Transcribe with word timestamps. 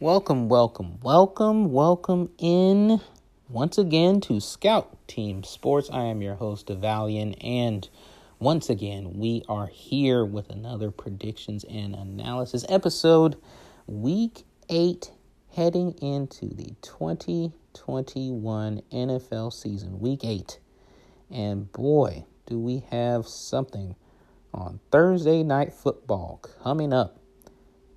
Welcome, 0.00 0.48
welcome, 0.48 1.00
welcome, 1.02 1.72
welcome 1.72 2.30
in 2.38 3.00
once 3.48 3.78
again 3.78 4.20
to 4.20 4.38
Scout 4.38 4.96
Team 5.08 5.42
Sports. 5.42 5.90
I 5.92 6.04
am 6.04 6.22
your 6.22 6.36
host, 6.36 6.68
Devalian, 6.68 7.34
and 7.42 7.88
once 8.38 8.70
again, 8.70 9.18
we 9.18 9.42
are 9.48 9.66
here 9.66 10.24
with 10.24 10.50
another 10.50 10.92
predictions 10.92 11.64
and 11.64 11.96
analysis 11.96 12.64
episode, 12.68 13.38
week 13.88 14.44
eight, 14.68 15.10
heading 15.56 15.94
into 16.00 16.46
the 16.54 16.76
2021 16.82 18.82
NFL 18.92 19.52
season, 19.52 19.98
week 19.98 20.20
eight. 20.22 20.60
And 21.28 21.72
boy, 21.72 22.24
do 22.46 22.60
we 22.60 22.84
have 22.92 23.26
something 23.26 23.96
on 24.54 24.78
Thursday 24.92 25.42
night 25.42 25.72
football 25.72 26.40
coming 26.62 26.92
up. 26.92 27.18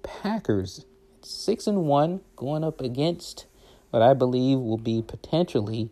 Packers 0.02 0.88
six 1.32 1.68
and 1.68 1.86
one 1.86 2.22
going 2.36 2.64
up 2.64 2.82
against 2.82 3.46
what 3.92 4.02
I 4.02 4.14
believe 4.14 4.60
will 4.60 4.78
be 4.78 5.02
potentially, 5.02 5.90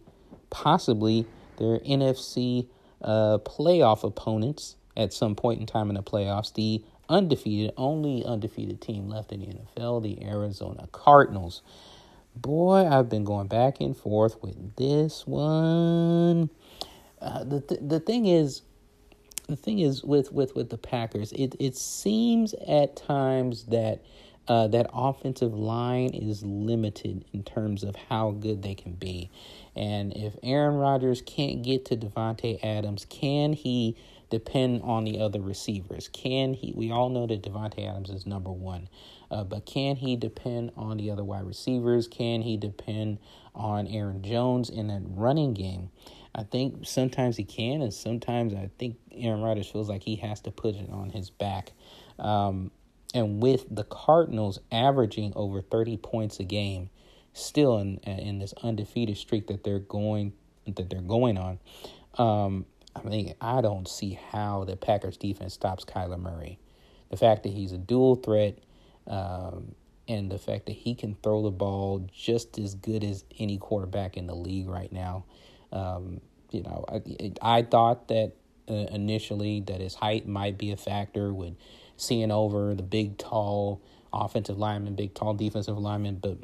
possibly 0.50 1.26
their 1.58 1.80
NFC 1.80 2.68
uh, 3.02 3.38
playoff 3.40 4.04
opponents 4.04 4.76
at 4.98 5.14
some 5.14 5.36
point 5.36 5.60
in 5.60 5.66
time 5.66 5.90
in 5.90 5.96
the 5.96 6.04
playoffs. 6.04 6.54
The 6.54 6.84
undefeated, 7.10 7.74
only 7.78 8.24
undefeated 8.26 8.82
team 8.82 9.10
left 9.10 9.32
in 9.32 9.42
the 9.42 9.48
NFL, 9.48 10.04
the 10.04 10.24
Arizona 10.26 10.88
Cardinals. 10.92 11.62
Boy, 12.36 12.88
I've 12.88 13.10
been 13.10 13.26
going 13.26 13.48
back 13.48 13.82
and 13.82 13.96
forth 13.98 14.42
with 14.42 14.76
this 14.78 15.26
one. 15.28 16.50
Uh, 17.22 17.44
the 17.44 17.60
th- 17.60 17.82
the 17.84 18.00
thing 18.00 18.28
is, 18.28 18.62
the 19.48 19.56
thing 19.56 19.80
is 19.80 20.04
with 20.04 20.32
with 20.32 20.56
with 20.56 20.70
the 20.70 20.78
Packers, 20.78 21.34
it 21.34 21.56
it 21.60 21.76
seems 21.76 22.54
at 22.68 22.96
times 22.96 23.66
that 23.66 24.02
uh, 24.50 24.68
that 24.68 24.90
offensive 24.92 25.54
line 25.54 26.10
is 26.10 26.44
limited 26.44 27.24
in 27.32 27.44
terms 27.44 27.84
of 27.84 27.96
how 27.96 28.32
good 28.32 28.64
they 28.64 28.74
can 28.74 28.94
be. 28.94 29.30
And 29.76 30.12
if 30.18 30.36
Aaron 30.42 30.76
Rodgers 30.76 31.22
can't 31.22 31.62
get 31.62 31.86
to 31.86 31.96
Davante 31.96 32.62
Adams, 32.64 33.06
can 33.08 33.54
he 33.54 33.96
depend 34.32 34.82
on 34.84 35.06
the 35.06 35.20
other 35.20 35.40
receivers? 35.40 36.08
Can 36.08 36.56
he? 36.56 36.74
We 36.76 36.92
all 36.92 37.10
know 37.10 37.28
that 37.28 37.44
Davante 37.44 37.88
Adams 37.88 38.10
is 38.10 38.26
number 38.26 38.52
one, 38.52 38.90
uh, 39.30 39.44
but 39.44 39.68
can 39.68 39.96
he 39.96 40.16
depend 40.16 40.72
on 40.76 40.98
the 40.98 41.12
other 41.12 41.24
wide 41.24 41.46
receivers? 41.46 42.08
Can 42.08 42.42
he 42.42 42.58
depend 42.58 43.20
on 43.54 43.86
Aaron 43.86 44.24
Jones 44.24 44.72
in 44.72 44.88
that 44.88 45.02
running 45.06 45.54
game? 45.54 45.92
I 46.34 46.44
think 46.44 46.88
sometimes 46.88 47.38
he 47.38 47.44
can, 47.44 47.82
and 47.82 47.94
sometimes 47.94 48.54
I 48.54 48.70
think 48.80 48.98
Aaron 49.12 49.42
Rodgers 49.42 49.68
feels 49.68 49.90
like 49.90 50.04
he 50.04 50.16
has 50.18 50.42
to 50.42 50.52
put 50.52 50.76
it 50.76 50.90
on 50.90 51.10
his 51.12 51.30
back. 51.30 51.72
Um, 52.18 52.72
and 53.14 53.42
with 53.42 53.66
the 53.70 53.84
Cardinals 53.84 54.60
averaging 54.72 55.34
over 55.36 55.62
30 55.62 55.98
points 55.98 56.40
a 56.40 56.44
game, 56.44 56.90
still 57.34 57.78
in 57.78 57.98
in 58.00 58.40
this 58.40 58.54
undefeated 58.64 59.18
streak 59.18 59.48
that 59.48 59.64
they're 59.64 59.80
going 59.80 60.34
that 60.68 60.90
they're 60.90 61.02
going 61.02 61.38
on, 61.38 61.60
um, 62.18 62.66
I 62.96 63.08
mean, 63.08 63.34
I 63.42 63.62
don't 63.62 63.88
see 63.88 64.20
how 64.32 64.66
the 64.66 64.76
Packers 64.76 65.18
defense 65.18 65.54
stops 65.54 65.86
Kyler 65.86 66.20
Murray. 66.20 66.60
The 67.10 67.18
fact 67.18 67.44
that 67.44 67.50
he's 67.50 67.72
a 67.72 67.78
dual 67.78 68.16
threat, 68.16 68.60
um, 69.08 69.74
and 70.08 70.32
the 70.32 70.40
fact 70.40 70.66
that 70.66 70.74
he 70.74 70.96
can 70.96 71.16
throw 71.24 71.44
the 71.44 71.52
ball 71.52 72.08
just 72.12 72.58
as 72.58 72.76
good 72.76 73.04
as 73.04 73.24
any 73.40 73.58
quarterback 73.58 74.18
in 74.18 74.28
the 74.28 74.36
league 74.36 74.68
right 74.68 74.92
now. 74.92 75.26
Um, 75.72 76.22
you 76.52 76.64
know, 76.64 76.86
I 76.88 77.32
I 77.42 77.62
thought 77.64 78.08
that 78.10 78.34
uh, 78.70 78.74
initially 78.74 79.62
that 79.62 79.82
his 79.82 79.96
height 79.96 80.28
might 80.28 80.58
be 80.58 80.72
a 80.72 80.78
factor 80.78 81.34
with 81.34 81.54
seeing 82.00 82.32
over 82.32 82.74
the 82.76 82.84
big, 82.84 83.18
tall 83.18 83.82
offensive 84.12 84.58
lineman, 84.58 84.96
big, 84.96 85.14
tall 85.14 85.34
defensive 85.34 85.78
lineman. 85.78 86.16
But 86.16 86.38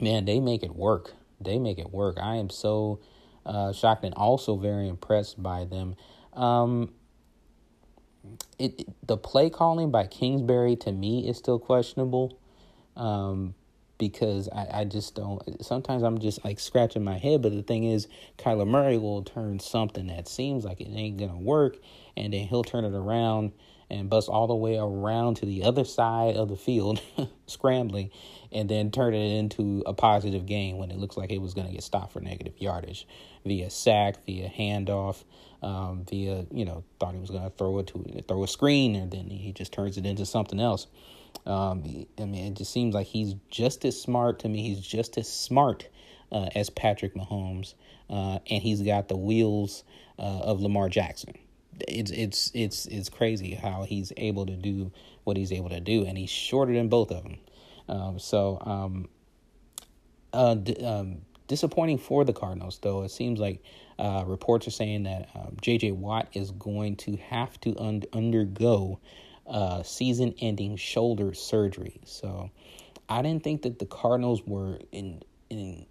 man, 0.00 0.24
they 0.24 0.40
make 0.40 0.62
it 0.62 0.74
work. 0.74 1.14
They 1.40 1.58
make 1.58 1.78
it 1.78 1.92
work. 1.92 2.18
I 2.20 2.36
am 2.36 2.50
so 2.50 3.00
uh, 3.46 3.72
shocked 3.72 4.04
and 4.04 4.14
also 4.14 4.56
very 4.56 4.88
impressed 4.88 5.42
by 5.42 5.64
them. 5.64 5.96
Um, 6.32 6.92
it, 8.58 8.80
it, 8.80 9.06
the 9.06 9.16
play 9.16 9.50
calling 9.50 9.90
by 9.90 10.06
Kingsbury 10.06 10.76
to 10.76 10.92
me 10.92 11.28
is 11.28 11.36
still 11.36 11.58
questionable. 11.58 12.38
Um, 12.96 13.54
because 13.98 14.48
I, 14.48 14.80
I 14.80 14.84
just 14.84 15.14
don't. 15.14 15.64
Sometimes 15.64 16.02
I'm 16.02 16.18
just 16.18 16.44
like 16.44 16.58
scratching 16.58 17.04
my 17.04 17.18
head, 17.18 17.42
but 17.42 17.52
the 17.52 17.62
thing 17.62 17.84
is, 17.84 18.08
Kyler 18.38 18.66
Murray 18.66 18.98
will 18.98 19.22
turn 19.22 19.60
something 19.60 20.08
that 20.08 20.28
seems 20.28 20.64
like 20.64 20.80
it 20.80 20.88
ain't 20.92 21.18
gonna 21.18 21.38
work, 21.38 21.78
and 22.16 22.32
then 22.32 22.46
he'll 22.46 22.64
turn 22.64 22.84
it 22.84 22.94
around 22.94 23.52
and 23.94 24.10
bust 24.10 24.28
all 24.28 24.46
the 24.46 24.54
way 24.54 24.76
around 24.76 25.36
to 25.36 25.46
the 25.46 25.64
other 25.64 25.84
side 25.84 26.36
of 26.36 26.48
the 26.48 26.56
field, 26.56 27.00
scrambling, 27.46 28.10
and 28.52 28.68
then 28.68 28.90
turn 28.90 29.14
it 29.14 29.38
into 29.38 29.82
a 29.86 29.94
positive 29.94 30.46
game 30.46 30.78
when 30.78 30.90
it 30.90 30.98
looks 30.98 31.16
like 31.16 31.30
it 31.30 31.40
was 31.40 31.54
going 31.54 31.66
to 31.66 31.72
get 31.72 31.82
stopped 31.82 32.12
for 32.12 32.20
negative 32.20 32.54
yardage 32.58 33.06
via 33.44 33.70
sack, 33.70 34.24
via 34.26 34.48
handoff, 34.48 35.24
um, 35.62 36.04
via 36.08 36.44
you 36.50 36.64
know 36.64 36.84
thought 36.98 37.14
he 37.14 37.20
was 37.20 37.30
going 37.30 37.44
to 37.44 37.50
throw 37.50 37.78
it 37.78 37.86
to 37.88 38.22
throw 38.26 38.42
a 38.42 38.48
screen, 38.48 38.94
and 38.96 39.10
then 39.10 39.30
he 39.30 39.52
just 39.52 39.72
turns 39.72 39.96
it 39.96 40.04
into 40.04 40.26
something 40.26 40.60
else. 40.60 40.86
Um, 41.46 41.82
I 42.18 42.24
mean, 42.24 42.52
it 42.52 42.54
just 42.54 42.72
seems 42.72 42.94
like 42.94 43.06
he's 43.06 43.34
just 43.50 43.84
as 43.84 44.00
smart 44.00 44.40
to 44.40 44.48
me. 44.48 44.62
He's 44.62 44.80
just 44.80 45.18
as 45.18 45.30
smart 45.30 45.88
uh, 46.32 46.48
as 46.54 46.70
Patrick 46.70 47.14
Mahomes, 47.14 47.74
uh, 48.10 48.38
and 48.50 48.62
he's 48.62 48.82
got 48.82 49.08
the 49.08 49.16
wheels 49.16 49.84
uh, 50.18 50.22
of 50.22 50.60
Lamar 50.60 50.88
Jackson 50.88 51.34
it's 51.88 52.10
it's 52.10 52.50
it's 52.54 52.86
it's 52.86 53.08
crazy 53.08 53.54
how 53.54 53.84
he's 53.84 54.12
able 54.16 54.46
to 54.46 54.56
do 54.56 54.92
what 55.24 55.36
he's 55.36 55.52
able 55.52 55.70
to 55.70 55.80
do, 55.80 56.04
and 56.04 56.16
he's 56.16 56.30
shorter 56.30 56.72
than 56.72 56.88
both 56.88 57.10
of 57.10 57.22
them. 57.22 57.38
Um, 57.88 58.18
so, 58.18 58.58
um, 58.64 59.08
uh, 60.32 60.54
d- 60.54 60.84
um, 60.84 61.22
disappointing 61.48 61.98
for 61.98 62.24
the 62.24 62.32
Cardinals, 62.32 62.78
though. 62.82 63.02
It 63.02 63.10
seems 63.10 63.40
like 63.40 63.62
uh, 63.98 64.24
reports 64.26 64.66
are 64.66 64.72
saying 64.72 65.04
that 65.04 65.28
um, 65.34 65.56
J.J. 65.60 65.92
Watt 65.92 66.28
is 66.32 66.50
going 66.52 66.96
to 66.96 67.16
have 67.16 67.60
to 67.62 67.78
un- 67.78 68.04
undergo 68.12 69.00
uh, 69.46 69.82
season-ending 69.82 70.76
shoulder 70.76 71.34
surgery. 71.34 72.00
So, 72.04 72.50
I 73.08 73.22
didn't 73.22 73.44
think 73.44 73.62
that 73.62 73.78
the 73.78 73.86
Cardinals 73.86 74.42
were 74.46 74.78
in, 74.92 75.22
in 75.50 75.86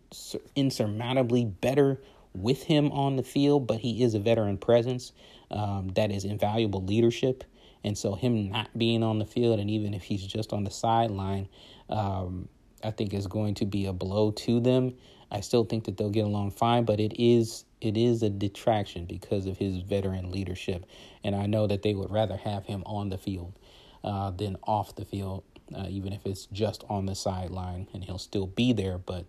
insurmountably 0.55 1.45
better 1.45 2.01
with 2.33 2.63
him 2.63 2.91
on 2.91 3.15
the 3.15 3.23
field, 3.23 3.67
but 3.67 3.79
he 3.79 4.03
is 4.03 4.15
a 4.15 4.19
veteran 4.19 4.57
presence 4.57 5.11
um, 5.53 5.89
that 5.95 6.11
is 6.11 6.25
invaluable 6.25 6.83
leadership. 6.83 7.43
And 7.85 7.97
so, 7.97 8.15
him 8.15 8.49
not 8.49 8.77
being 8.77 9.03
on 9.03 9.19
the 9.19 9.25
field, 9.25 9.59
and 9.59 9.69
even 9.69 9.93
if 9.93 10.03
he's 10.03 10.25
just 10.25 10.53
on 10.53 10.63
the 10.63 10.71
sideline, 10.71 11.47
um, 11.89 12.47
I 12.83 12.91
think 12.91 13.13
is 13.13 13.27
going 13.27 13.55
to 13.55 13.65
be 13.65 13.85
a 13.85 13.93
blow 13.93 14.31
to 14.31 14.59
them. 14.59 14.95
I 15.31 15.41
still 15.41 15.65
think 15.65 15.85
that 15.85 15.97
they'll 15.97 16.09
get 16.09 16.25
along 16.25 16.51
fine, 16.51 16.85
but 16.85 16.99
it 16.99 17.13
is 17.21 17.65
it 17.81 17.97
is 17.97 18.23
a 18.23 18.29
detraction 18.29 19.05
because 19.05 19.45
of 19.45 19.57
his 19.57 19.77
veteran 19.79 20.31
leadership, 20.31 20.85
and 21.23 21.35
I 21.35 21.45
know 21.45 21.67
that 21.67 21.81
they 21.81 21.93
would 21.93 22.11
rather 22.11 22.37
have 22.37 22.65
him 22.65 22.83
on 22.85 23.09
the 23.09 23.17
field 23.17 23.59
uh, 24.03 24.31
than 24.31 24.57
off 24.63 24.95
the 24.95 25.05
field, 25.05 25.43
uh, 25.75 25.87
even 25.89 26.13
if 26.13 26.25
it's 26.25 26.45
just 26.47 26.85
on 26.89 27.05
the 27.05 27.15
sideline, 27.15 27.87
and 27.93 28.03
he'll 28.03 28.17
still 28.17 28.47
be 28.47 28.71
there, 28.71 28.97
but 28.97 29.25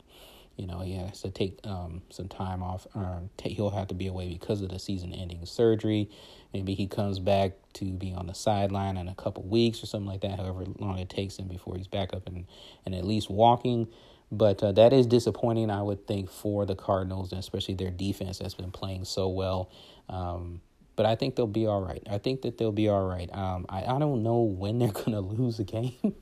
you 0.57 0.67
know, 0.67 0.81
he 0.81 0.95
has 0.95 1.21
to 1.23 1.31
take 1.31 1.59
um, 1.65 2.03
some 2.11 2.29
time 2.29 2.63
off. 2.63 2.87
Um, 2.95 3.31
he'll 3.43 3.71
have 3.71 3.89
to 3.89 3.95
be 3.95 4.07
away 4.07 4.29
because 4.29 4.63
of 4.63 4.69
the 4.69 4.79
season-ending 4.79 5.45
surgery. 5.47 6.09
Maybe 6.53 6.75
he 6.75 6.87
comes 6.87 7.19
back 7.19 7.53
to 7.75 7.85
be 7.87 8.13
on 8.13 8.27
the 8.27 8.35
sideline 8.35 8.97
in 8.97 9.09
a 9.09 9.15
couple 9.15 9.43
weeks 9.43 9.83
or 9.83 9.87
something 9.87 10.09
like 10.09 10.21
that. 10.21 10.39
However 10.39 10.65
long 10.79 10.99
it 10.99 11.09
takes 11.09 11.37
him 11.37 11.49
before 11.49 11.77
he's 11.77 11.89
back 11.89 12.15
up 12.15 12.27
and 12.27 12.47
and 12.87 12.95
at 12.95 13.05
least 13.05 13.29
walking. 13.29 13.89
But 14.31 14.63
uh, 14.63 14.73
that 14.73 14.93
is 14.93 15.07
disappointing, 15.07 15.71
I 15.71 15.83
would 15.83 16.07
think, 16.07 16.31
for 16.31 16.67
the 16.67 16.75
Cardinals, 16.75 17.31
and 17.33 17.39
especially 17.39 17.75
their 17.75 17.91
defense 17.91 18.39
that's 18.39 18.55
been 18.55 18.73
playing 18.73 19.05
so 19.05 19.29
well. 19.29 19.71
Um, 20.09 20.61
but 20.97 21.07
I 21.07 21.17
think 21.17 21.37
they'll 21.37 21.47
be 21.47 21.67
all 21.67 21.81
right. 21.81 22.03
I 22.09 22.19
think 22.19 22.43
that 22.43 22.59
they'll 22.59 22.73
be 22.73 22.89
all 22.89 23.07
right. 23.07 23.29
Um, 23.35 23.67
I, 23.69 23.85
I 23.85 23.99
don't 23.99 24.23
know 24.23 24.41
when 24.41 24.79
they're 24.79 24.93
gonna 25.05 25.21
lose 25.21 25.59
a 25.59 25.65
game, 25.65 26.15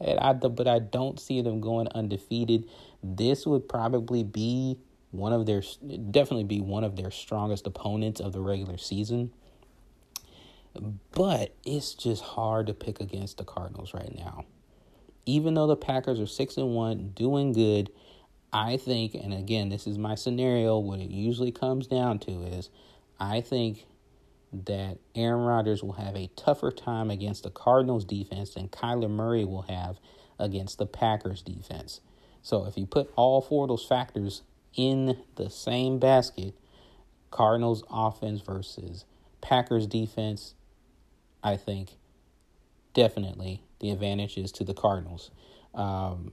and 0.00 0.20
I 0.20 0.32
but 0.32 0.68
I 0.68 0.78
don't 0.78 1.18
see 1.18 1.42
them 1.42 1.60
going 1.60 1.88
undefeated. 1.94 2.68
This 3.02 3.46
would 3.46 3.68
probably 3.68 4.22
be 4.22 4.78
one 5.10 5.32
of 5.32 5.46
their 5.46 5.62
definitely 6.10 6.44
be 6.44 6.60
one 6.60 6.84
of 6.84 6.96
their 6.96 7.10
strongest 7.10 7.66
opponents 7.66 8.20
of 8.20 8.32
the 8.32 8.40
regular 8.40 8.78
season. 8.78 9.32
But 11.12 11.54
it's 11.64 11.94
just 11.94 12.22
hard 12.22 12.66
to 12.66 12.74
pick 12.74 13.00
against 13.00 13.38
the 13.38 13.44
Cardinals 13.44 13.94
right 13.94 14.12
now. 14.14 14.44
Even 15.24 15.54
though 15.54 15.68
the 15.68 15.76
Packers 15.76 16.18
are 16.18 16.26
six 16.26 16.56
and 16.56 16.74
one, 16.74 17.12
doing 17.14 17.52
good, 17.52 17.90
I 18.52 18.76
think, 18.76 19.14
and 19.14 19.32
again, 19.32 19.68
this 19.68 19.86
is 19.86 19.98
my 19.98 20.16
scenario. 20.16 20.78
What 20.78 20.98
it 20.98 21.10
usually 21.10 21.52
comes 21.52 21.86
down 21.86 22.18
to 22.20 22.42
is, 22.42 22.70
I 23.20 23.40
think 23.40 23.86
that 24.66 24.98
Aaron 25.14 25.44
Rodgers 25.44 25.82
will 25.82 25.94
have 25.94 26.14
a 26.14 26.30
tougher 26.36 26.70
time 26.70 27.10
against 27.10 27.42
the 27.42 27.50
Cardinals 27.50 28.04
defense 28.04 28.54
than 28.54 28.68
Kyler 28.68 29.10
Murray 29.10 29.44
will 29.44 29.62
have 29.62 29.98
against 30.38 30.78
the 30.78 30.86
Packers 30.86 31.42
defense. 31.42 32.00
So 32.42 32.66
if 32.66 32.76
you 32.76 32.86
put 32.86 33.10
all 33.16 33.40
four 33.40 33.64
of 33.64 33.68
those 33.68 33.84
factors 33.84 34.42
in 34.74 35.18
the 35.36 35.50
same 35.50 35.98
basket, 35.98 36.54
Cardinals 37.30 37.82
offense 37.90 38.40
versus 38.40 39.04
Packers 39.40 39.86
defense, 39.86 40.54
I 41.42 41.56
think 41.56 41.96
definitely 42.92 43.62
the 43.80 43.90
advantage 43.90 44.36
is 44.36 44.52
to 44.52 44.64
the 44.64 44.74
Cardinals. 44.74 45.30
Um, 45.74 46.32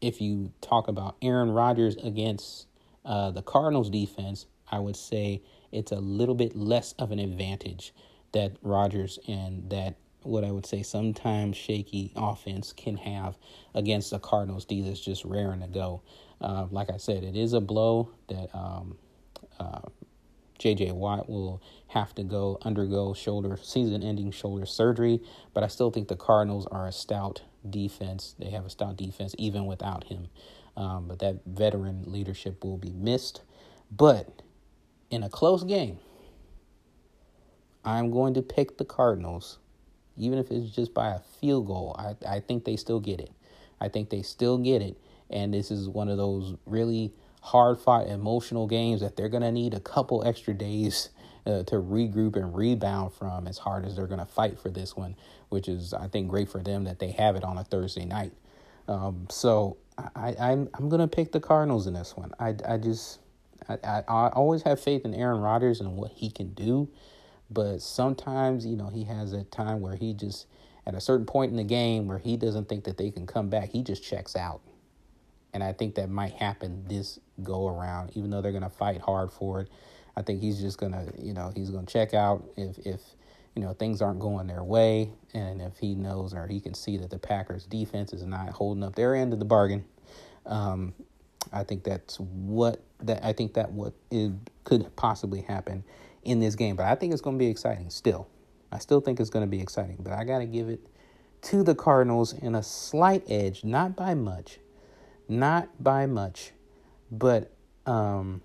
if 0.00 0.20
you 0.20 0.52
talk 0.60 0.88
about 0.88 1.16
Aaron 1.20 1.50
Rodgers 1.50 1.96
against 1.96 2.66
uh, 3.04 3.30
the 3.30 3.42
Cardinals 3.42 3.90
defense, 3.90 4.46
I 4.70 4.78
would 4.78 4.96
say 4.96 5.42
it's 5.72 5.92
a 5.92 6.00
little 6.00 6.34
bit 6.34 6.56
less 6.56 6.92
of 6.98 7.10
an 7.12 7.18
advantage 7.18 7.92
that 8.32 8.56
Rodgers 8.62 9.18
and 9.28 9.70
that 9.70 9.96
what 10.22 10.44
I 10.44 10.50
would 10.50 10.66
say 10.66 10.82
sometimes 10.82 11.56
shaky 11.56 12.12
offense 12.16 12.72
can 12.72 12.96
have 12.96 13.36
against 13.74 14.10
the 14.10 14.18
Cardinals 14.18 14.64
D 14.64 14.82
that's 14.82 15.00
just 15.00 15.24
raring 15.24 15.60
to 15.60 15.68
go. 15.68 16.02
Uh, 16.40 16.66
like 16.70 16.90
I 16.90 16.96
said, 16.96 17.24
it 17.24 17.36
is 17.36 17.52
a 17.52 17.60
blow 17.60 18.10
that 18.28 18.54
um, 18.54 18.96
uh, 19.58 19.80
J.J. 20.58 20.92
Watt 20.92 21.28
will 21.28 21.62
have 21.88 22.14
to 22.16 22.24
go 22.24 22.58
undergo 22.62 23.14
shoulder 23.14 23.58
season-ending 23.62 24.32
shoulder 24.32 24.66
surgery, 24.66 25.20
but 25.54 25.62
I 25.62 25.68
still 25.68 25.90
think 25.90 26.08
the 26.08 26.16
Cardinals 26.16 26.66
are 26.66 26.86
a 26.86 26.92
stout 26.92 27.42
defense. 27.68 28.34
They 28.38 28.50
have 28.50 28.66
a 28.66 28.70
stout 28.70 28.96
defense 28.96 29.34
even 29.38 29.66
without 29.66 30.04
him. 30.04 30.28
Um, 30.76 31.08
but 31.08 31.20
that 31.20 31.40
veteran 31.46 32.04
leadership 32.06 32.64
will 32.64 32.76
be 32.78 32.92
missed. 32.92 33.42
But 33.90 34.42
in 35.10 35.22
a 35.22 35.28
close 35.28 35.64
game, 35.64 35.98
I'm 37.84 38.10
going 38.10 38.34
to 38.34 38.42
pick 38.42 38.78
the 38.78 38.84
Cardinals, 38.84 39.58
even 40.16 40.38
if 40.38 40.50
it's 40.50 40.70
just 40.70 40.94
by 40.94 41.08
a 41.14 41.20
field 41.40 41.66
goal. 41.66 41.96
I, 41.98 42.36
I 42.36 42.40
think 42.40 42.64
they 42.64 42.76
still 42.76 43.00
get 43.00 43.20
it. 43.20 43.30
I 43.80 43.88
think 43.88 44.10
they 44.10 44.22
still 44.22 44.58
get 44.58 44.82
it. 44.82 44.96
And 45.30 45.54
this 45.54 45.70
is 45.70 45.88
one 45.88 46.08
of 46.08 46.16
those 46.16 46.56
really 46.66 47.12
hard 47.40 47.80
fought 47.80 48.08
emotional 48.08 48.66
games 48.66 49.00
that 49.00 49.16
they're 49.16 49.28
going 49.28 49.42
to 49.42 49.52
need 49.52 49.74
a 49.74 49.80
couple 49.80 50.26
extra 50.26 50.54
days 50.54 51.10
uh, 51.46 51.62
to 51.64 51.76
regroup 51.76 52.36
and 52.36 52.54
rebound 52.54 53.12
from 53.12 53.46
as 53.46 53.58
hard 53.58 53.86
as 53.86 53.96
they're 53.96 54.06
going 54.06 54.18
to 54.18 54.26
fight 54.26 54.58
for 54.58 54.70
this 54.70 54.96
one, 54.96 55.16
which 55.48 55.68
is, 55.68 55.94
I 55.94 56.08
think, 56.08 56.28
great 56.28 56.50
for 56.50 56.62
them 56.62 56.84
that 56.84 56.98
they 56.98 57.12
have 57.12 57.36
it 57.36 57.44
on 57.44 57.56
a 57.56 57.64
Thursday 57.64 58.04
night. 58.04 58.32
Um, 58.88 59.26
so 59.30 59.76
I, 60.16 60.34
I'm 60.40 60.68
I'm 60.74 60.88
gonna 60.88 61.08
pick 61.08 61.32
the 61.32 61.40
Cardinals 61.40 61.86
in 61.86 61.94
this 61.94 62.16
one. 62.16 62.32
I, 62.38 62.54
I 62.66 62.78
just 62.78 63.18
I, 63.68 63.78
I, 63.84 64.02
I 64.08 64.28
always 64.28 64.62
have 64.62 64.80
faith 64.80 65.04
in 65.04 65.14
Aaron 65.14 65.40
Rodgers 65.40 65.80
and 65.80 65.96
what 65.96 66.12
he 66.12 66.30
can 66.30 66.52
do, 66.54 66.88
but 67.50 67.80
sometimes 67.80 68.66
you 68.66 68.76
know 68.76 68.88
he 68.88 69.04
has 69.04 69.32
a 69.32 69.44
time 69.44 69.80
where 69.80 69.96
he 69.96 70.14
just 70.14 70.46
at 70.86 70.94
a 70.94 71.00
certain 71.00 71.26
point 71.26 71.50
in 71.50 71.56
the 71.56 71.64
game 71.64 72.06
where 72.06 72.18
he 72.18 72.36
doesn't 72.36 72.68
think 72.68 72.84
that 72.84 72.96
they 72.96 73.10
can 73.10 73.26
come 73.26 73.48
back. 73.48 73.70
He 73.70 73.82
just 73.82 74.02
checks 74.02 74.36
out, 74.36 74.60
and 75.52 75.62
I 75.62 75.72
think 75.72 75.94
that 75.96 76.08
might 76.08 76.32
happen 76.32 76.84
this 76.88 77.18
go 77.42 77.68
around. 77.68 78.10
Even 78.14 78.30
though 78.30 78.40
they're 78.40 78.52
gonna 78.52 78.70
fight 78.70 79.00
hard 79.00 79.32
for 79.32 79.62
it, 79.62 79.68
I 80.16 80.22
think 80.22 80.40
he's 80.40 80.60
just 80.60 80.78
gonna 80.78 81.06
you 81.18 81.34
know 81.34 81.52
he's 81.54 81.70
gonna 81.70 81.86
check 81.86 82.14
out 82.14 82.44
if 82.56 82.78
if 82.86 83.00
you 83.54 83.62
know 83.62 83.72
things 83.74 84.00
aren't 84.00 84.20
going 84.20 84.46
their 84.46 84.62
way 84.62 85.10
and 85.34 85.60
if 85.60 85.78
he 85.78 85.94
knows 85.94 86.32
or 86.32 86.46
he 86.46 86.60
can 86.60 86.74
see 86.74 86.96
that 86.98 87.10
the 87.10 87.18
Packers 87.18 87.66
defense 87.66 88.12
is 88.12 88.24
not 88.24 88.50
holding 88.50 88.84
up 88.84 88.94
their 88.94 89.16
end 89.16 89.32
of 89.32 89.40
the 89.40 89.44
bargain 89.44 89.84
um, 90.46 90.94
I 91.52 91.64
think 91.64 91.84
that's 91.84 92.18
what 92.20 92.82
that 93.00 93.24
I 93.24 93.32
think 93.32 93.54
that 93.54 93.72
what 93.72 93.94
it 94.10 94.32
could 94.64 94.94
possibly 94.96 95.42
happen 95.42 95.84
in 96.22 96.40
this 96.40 96.54
game 96.54 96.76
but 96.76 96.86
I 96.86 96.94
think 96.94 97.12
it's 97.12 97.22
going 97.22 97.36
to 97.36 97.38
be 97.38 97.50
exciting 97.50 97.90
still. 97.90 98.28
I 98.70 98.78
still 98.78 99.00
think 99.00 99.18
it's 99.18 99.30
going 99.30 99.44
to 99.44 99.50
be 99.50 99.60
exciting 99.60 99.96
but 100.00 100.12
I 100.12 100.24
got 100.24 100.38
to 100.38 100.46
give 100.46 100.68
it 100.68 100.80
to 101.42 101.62
the 101.62 101.74
Cardinals 101.74 102.32
in 102.32 102.54
a 102.54 102.62
slight 102.62 103.24
edge 103.28 103.64
not 103.64 103.96
by 103.96 104.14
much 104.14 104.58
not 105.28 105.82
by 105.82 106.06
much 106.06 106.52
but 107.10 107.52
um 107.86 108.42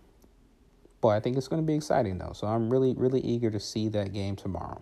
boy 1.02 1.12
I 1.12 1.20
think 1.20 1.38
it's 1.38 1.48
going 1.48 1.62
to 1.62 1.66
be 1.66 1.76
exciting 1.76 2.18
though 2.18 2.34
so 2.34 2.48
I'm 2.48 2.70
really 2.70 2.94
really 2.94 3.22
eager 3.22 3.52
to 3.52 3.60
see 3.60 3.90
that 3.90 4.14
game 4.14 4.36
tomorrow. 4.36 4.82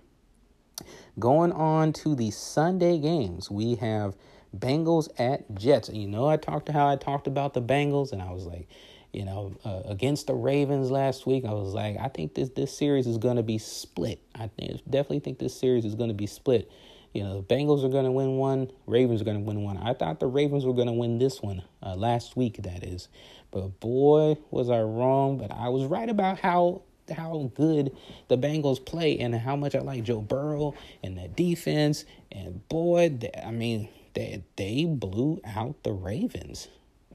Going 1.20 1.52
on 1.52 1.94
to 1.94 2.16
the 2.16 2.32
Sunday 2.32 2.98
games, 2.98 3.52
we 3.52 3.76
have 3.76 4.16
Bengals 4.56 5.10
at 5.18 5.54
Jets. 5.56 5.90
You 5.90 6.08
know, 6.08 6.28
I 6.28 6.38
talked 6.38 6.68
to 6.68 6.74
how 6.74 6.88
I 6.88 6.96
talked 6.96 7.28
about 7.28 7.54
the 7.54 7.62
Bengals, 7.62 8.12
and 8.12 8.22
I 8.22 8.32
was 8.32 8.46
like, 8.46 8.68
you 9.14 9.26
know, 9.26 9.54
uh, 9.66 9.82
against 9.86 10.28
the 10.28 10.34
Ravens 10.34 10.90
last 10.90 11.26
week, 11.26 11.44
I 11.46 11.52
was 11.52 11.74
like, 11.74 11.98
I 12.00 12.08
think 12.08 12.34
this 12.34 12.50
this 12.50 12.76
series 12.76 13.08
is 13.08 13.18
going 13.18 13.38
to 13.38 13.44
be 13.44 13.58
split. 13.58 14.22
I 14.36 14.48
think, 14.48 14.82
definitely 14.90 15.20
think 15.20 15.40
this 15.40 15.58
series 15.58 15.86
is 15.86 15.96
going 15.96 16.10
to 16.10 16.16
be 16.16 16.28
split. 16.28 16.72
You 17.14 17.24
know, 17.24 17.42
the 17.42 17.56
Bengals 17.56 17.84
are 17.84 17.90
going 17.90 18.06
to 18.06 18.12
win 18.12 18.38
one, 18.38 18.72
Ravens 18.88 19.22
are 19.22 19.26
going 19.26 19.38
to 19.38 19.44
win 19.44 19.64
one. 19.64 19.78
I 19.78 19.94
thought 19.94 20.22
the 20.22 20.28
Ravens 20.28 20.66
were 20.66 20.74
going 20.74 20.88
to 20.88 20.94
win 20.94 21.20
this 21.20 21.42
one 21.42 21.62
uh, 21.84 21.96
last 21.96 22.38
week, 22.38 22.64
that 22.64 22.84
is. 22.84 23.10
But 23.52 23.82
boy, 23.82 24.38
was 24.50 24.70
I 24.70 24.82
wrong. 24.82 25.38
But 25.38 25.52
I 25.52 25.70
was 25.70 25.86
right 25.86 26.10
about 26.10 26.40
how 26.40 26.84
how 27.12 27.52
good 27.56 27.96
the 28.30 28.38
Bengals 28.38 28.84
play 28.84 29.20
and 29.20 29.36
how 29.36 29.58
much 29.58 29.76
I 29.76 29.80
like 29.80 30.04
Joe 30.04 30.22
Burrow 30.22 30.74
and 31.04 31.18
the 31.18 31.28
defense. 31.28 32.06
And 32.32 32.66
boy, 32.70 33.18
I 33.46 33.52
mean, 33.52 33.90
they 34.14 34.44
they 34.56 34.86
blew 34.86 35.42
out 35.46 35.84
the 35.84 35.94
Ravens, 35.94 36.68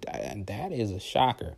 and 0.07 0.47
that 0.47 0.73
is 0.73 0.91
a 0.91 1.01
shocker. 1.01 1.57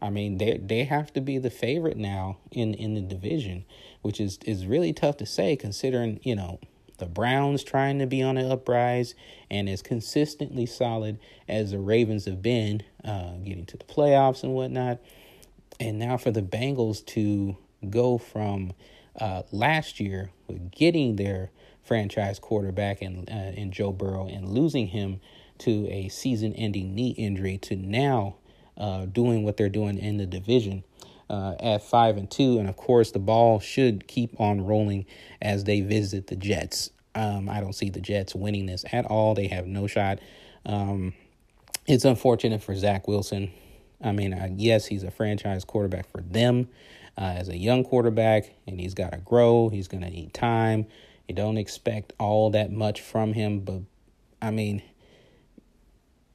I 0.00 0.10
mean, 0.10 0.38
they 0.38 0.58
they 0.58 0.84
have 0.84 1.12
to 1.14 1.20
be 1.20 1.38
the 1.38 1.50
favorite 1.50 1.96
now 1.96 2.38
in 2.50 2.74
in 2.74 2.94
the 2.94 3.00
division, 3.00 3.64
which 4.02 4.20
is 4.20 4.38
is 4.44 4.66
really 4.66 4.92
tough 4.92 5.16
to 5.18 5.26
say 5.26 5.56
considering 5.56 6.20
you 6.22 6.36
know 6.36 6.60
the 6.98 7.06
Browns 7.06 7.62
trying 7.62 7.98
to 7.98 8.06
be 8.06 8.22
on 8.22 8.36
an 8.36 8.50
uprise 8.50 9.14
and 9.50 9.68
as 9.68 9.82
consistently 9.82 10.66
solid 10.66 11.18
as 11.48 11.70
the 11.70 11.78
Ravens 11.78 12.24
have 12.24 12.40
been, 12.40 12.82
uh, 13.04 13.32
getting 13.44 13.66
to 13.66 13.76
the 13.76 13.84
playoffs 13.84 14.42
and 14.42 14.54
whatnot. 14.54 14.98
And 15.78 15.98
now 15.98 16.16
for 16.16 16.30
the 16.30 16.42
Bengals 16.42 17.04
to 17.06 17.56
go 17.90 18.16
from 18.18 18.72
uh, 19.20 19.42
last 19.52 20.00
year 20.00 20.30
with 20.46 20.70
getting 20.70 21.16
their 21.16 21.50
franchise 21.86 22.38
quarterback 22.38 23.00
and 23.02 23.28
uh, 23.30 23.52
in 23.58 23.70
Joe 23.70 23.92
Burrow 23.92 24.26
and 24.26 24.48
losing 24.48 24.88
him 24.88 25.20
to 25.58 25.88
a 25.90 26.08
season-ending 26.08 26.94
knee 26.94 27.10
injury 27.10 27.58
to 27.58 27.76
now 27.76 28.36
uh, 28.76 29.06
doing 29.06 29.42
what 29.44 29.56
they're 29.56 29.68
doing 29.68 29.96
in 29.96 30.18
the 30.18 30.26
division 30.26 30.84
uh, 31.30 31.54
at 31.60 31.82
five 31.82 32.16
and 32.16 32.30
two, 32.30 32.58
and 32.58 32.68
of 32.68 32.76
course 32.76 33.10
the 33.10 33.18
ball 33.18 33.58
should 33.58 34.06
keep 34.06 34.38
on 34.40 34.64
rolling 34.64 35.06
as 35.40 35.64
they 35.64 35.80
visit 35.80 36.26
the 36.26 36.36
Jets. 36.36 36.90
Um, 37.14 37.48
I 37.48 37.60
don't 37.60 37.72
see 37.72 37.88
the 37.88 38.00
Jets 38.00 38.34
winning 38.34 38.66
this 38.66 38.84
at 38.92 39.06
all. 39.06 39.34
They 39.34 39.48
have 39.48 39.66
no 39.66 39.86
shot. 39.86 40.18
Um, 40.66 41.14
it's 41.86 42.04
unfortunate 42.04 42.62
for 42.62 42.76
Zach 42.76 43.08
Wilson. 43.08 43.50
I 44.02 44.12
mean, 44.12 44.34
uh, 44.34 44.48
yes, 44.54 44.86
he's 44.86 45.02
a 45.02 45.10
franchise 45.10 45.64
quarterback 45.64 46.10
for 46.10 46.20
them, 46.20 46.68
uh, 47.16 47.34
as 47.36 47.48
a 47.48 47.56
young 47.56 47.82
quarterback, 47.82 48.52
and 48.66 48.78
he's 48.78 48.92
got 48.92 49.12
to 49.12 49.18
grow. 49.18 49.68
He's 49.70 49.88
going 49.88 50.02
to 50.02 50.10
need 50.10 50.34
time. 50.34 50.86
You 51.28 51.34
don't 51.34 51.58
expect 51.58 52.12
all 52.18 52.50
that 52.50 52.70
much 52.70 53.00
from 53.00 53.32
him, 53.32 53.60
but 53.60 53.82
I 54.40 54.50
mean, 54.50 54.82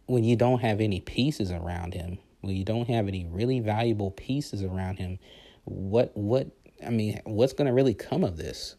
when 0.05 0.23
you 0.23 0.35
don't 0.35 0.59
have 0.59 0.81
any 0.81 0.99
pieces 0.99 1.51
around 1.51 1.93
him, 1.93 2.17
when 2.41 2.55
you 2.55 2.65
don't 2.65 2.89
have 2.89 3.07
any 3.07 3.25
really 3.25 3.59
valuable 3.59 4.11
pieces 4.11 4.63
around 4.63 4.97
him, 4.97 5.19
what 5.63 6.15
what 6.15 6.47
I 6.85 6.89
mean, 6.89 7.21
what's 7.23 7.53
going 7.53 7.67
to 7.67 7.73
really 7.73 7.93
come 7.93 8.23
of 8.23 8.37
this? 8.37 8.75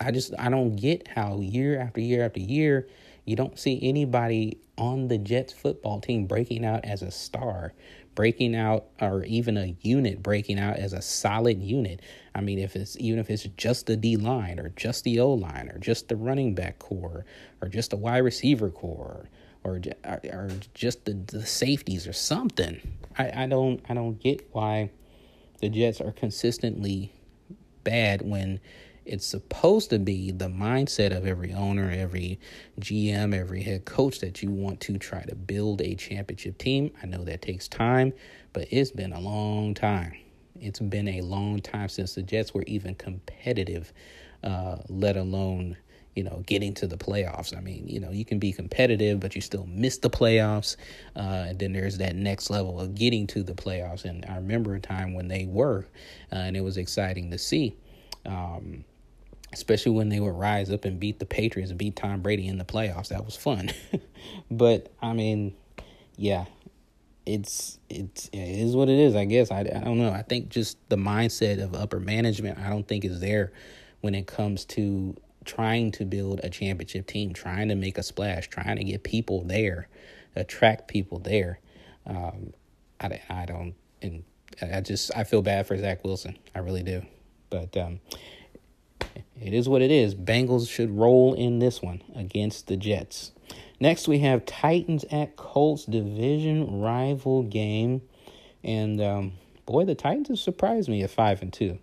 I 0.00 0.10
just 0.10 0.32
I 0.38 0.48
don't 0.48 0.74
get 0.74 1.06
how 1.08 1.40
year 1.40 1.78
after 1.78 2.00
year 2.00 2.24
after 2.24 2.40
year 2.40 2.88
you 3.24 3.36
don't 3.36 3.58
see 3.58 3.78
anybody 3.82 4.58
on 4.76 5.08
the 5.08 5.18
Jets 5.18 5.52
football 5.52 6.00
team 6.00 6.26
breaking 6.26 6.64
out 6.64 6.84
as 6.84 7.02
a 7.02 7.10
star 7.10 7.72
breaking 8.14 8.54
out 8.54 8.86
or 9.00 9.24
even 9.24 9.56
a 9.56 9.74
unit 9.80 10.22
breaking 10.22 10.58
out 10.58 10.76
as 10.76 10.92
a 10.92 11.02
solid 11.02 11.62
unit. 11.62 12.00
I 12.34 12.40
mean, 12.40 12.58
if 12.58 12.76
it's 12.76 12.96
even 12.98 13.18
if 13.18 13.30
it's 13.30 13.44
just 13.56 13.86
the 13.86 13.96
D 13.96 14.16
line 14.16 14.58
or 14.58 14.70
just 14.70 15.04
the 15.04 15.20
O 15.20 15.32
line 15.32 15.70
or 15.72 15.78
just 15.78 16.08
the 16.08 16.16
running 16.16 16.54
back 16.54 16.78
core 16.78 17.24
or 17.60 17.68
just 17.68 17.90
the 17.90 17.96
wide 17.96 18.18
receiver 18.18 18.70
core 18.70 19.28
or 19.64 19.80
or 20.04 20.50
just 20.74 21.04
the, 21.04 21.14
the 21.26 21.46
safeties 21.46 22.06
or 22.06 22.12
something. 22.12 22.80
I, 23.18 23.44
I 23.44 23.46
don't 23.46 23.80
I 23.88 23.94
don't 23.94 24.20
get 24.20 24.48
why 24.52 24.90
the 25.60 25.68
Jets 25.68 26.00
are 26.00 26.12
consistently 26.12 27.12
bad 27.84 28.22
when 28.22 28.60
it's 29.04 29.26
supposed 29.26 29.90
to 29.90 29.98
be 29.98 30.30
the 30.30 30.48
mindset 30.48 31.16
of 31.16 31.26
every 31.26 31.52
owner, 31.52 31.90
every 31.90 32.38
GM, 32.80 33.34
every 33.34 33.62
head 33.62 33.84
coach 33.84 34.20
that 34.20 34.42
you 34.42 34.50
want 34.50 34.80
to 34.82 34.98
try 34.98 35.22
to 35.24 35.34
build 35.34 35.80
a 35.80 35.94
championship 35.94 36.58
team. 36.58 36.92
I 37.02 37.06
know 37.06 37.24
that 37.24 37.42
takes 37.42 37.68
time, 37.68 38.12
but 38.52 38.68
it's 38.70 38.90
been 38.90 39.12
a 39.12 39.20
long 39.20 39.74
time. 39.74 40.14
It's 40.60 40.80
been 40.80 41.08
a 41.08 41.20
long 41.22 41.60
time 41.60 41.88
since 41.88 42.14
the 42.14 42.22
Jets 42.22 42.54
were 42.54 42.64
even 42.66 42.94
competitive, 42.94 43.92
uh, 44.44 44.76
let 44.88 45.16
alone 45.16 45.76
you 46.14 46.22
know, 46.22 46.42
getting 46.46 46.74
to 46.74 46.86
the 46.86 46.96
playoffs. 46.96 47.56
I 47.56 47.60
mean, 47.60 47.88
you 47.88 47.98
know, 47.98 48.10
you 48.10 48.24
can 48.24 48.38
be 48.38 48.52
competitive, 48.52 49.18
but 49.20 49.34
you 49.34 49.40
still 49.40 49.66
miss 49.66 49.98
the 49.98 50.10
playoffs. 50.10 50.76
Uh, 51.16 51.46
and 51.48 51.58
then 51.58 51.72
there's 51.72 51.98
that 51.98 52.14
next 52.14 52.50
level 52.50 52.78
of 52.78 52.94
getting 52.94 53.26
to 53.28 53.42
the 53.42 53.54
playoffs. 53.54 54.04
And 54.04 54.24
I 54.26 54.36
remember 54.36 54.74
a 54.74 54.80
time 54.80 55.14
when 55.14 55.28
they 55.28 55.46
were, 55.46 55.86
uh, 56.30 56.36
and 56.36 56.56
it 56.56 56.60
was 56.60 56.76
exciting 56.76 57.30
to 57.30 57.38
see. 57.38 57.76
Um, 58.26 58.84
especially 59.52 59.92
when 59.92 60.08
they 60.08 60.20
would 60.20 60.34
rise 60.34 60.70
up 60.70 60.84
and 60.84 60.98
beat 60.98 61.18
the 61.18 61.26
Patriots 61.26 61.70
and 61.70 61.78
beat 61.78 61.96
Tom 61.96 62.20
Brady 62.20 62.46
in 62.46 62.58
the 62.58 62.64
playoffs. 62.64 63.08
That 63.08 63.24
was 63.24 63.36
fun. 63.36 63.70
but 64.50 64.92
I 65.00 65.12
mean, 65.12 65.54
yeah, 66.16 66.46
it's 67.26 67.78
it's 67.88 68.28
it 68.28 68.38
is 68.38 68.74
what 68.74 68.88
it 68.88 68.98
is. 68.98 69.14
I 69.14 69.24
guess 69.24 69.50
I 69.50 69.60
I 69.60 69.84
don't 69.84 69.98
know. 69.98 70.10
I 70.10 70.22
think 70.22 70.48
just 70.48 70.78
the 70.88 70.96
mindset 70.96 71.62
of 71.62 71.74
upper 71.74 72.00
management 72.00 72.58
I 72.58 72.68
don't 72.68 72.86
think 72.86 73.04
is 73.04 73.20
there 73.20 73.52
when 74.00 74.14
it 74.14 74.26
comes 74.26 74.64
to 74.64 75.16
trying 75.44 75.90
to 75.92 76.04
build 76.04 76.40
a 76.42 76.50
championship 76.50 77.06
team, 77.06 77.32
trying 77.32 77.68
to 77.68 77.74
make 77.74 77.98
a 77.98 78.02
splash, 78.02 78.48
trying 78.48 78.76
to 78.76 78.84
get 78.84 79.02
people 79.02 79.42
there, 79.44 79.88
attract 80.36 80.88
people 80.88 81.18
there. 81.18 81.60
Um, 82.06 82.52
I, 83.00 83.20
I 83.28 83.46
don't, 83.46 83.74
and 84.00 84.24
I 84.60 84.80
just 84.80 85.10
I 85.16 85.24
feel 85.24 85.42
bad 85.42 85.66
for 85.66 85.76
Zach 85.76 86.04
Wilson. 86.04 86.38
I 86.54 86.60
really 86.60 86.82
do, 86.82 87.02
but 87.50 87.76
um, 87.76 88.00
it 89.40 89.52
is 89.52 89.68
what 89.68 89.82
it 89.82 89.90
is. 89.90 90.14
Bengals 90.14 90.68
should 90.68 90.90
roll 90.90 91.34
in 91.34 91.58
this 91.58 91.82
one 91.82 92.02
against 92.14 92.66
the 92.66 92.76
Jets. 92.76 93.32
Next, 93.80 94.06
we 94.06 94.20
have 94.20 94.46
Titans 94.46 95.04
at 95.10 95.36
Colts 95.36 95.84
division 95.84 96.80
rival 96.80 97.42
game, 97.42 98.02
and 98.62 99.00
um, 99.00 99.32
boy, 99.66 99.84
the 99.84 99.94
Titans 99.94 100.28
have 100.28 100.38
surprised 100.38 100.88
me 100.88 101.02
at 101.02 101.10
five 101.10 101.42
and 101.42 101.52
two. 101.52 101.78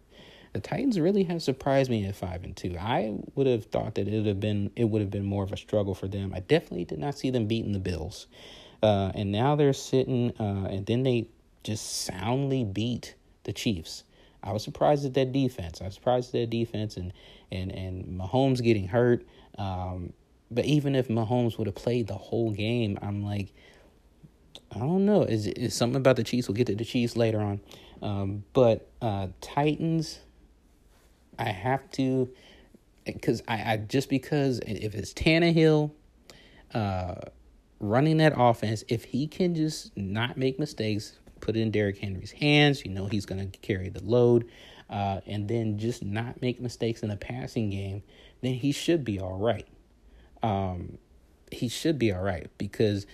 The 0.54 0.62
Titans 0.62 1.00
really 1.00 1.24
have 1.24 1.44
surprised 1.44 1.92
me 1.92 2.06
at 2.06 2.16
five 2.16 2.44
and 2.44 2.56
two. 2.56 2.76
I 2.80 3.18
would 3.36 3.46
have 3.48 3.66
thought 3.66 3.96
that 3.96 4.08
it 4.08 4.16
would 4.16 4.26
have 4.26 4.40
been 4.40 4.72
it 4.76 4.86
would 4.86 5.02
have 5.02 5.12
been 5.12 5.26
more 5.26 5.44
of 5.44 5.52
a 5.52 5.58
struggle 5.58 5.94
for 5.94 6.08
them. 6.08 6.34
I 6.34 6.40
definitely 6.40 6.86
did 6.86 7.00
not 7.00 7.18
see 7.18 7.30
them 7.30 7.48
beating 7.48 7.74
the 7.74 7.80
Bills, 7.80 8.28
uh, 8.82 9.12
and 9.14 9.32
now 9.32 9.56
they're 9.56 9.74
sitting, 9.74 10.32
uh, 10.40 10.68
and 10.70 10.86
then 10.86 11.04
they 11.04 11.28
just 11.64 12.06
soundly 12.06 12.64
beat 12.64 13.16
the 13.44 13.54
Chiefs. 13.54 14.04
I 14.44 14.52
was 14.54 14.64
surprised 14.64 15.06
at 15.06 15.14
that 15.16 15.32
defense. 15.32 15.82
I 15.82 15.86
was 15.86 15.96
surprised 15.96 16.34
at 16.36 16.42
that 16.42 16.50
defense 16.50 16.98
and 16.98 17.14
and 17.52 17.72
and 17.72 18.06
Mahomes 18.06 18.62
getting 18.62 18.88
hurt. 18.88 19.26
Um, 19.58 20.14
but 20.52 20.66
even 20.66 20.96
if 20.96 21.08
Mahomes 21.08 21.58
would 21.58 21.68
have 21.68 21.76
played 21.76 22.08
the 22.08 22.16
whole 22.16 22.52
game, 22.52 22.98
I'm 23.02 23.24
like, 23.24 23.54
I 24.72 24.80
don't 24.80 25.06
know. 25.06 25.24
Is 25.24 25.48
is 25.48 25.74
something 25.74 25.98
about 25.98 26.16
the 26.16 26.24
Chiefs? 26.24 26.48
We'll 26.48 26.56
get 26.56 26.68
to 26.68 26.76
the 26.76 26.86
Chiefs 26.86 27.16
later 27.16 27.40
on. 27.40 27.60
Um, 28.02 28.44
but 28.54 28.88
uh, 29.02 29.28
Titans, 29.42 30.20
I 31.38 31.50
have 31.50 31.90
to, 31.92 32.30
because 33.06 33.44
I, 33.48 33.74
I 33.74 33.78
just 33.78 34.10
because 34.10 34.60
if 34.66 34.96
it's 34.96 35.14
Tannehill, 35.14 35.92
uh, 36.74 37.16
running 37.80 38.18
that 38.18 38.34
offense, 38.36 38.84
if 38.88 39.06
he 39.06 39.28
can 39.28 39.56
just 39.56 39.96
not 39.98 40.38
make 40.38 40.60
mistakes, 40.60 41.18
put 41.40 41.56
it 41.56 41.62
in 41.62 41.72
Derrick 41.72 41.98
Henry's 41.98 42.32
hands, 42.32 42.86
you 42.86 42.92
know 42.92 43.08
he's 43.08 43.26
going 43.26 43.52
to 43.52 43.58
carry 43.60 43.90
the 43.90 44.04
load, 44.04 44.50
uh, 44.90 45.22
and 45.26 45.48
then 45.48 45.78
just 45.78 46.04
not 46.04 46.42
make 46.42 46.60
mistakes 46.60 47.04
in 47.04 47.10
the 47.10 47.18
passing 47.18 47.70
game, 47.70 48.04
then 48.42 48.54
he 48.54 48.72
should 48.72 49.04
be 49.04 49.20
all 49.20 49.38
right. 49.38 49.68
Um, 50.42 50.98
he 51.52 51.68
should 51.68 52.00
be 52.00 52.12
all 52.12 52.22
right 52.22 52.50
because 52.58 53.06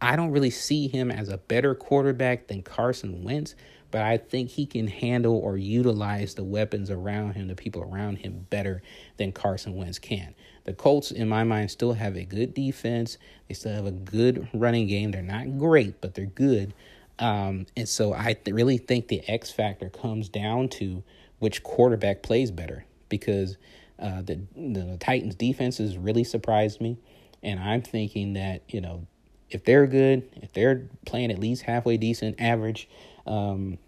I 0.00 0.16
don't 0.16 0.30
really 0.30 0.50
see 0.50 0.88
him 0.88 1.10
as 1.10 1.28
a 1.28 1.38
better 1.38 1.74
quarterback 1.74 2.46
than 2.48 2.62
Carson 2.62 3.22
Wentz, 3.22 3.54
but 3.90 4.02
I 4.02 4.16
think 4.16 4.50
he 4.50 4.64
can 4.64 4.86
handle 4.86 5.36
or 5.36 5.56
utilize 5.56 6.34
the 6.34 6.44
weapons 6.44 6.90
around 6.90 7.34
him, 7.34 7.48
the 7.48 7.54
people 7.54 7.82
around 7.82 8.16
him, 8.16 8.46
better 8.48 8.82
than 9.18 9.32
Carson 9.32 9.74
Wentz 9.74 9.98
can. 9.98 10.34
The 10.64 10.72
Colts, 10.72 11.10
in 11.10 11.28
my 11.28 11.44
mind, 11.44 11.70
still 11.70 11.92
have 11.94 12.16
a 12.16 12.24
good 12.24 12.54
defense. 12.54 13.18
They 13.48 13.54
still 13.54 13.74
have 13.74 13.86
a 13.86 13.90
good 13.90 14.48
running 14.54 14.86
game. 14.86 15.10
They're 15.10 15.22
not 15.22 15.58
great, 15.58 16.00
but 16.00 16.14
they're 16.14 16.26
good. 16.26 16.72
Um, 17.20 17.66
and 17.76 17.88
so 17.88 18.14
I 18.14 18.32
th- 18.32 18.54
really 18.54 18.78
think 18.78 19.08
the 19.08 19.22
X 19.28 19.50
factor 19.50 19.90
comes 19.90 20.28
down 20.28 20.68
to 20.70 21.04
which 21.38 21.62
quarterback 21.62 22.22
plays 22.22 22.50
better 22.50 22.86
because 23.08 23.58
uh, 23.98 24.22
the, 24.22 24.40
the 24.56 24.96
Titans 24.98 25.34
defense 25.34 25.78
has 25.78 25.98
really 25.98 26.24
surprised 26.24 26.80
me. 26.80 26.96
And 27.42 27.60
I'm 27.60 27.82
thinking 27.82 28.32
that, 28.34 28.62
you 28.68 28.80
know, 28.80 29.06
if 29.50 29.64
they're 29.64 29.86
good, 29.86 30.28
if 30.36 30.52
they're 30.52 30.88
playing 31.06 31.30
at 31.30 31.38
least 31.38 31.62
halfway 31.62 31.96
decent 31.96 32.40
average, 32.40 32.88
um, 33.26 33.78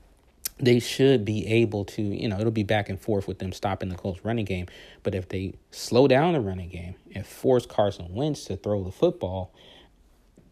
they 0.58 0.78
should 0.78 1.24
be 1.24 1.46
able 1.46 1.84
to, 1.84 2.02
you 2.02 2.28
know, 2.28 2.38
it'll 2.38 2.50
be 2.52 2.62
back 2.62 2.88
and 2.88 3.00
forth 3.00 3.26
with 3.26 3.38
them 3.38 3.52
stopping 3.52 3.88
the 3.88 3.96
Colts 3.96 4.24
running 4.24 4.44
game. 4.44 4.66
But 5.02 5.14
if 5.14 5.28
they 5.28 5.54
slow 5.70 6.06
down 6.06 6.34
the 6.34 6.40
running 6.40 6.68
game 6.68 6.94
and 7.14 7.26
force 7.26 7.66
Carson 7.66 8.14
Wentz 8.14 8.44
to 8.44 8.56
throw 8.56 8.84
the 8.84 8.92
football, 8.92 9.52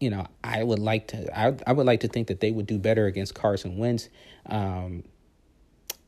you 0.01 0.11
know, 0.11 0.27
I 0.43 0.63
would 0.65 0.79
like 0.79 1.09
to, 1.09 1.39
I, 1.39 1.57
I 1.67 1.73
would 1.73 1.87
like 1.87 2.01
to 2.01 2.09
think 2.09 2.29
that 2.29 2.41
they 2.41 2.51
would 2.51 2.67
do 2.67 2.79
better 2.79 3.07
against 3.07 3.35
Carson 3.35 3.77
Wentz. 3.77 4.09
Um, 4.47 5.05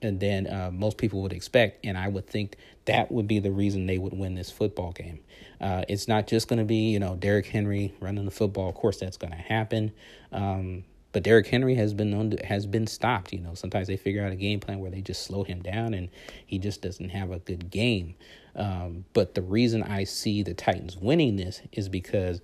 and 0.00 0.18
then 0.18 0.46
uh, 0.48 0.70
most 0.72 0.98
people 0.98 1.22
would 1.22 1.32
expect. 1.32 1.84
And 1.84 1.96
I 1.96 2.08
would 2.08 2.26
think 2.26 2.56
that 2.86 3.12
would 3.12 3.28
be 3.28 3.38
the 3.38 3.52
reason 3.52 3.86
they 3.86 3.98
would 3.98 4.12
win 4.12 4.34
this 4.34 4.50
football 4.50 4.92
game. 4.92 5.20
Uh, 5.60 5.84
it's 5.88 6.08
not 6.08 6.26
just 6.26 6.48
going 6.48 6.58
to 6.58 6.64
be, 6.64 6.90
you 6.90 6.98
know, 6.98 7.14
Derrick 7.14 7.46
Henry 7.46 7.94
running 8.00 8.24
the 8.24 8.32
football. 8.32 8.68
Of 8.68 8.74
course, 8.74 8.98
that's 8.98 9.16
going 9.16 9.30
to 9.30 9.38
happen. 9.38 9.92
Um, 10.32 10.84
but 11.12 11.22
Derrick 11.22 11.46
Henry 11.46 11.74
has 11.74 11.94
been 11.94 12.10
known 12.10 12.30
to, 12.30 12.46
has 12.46 12.66
been 12.66 12.86
stopped. 12.86 13.32
You 13.32 13.40
know, 13.40 13.54
sometimes 13.54 13.86
they 13.86 13.96
figure 13.96 14.24
out 14.24 14.32
a 14.32 14.36
game 14.36 14.60
plan 14.60 14.80
where 14.80 14.90
they 14.90 15.02
just 15.02 15.22
slow 15.22 15.44
him 15.44 15.62
down, 15.62 15.94
and 15.94 16.08
he 16.46 16.58
just 16.58 16.82
doesn't 16.82 17.10
have 17.10 17.30
a 17.30 17.38
good 17.38 17.70
game. 17.70 18.14
Um, 18.56 19.04
but 19.12 19.34
the 19.34 19.42
reason 19.42 19.82
I 19.82 20.04
see 20.04 20.42
the 20.42 20.54
Titans 20.54 20.96
winning 20.96 21.36
this 21.36 21.62
is 21.72 21.88
because 21.88 22.40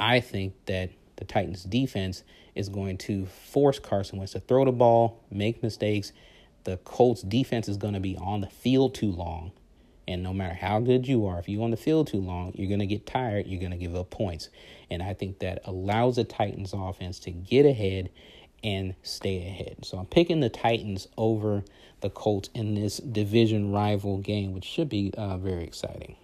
I 0.00 0.20
think 0.20 0.54
that 0.66 0.90
the 1.16 1.24
Titans 1.24 1.62
defense 1.64 2.24
is 2.54 2.68
going 2.68 2.98
to 2.98 3.26
force 3.26 3.78
Carson 3.78 4.18
Wentz 4.18 4.32
to 4.32 4.40
throw 4.40 4.64
the 4.64 4.72
ball, 4.72 5.22
make 5.30 5.62
mistakes. 5.62 6.12
The 6.64 6.78
Colts 6.78 7.22
defense 7.22 7.68
is 7.68 7.76
going 7.76 7.94
to 7.94 8.00
be 8.00 8.16
on 8.16 8.40
the 8.40 8.48
field 8.48 8.94
too 8.94 9.12
long. 9.12 9.52
And 10.08 10.22
no 10.22 10.32
matter 10.32 10.54
how 10.54 10.80
good 10.80 11.06
you 11.06 11.26
are, 11.26 11.38
if 11.38 11.48
you're 11.48 11.62
on 11.62 11.70
the 11.70 11.76
field 11.76 12.08
too 12.08 12.20
long, 12.20 12.52
you're 12.56 12.68
going 12.68 12.80
to 12.80 12.86
get 12.86 13.06
tired. 13.06 13.46
You're 13.46 13.60
going 13.60 13.70
to 13.70 13.78
give 13.78 13.94
up 13.94 14.10
points. 14.10 14.48
And 14.90 15.02
I 15.02 15.14
think 15.14 15.38
that 15.38 15.60
allows 15.64 16.16
the 16.16 16.24
Titans 16.24 16.72
offense 16.74 17.20
to 17.20 17.30
get 17.30 17.64
ahead 17.64 18.10
and 18.64 18.94
stay 19.02 19.46
ahead. 19.46 19.84
So 19.84 19.98
I'm 19.98 20.06
picking 20.06 20.40
the 20.40 20.48
Titans 20.48 21.06
over 21.16 21.62
the 22.00 22.10
Colts 22.10 22.50
in 22.54 22.74
this 22.74 22.96
division 22.96 23.72
rival 23.72 24.18
game, 24.18 24.52
which 24.52 24.64
should 24.64 24.88
be 24.88 25.12
uh, 25.16 25.36
very 25.38 25.64
exciting. 25.64 26.16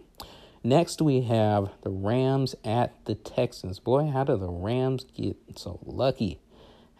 Next, 0.66 1.00
we 1.00 1.20
have 1.20 1.70
the 1.82 1.90
Rams 1.90 2.56
at 2.64 2.92
the 3.04 3.14
Texans. 3.14 3.78
Boy, 3.78 4.10
how 4.10 4.24
do 4.24 4.36
the 4.36 4.50
Rams 4.50 5.04
get 5.16 5.36
so 5.54 5.78
lucky? 5.84 6.40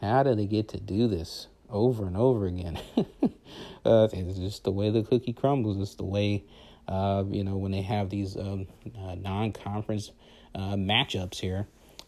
How 0.00 0.22
do 0.22 0.36
they 0.36 0.46
get 0.46 0.68
to 0.68 0.78
do 0.78 1.08
this 1.08 1.48
over 1.68 2.06
and 2.06 2.16
over 2.16 2.46
again? 2.46 2.78
uh, 3.84 4.06
it's 4.12 4.38
just 4.38 4.62
the 4.62 4.70
way 4.70 4.90
the 4.90 5.02
cookie 5.02 5.32
crumbles. 5.32 5.80
It's 5.80 5.96
the 5.96 6.04
way, 6.04 6.44
uh, 6.86 7.24
you 7.28 7.42
know, 7.42 7.56
when 7.56 7.72
they 7.72 7.82
have 7.82 8.08
these 8.08 8.36
um, 8.36 8.68
uh, 8.96 9.16
non 9.16 9.50
conference 9.50 10.12
uh, 10.54 10.76
matchups 10.76 11.40
here, 11.40 11.66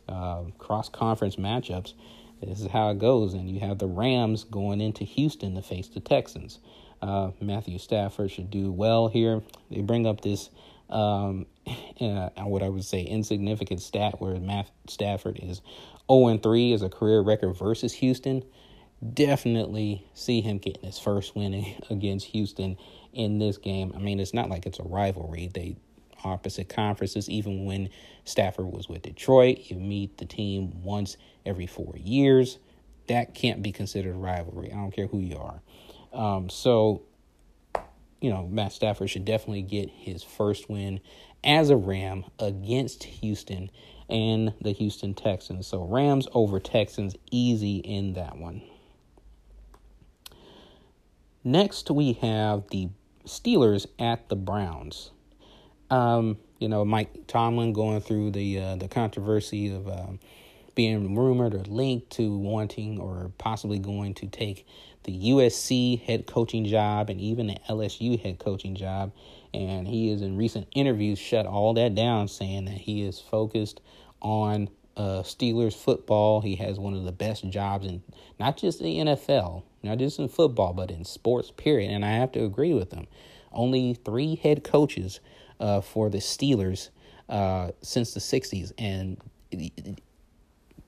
uh, 0.09 0.43
cross 0.59 0.89
conference 0.89 1.35
matchups. 1.35 1.95
This 2.41 2.61
is 2.61 2.71
how 2.71 2.91
it 2.91 3.01
goes. 3.01 3.35
And 3.35 3.51
you 3.51 3.59
have 3.59 3.79
the 3.79 3.89
Rams 3.89 4.45
going 4.45 4.81
into 4.81 5.03
Houston 5.03 5.57
to 5.57 5.63
face 5.63 5.89
the 5.89 5.99
Texans. 5.99 6.61
Uh, 7.03 7.33
Matthew 7.41 7.79
Stafford 7.79 8.31
should 8.31 8.49
do 8.49 8.71
well 8.71 9.09
here. 9.09 9.43
They 9.73 9.81
bring 9.81 10.07
up 10.07 10.21
this 10.21 10.51
um, 10.91 11.47
uh, 12.01 12.31
what 12.45 12.63
I 12.63 12.69
would 12.69 12.85
say 12.85 13.03
insignificant 13.03 13.81
stat 13.81 14.21
where 14.21 14.39
Matt 14.39 14.71
Stafford 14.89 15.39
is 15.43 15.61
0 16.11 16.39
3 16.39 16.73
as 16.73 16.83
a 16.83 16.89
career 16.89 17.21
record 17.21 17.57
versus 17.57 17.93
Houston. 17.95 18.45
Definitely 19.15 20.07
see 20.15 20.41
him 20.41 20.59
getting 20.59 20.83
his 20.83 20.99
first 20.99 21.37
win 21.37 21.75
against 21.91 22.27
Houston 22.27 22.77
in 23.13 23.39
this 23.39 23.57
game. 23.59 23.93
I 23.95 23.99
mean, 23.99 24.21
it's 24.21 24.35
not 24.35 24.49
like 24.49 24.67
it's 24.67 24.81
a 24.81 24.85
rivalry. 24.85 25.51
They 25.53 25.77
opposite 26.25 26.69
conferences. 26.69 27.29
Even 27.29 27.65
when 27.65 27.91
Stafford 28.25 28.67
was 28.67 28.89
with 28.89 29.03
Detroit, 29.03 29.59
you 29.65 29.77
meet 29.77 30.19
the 30.19 30.27
team 30.27 30.83
once 30.83 31.17
every 31.47 31.67
four 31.67 31.95
years. 31.97 32.59
That 33.07 33.35
can't 33.35 33.63
be 33.63 33.73
considered 33.73 34.15
a 34.15 34.19
rivalry. 34.19 34.71
I 34.73 34.77
don't 34.77 34.91
care 34.91 35.07
who 35.07 35.21
you 35.21 35.39
are. 35.39 35.63
Um, 36.13 36.51
so 36.51 37.03
you 38.21 38.31
know, 38.31 38.47
Matt 38.47 38.73
Stafford 38.73 39.11
should 39.11 39.25
definitely 39.25 39.63
get 39.63 39.89
his 39.91 40.23
first 40.23 40.69
win 40.69 41.01
as 41.45 41.71
a 41.71 41.77
Ram 41.77 42.25
against 42.39 43.05
Houston 43.05 43.71
and 44.09 44.55
the 44.61 44.73
Houston 44.73 45.15
Texans. 45.15 45.67
So 45.67 45.85
Rams 45.85 46.27
over 46.33 46.59
Texans 46.59 47.15
easy 47.31 47.77
in 47.79 48.15
that 48.15 48.37
one. 48.37 48.63
Next, 51.45 51.91
we 51.91 52.15
have 52.15 52.65
the 52.71 52.89
Steelers 53.25 53.87
at 53.99 54.29
the 54.29 54.37
Browns. 54.37 55.11
Um, 55.91 56.39
you 56.59 56.69
know, 56.69 56.85
Mike 56.85 57.27
Tomlin 57.27 57.73
going 57.73 58.01
through 58.01 58.33
the 58.33 58.59
uh, 58.59 58.77
the 58.77 58.89
controversy 58.89 59.73
of 59.73 59.89
um, 59.89 60.19
being 60.75 61.17
rumored 61.17 61.55
or 61.55 61.63
linked 61.65 62.11
to 62.11 62.37
wanting 62.37 62.99
or 62.99 63.31
possibly 63.39 63.79
going 63.79 64.15
to 64.15 64.27
take 64.27 64.67
the 65.09 65.31
USC 65.31 66.03
head 66.03 66.27
coaching 66.27 66.67
job 66.67 67.09
and 67.09 67.19
even 67.19 67.47
the 67.47 67.57
LSU 67.67 68.21
head 68.21 68.39
coaching 68.39 68.75
job. 68.75 69.11
And 69.55 69.89
he 69.89 70.11
is 70.11 70.21
in 70.21 70.37
recent 70.37 70.69
interviews 70.73 71.19
shut 71.19 71.47
all 71.47 71.73
that 71.75 71.95
down, 71.95 72.29
saying 72.29 72.67
that 72.67 72.77
he 72.77 73.03
is 73.03 73.19
focused 73.19 73.81
on 74.21 74.69
uh, 74.99 75.23
Steelers 75.23 75.75
football. 75.75 76.43
He 76.43 76.57
has 76.57 76.79
one 76.79 76.93
of 76.93 77.05
the 77.05 77.13
best 77.13 77.49
jobs 77.49 77.87
in 77.87 78.03
not 78.39 78.59
just 78.59 78.81
the 78.81 78.99
NFL, 78.99 79.63
not 79.83 79.97
just 79.97 80.19
in 80.19 80.29
football, 80.29 80.75
but 80.75 80.91
in 80.91 81.07
sports, 81.07 81.51
period. 81.51 81.91
And 81.91 82.05
I 82.05 82.11
have 82.11 82.33
to 82.33 82.45
agree 82.45 82.75
with 82.75 82.93
him. 82.93 83.07
Only 83.51 83.95
three 83.95 84.37
head 84.37 84.63
coaches 84.63 85.21
uh, 85.59 85.81
for 85.81 86.11
the 86.11 86.19
Steelers 86.19 86.91
uh, 87.31 87.71
since 87.81 88.13
the 88.13 88.21
60s. 88.21 88.73
And 88.77 89.17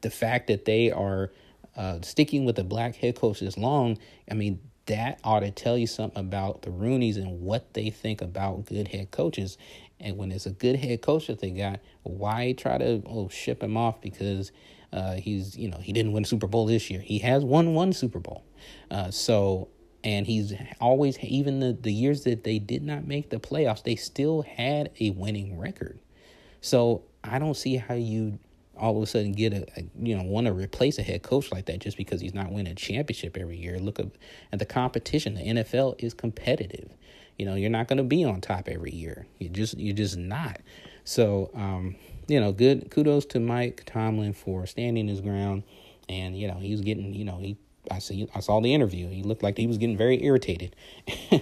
the 0.03 0.11
fact 0.11 0.49
that 0.49 0.67
they 0.67 0.91
are 0.91 1.31
uh, 1.77 2.01
sticking 2.03 2.45
with 2.45 2.57
the 2.57 2.65
black 2.65 2.97
head 2.97 3.17
coach 3.17 3.41
this 3.41 3.57
long, 3.57 3.99
I 4.31 4.35
mean, 4.35 4.61
that 4.87 5.21
ought 5.25 5.41
to 5.41 5.51
tell 5.51 5.79
you 5.79 5.87
something 5.87 6.19
about 6.19 6.63
the 6.63 6.71
Rooneys 6.71 7.17
and 7.17 7.41
what 7.41 7.75
they 7.75 7.91
think 7.91 8.23
about 8.23 8.67
good 8.67 8.89
head 8.89 9.11
coaches. 9.11 9.59
And 10.01 10.17
when 10.17 10.33
it's 10.33 10.47
a 10.47 10.51
good 10.51 10.77
head 10.77 11.03
coach 11.03 11.27
that 11.29 11.41
they 11.41 11.51
got, 11.51 11.81
why 12.03 12.53
try 12.53 12.79
to 12.79 13.03
oh, 13.07 13.29
ship 13.29 13.63
him 13.63 13.77
off 13.77 14.01
because 14.01 14.53
Uh, 14.93 15.15
he's 15.15 15.57
you 15.57 15.71
know 15.71 15.79
he 15.79 15.93
didn't 15.93 16.11
win 16.11 16.25
Super 16.25 16.49
Bowl 16.49 16.67
this 16.67 16.91
year. 16.91 17.01
He 17.01 17.21
has 17.21 17.45
won 17.45 17.75
one 17.75 17.93
Super 17.93 18.19
Bowl. 18.19 18.43
Uh, 18.91 19.13
so 19.13 19.69
and 20.03 20.27
he's 20.27 20.53
always 20.81 21.17
even 21.21 21.61
the 21.61 21.73
the 21.73 21.93
years 21.93 22.25
that 22.25 22.43
they 22.43 22.59
did 22.59 22.83
not 22.83 23.07
make 23.07 23.31
the 23.31 23.39
playoffs, 23.39 23.85
they 23.85 23.95
still 23.95 24.43
had 24.43 24.91
a 24.99 25.11
winning 25.11 25.57
record. 25.57 26.01
So 26.61 27.05
I 27.23 27.39
don't 27.39 27.57
see 27.57 27.77
how 27.77 27.95
you 27.95 28.41
all 28.81 28.97
of 28.97 29.03
a 29.03 29.07
sudden 29.07 29.33
get 29.33 29.53
a, 29.53 29.67
a 29.77 29.85
you 29.99 30.17
know 30.17 30.23
want 30.23 30.47
to 30.47 30.53
replace 30.53 30.99
a 30.99 31.03
head 31.03 31.23
coach 31.23 31.53
like 31.53 31.67
that 31.67 31.79
just 31.81 31.97
because 31.97 32.21
he's 32.21 32.35
not 32.35 32.51
winning 32.51 32.73
a 32.73 32.75
championship 32.75 33.37
every 33.37 33.59
year. 33.59 33.79
Look 33.79 33.99
at, 33.99 34.07
the 34.59 34.65
competition. 34.65 35.35
The 35.35 35.43
NFL 35.43 36.03
is 36.03 36.15
competitive. 36.15 36.91
You 37.39 37.47
know, 37.47 37.55
you're 37.55 37.71
not 37.71 37.89
going 37.89 37.99
to 37.99 38.05
be 38.05 38.25
on 38.25 38.41
top 38.41 38.69
every 38.69 38.93
year. 38.93 39.27
You 39.39 39.49
just 39.49 39.79
you're 39.79 39.95
just 39.95 40.17
not. 40.17 40.61
So, 41.05 41.51
um, 41.55 41.97
you 42.29 42.41
know, 42.41 42.53
good 42.53 42.91
kudos 42.91 43.27
to 43.27 43.41
Mike 43.41 43.85
Tomlin 43.87 44.33
for 44.33 44.67
standing 44.67 45.09
his 45.09 45.21
ground, 45.21 45.63
and 46.09 46.37
you 46.37 46.49
know 46.49 46.59
he's 46.59 46.81
getting 46.81 47.15
you 47.15 47.25
know 47.25 47.39
he 47.39 47.57
I 47.91 47.99
see 47.99 48.29
I 48.35 48.41
saw 48.41 48.61
the 48.61 48.75
interview. 48.75 49.09
He 49.09 49.23
looked 49.23 49.43
like 49.43 49.57
he 49.57 49.67
was 49.67 49.79
getting 49.79 49.97
very 49.97 50.23
irritated, 50.23 50.77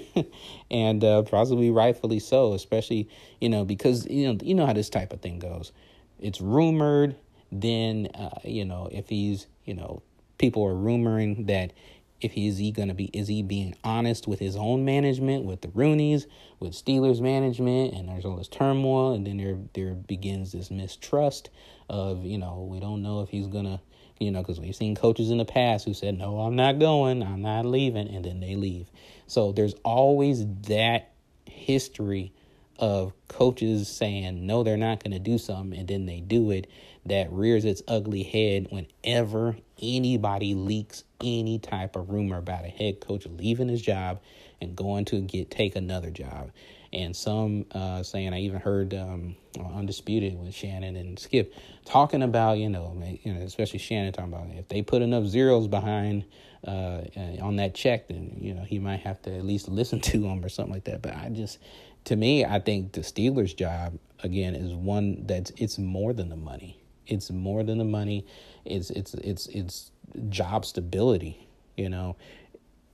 and 0.70 1.02
uh, 1.02 1.22
possibly 1.22 1.70
rightfully 1.70 2.20
so. 2.20 2.52
Especially 2.52 3.08
you 3.40 3.48
know 3.48 3.64
because 3.64 4.06
you 4.06 4.32
know 4.32 4.38
you 4.42 4.54
know 4.54 4.66
how 4.66 4.72
this 4.72 4.90
type 4.90 5.12
of 5.12 5.20
thing 5.20 5.38
goes. 5.38 5.72
It's 6.20 6.40
rumored. 6.40 7.16
Then 7.50 8.08
uh, 8.14 8.40
you 8.44 8.64
know 8.64 8.88
if 8.90 9.08
he's 9.08 9.46
you 9.64 9.74
know 9.74 10.02
people 10.38 10.64
are 10.64 10.74
rumoring 10.74 11.46
that 11.46 11.72
if 12.20 12.32
he 12.32 12.48
is 12.48 12.58
he 12.58 12.72
to 12.72 12.94
be 12.94 13.06
is 13.06 13.28
he 13.28 13.42
being 13.42 13.74
honest 13.84 14.26
with 14.26 14.40
his 14.40 14.56
own 14.56 14.84
management 14.84 15.44
with 15.44 15.60
the 15.60 15.68
Rooneys 15.68 16.26
with 16.58 16.72
Steelers 16.72 17.20
management 17.20 17.94
and 17.94 18.08
there's 18.08 18.24
all 18.24 18.36
this 18.36 18.48
turmoil 18.48 19.12
and 19.12 19.26
then 19.26 19.36
there 19.36 19.58
there 19.74 19.94
begins 19.94 20.52
this 20.52 20.70
mistrust 20.70 21.50
of 21.88 22.24
you 22.24 22.38
know 22.38 22.66
we 22.70 22.80
don't 22.80 23.02
know 23.02 23.20
if 23.22 23.28
he's 23.28 23.46
to 23.46 23.80
you 24.18 24.30
know 24.30 24.40
because 24.40 24.58
we've 24.58 24.74
seen 24.74 24.96
coaches 24.96 25.30
in 25.30 25.38
the 25.38 25.44
past 25.44 25.84
who 25.84 25.94
said 25.94 26.18
no 26.18 26.40
I'm 26.40 26.56
not 26.56 26.78
going. 26.78 27.22
I'm 27.22 27.42
not 27.42 27.64
leaving 27.64 28.08
and 28.08 28.24
then 28.24 28.40
they 28.40 28.56
leave. 28.56 28.90
So 29.26 29.52
there's 29.52 29.74
always 29.84 30.44
that 30.62 31.12
history 31.46 32.32
of 32.78 33.12
coaches 33.26 33.88
saying 33.88 34.46
no 34.46 34.62
they're 34.62 34.76
not 34.76 35.02
going 35.02 35.12
to 35.12 35.18
do 35.18 35.36
something 35.36 35.78
and 35.78 35.88
then 35.88 36.06
they 36.06 36.20
do 36.20 36.50
it 36.52 36.68
that 37.08 37.32
rears 37.32 37.64
its 37.64 37.82
ugly 37.88 38.22
head 38.22 38.68
whenever 38.70 39.56
anybody 39.80 40.54
leaks 40.54 41.04
any 41.20 41.58
type 41.58 41.96
of 41.96 42.10
rumor 42.10 42.38
about 42.38 42.64
a 42.64 42.68
head 42.68 43.00
coach 43.00 43.26
leaving 43.26 43.68
his 43.68 43.82
job 43.82 44.20
and 44.60 44.76
going 44.76 45.04
to 45.06 45.20
get 45.20 45.50
take 45.50 45.76
another 45.76 46.10
job. 46.10 46.50
And 46.92 47.14
some 47.14 47.66
uh, 47.72 48.02
saying 48.02 48.32
I 48.32 48.40
even 48.40 48.60
heard 48.60 48.94
um, 48.94 49.36
undisputed 49.58 50.38
with 50.38 50.54
Shannon 50.54 50.96
and 50.96 51.18
Skip 51.18 51.54
talking 51.84 52.22
about 52.22 52.58
you 52.58 52.68
know 52.68 52.96
you 53.22 53.32
know 53.32 53.40
especially 53.42 53.78
Shannon 53.78 54.12
talking 54.12 54.32
about 54.32 54.48
if 54.56 54.68
they 54.68 54.82
put 54.82 55.02
enough 55.02 55.24
zeros 55.26 55.68
behind 55.68 56.24
uh, 56.66 57.02
uh 57.16 57.36
on 57.40 57.56
that 57.56 57.74
check 57.74 58.08
then 58.08 58.36
you 58.40 58.54
know 58.54 58.62
he 58.62 58.78
might 58.78 59.00
have 59.00 59.20
to 59.22 59.34
at 59.34 59.44
least 59.44 59.68
listen 59.68 60.00
to 60.10 60.18
them 60.18 60.44
or 60.44 60.48
something 60.48 60.72
like 60.72 60.84
that. 60.84 61.02
But 61.02 61.14
I 61.14 61.28
just 61.28 61.58
to 62.04 62.16
me 62.16 62.44
I 62.44 62.58
think 62.58 62.92
the 62.92 63.02
Steelers 63.02 63.54
job 63.54 63.98
again 64.22 64.54
is 64.54 64.72
one 64.72 65.26
that's 65.26 65.52
it's 65.56 65.78
more 65.78 66.14
than 66.14 66.30
the 66.30 66.36
money. 66.36 66.80
It's 67.08 67.30
more 67.30 67.62
than 67.64 67.78
the 67.78 67.84
money. 67.84 68.24
It's 68.64 68.90
it's 68.90 69.14
it's 69.14 69.46
it's 69.46 69.90
job 70.28 70.64
stability. 70.64 71.48
You 71.76 71.88
know, 71.88 72.16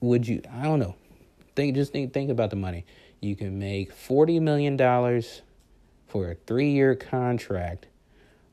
would 0.01 0.27
you? 0.27 0.41
I 0.51 0.63
don't 0.63 0.79
know. 0.79 0.95
Think 1.57 1.75
just 1.75 1.93
think 1.93 2.13
think 2.13 2.31
about 2.31 2.51
the 2.51 2.57
money. 2.57 2.87
You 3.21 3.37
can 3.37 3.59
make 3.59 3.93
forty 3.93 4.41
million 4.41 4.77
dollars 4.77 5.43
for 6.07 6.31
a 6.31 6.35
three 6.35 6.71
year 6.71 6.95
contract, 6.95 7.87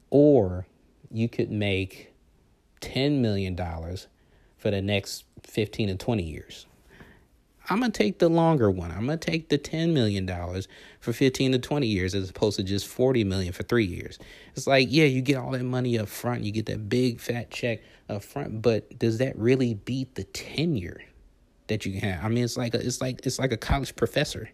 or 0.10 0.66
you 1.12 1.30
could 1.30 1.52
make 1.52 2.12
ten 2.80 3.22
million 3.22 3.56
dollars 3.56 4.08
for 4.58 4.72
the 4.72 4.82
next 4.82 5.26
fifteen 5.44 5.90
to 5.90 5.96
twenty 5.96 6.24
years. 6.24 6.66
I'm 7.72 7.80
gonna 7.80 7.94
take 7.94 8.20
the 8.20 8.28
longer 8.28 8.70
one. 8.70 8.92
I'm 8.92 9.06
gonna 9.06 9.16
take 9.18 9.48
the 9.48 9.58
ten 9.58 9.94
million 9.94 10.26
dollars 10.26 10.68
for 11.00 11.14
fifteen 11.14 11.54
to 11.54 11.60
twenty 11.60 11.88
years 11.88 12.14
as 12.14 12.30
opposed 12.30 12.58
to 12.58 12.64
just 12.64 12.86
forty 12.86 13.24
million 13.24 13.54
for 13.54 13.64
three 13.64 13.86
years. 13.86 14.20
It's 14.56 14.68
like, 14.68 14.90
yeah, 14.92 15.06
you 15.06 15.22
get 15.22 15.38
all 15.38 15.52
that 15.52 15.64
money 15.64 15.98
up 15.98 16.10
front, 16.10 16.44
you 16.44 16.52
get 16.52 16.66
that 16.66 16.90
big 16.90 17.22
fat 17.22 17.50
check 17.50 17.80
up 18.10 18.24
front, 18.24 18.62
but 18.62 19.00
does 19.00 19.20
that 19.20 19.38
really 19.38 19.74
beat 19.74 20.16
the 20.16 20.26
tenure 20.26 21.02
that 21.68 21.86
you 21.86 22.02
have? 22.02 22.26
I 22.26 22.28
mean, 22.28 22.44
it's 22.44 22.58
like 22.58 22.74
a, 22.74 22.86
it's 22.86 23.00
like 23.00 23.26
it's 23.26 23.40
like 23.40 23.54
a 23.54 23.58
college 23.58 23.96
professor. 23.96 24.50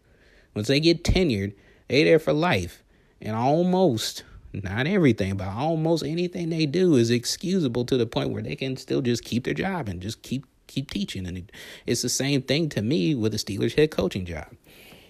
Once 0.54 0.68
they 0.68 0.80
get 0.80 1.04
tenured, 1.04 1.56
they 1.88 2.04
there 2.04 2.20
for 2.20 2.34
life, 2.34 2.84
and 3.20 3.36
almost 3.36 4.24
not 4.54 4.86
everything, 4.86 5.38
but 5.38 5.48
almost 5.48 6.04
anything 6.04 6.50
they 6.50 6.68
do 6.68 6.96
is 6.96 7.10
excusable 7.10 7.84
to 7.86 7.98
the 7.98 8.06
point 8.06 8.30
where 8.30 8.44
they 8.44 8.56
can 8.56 8.78
still 8.78 9.02
just 9.02 9.24
keep 9.24 9.44
their 9.46 9.56
job 9.56 9.90
and 9.90 10.02
just 10.02 10.22
keep 10.22 10.46
keep 10.78 10.92
teaching. 10.92 11.26
And 11.26 11.52
it's 11.86 12.02
the 12.04 12.10
same 12.10 12.44
thing 12.44 12.70
to 12.70 12.82
me 12.82 13.16
with 13.16 13.32
the 13.32 13.38
Steelers 13.38 13.76
head 13.76 13.92
coaching 13.92 14.26
job. 14.26 14.48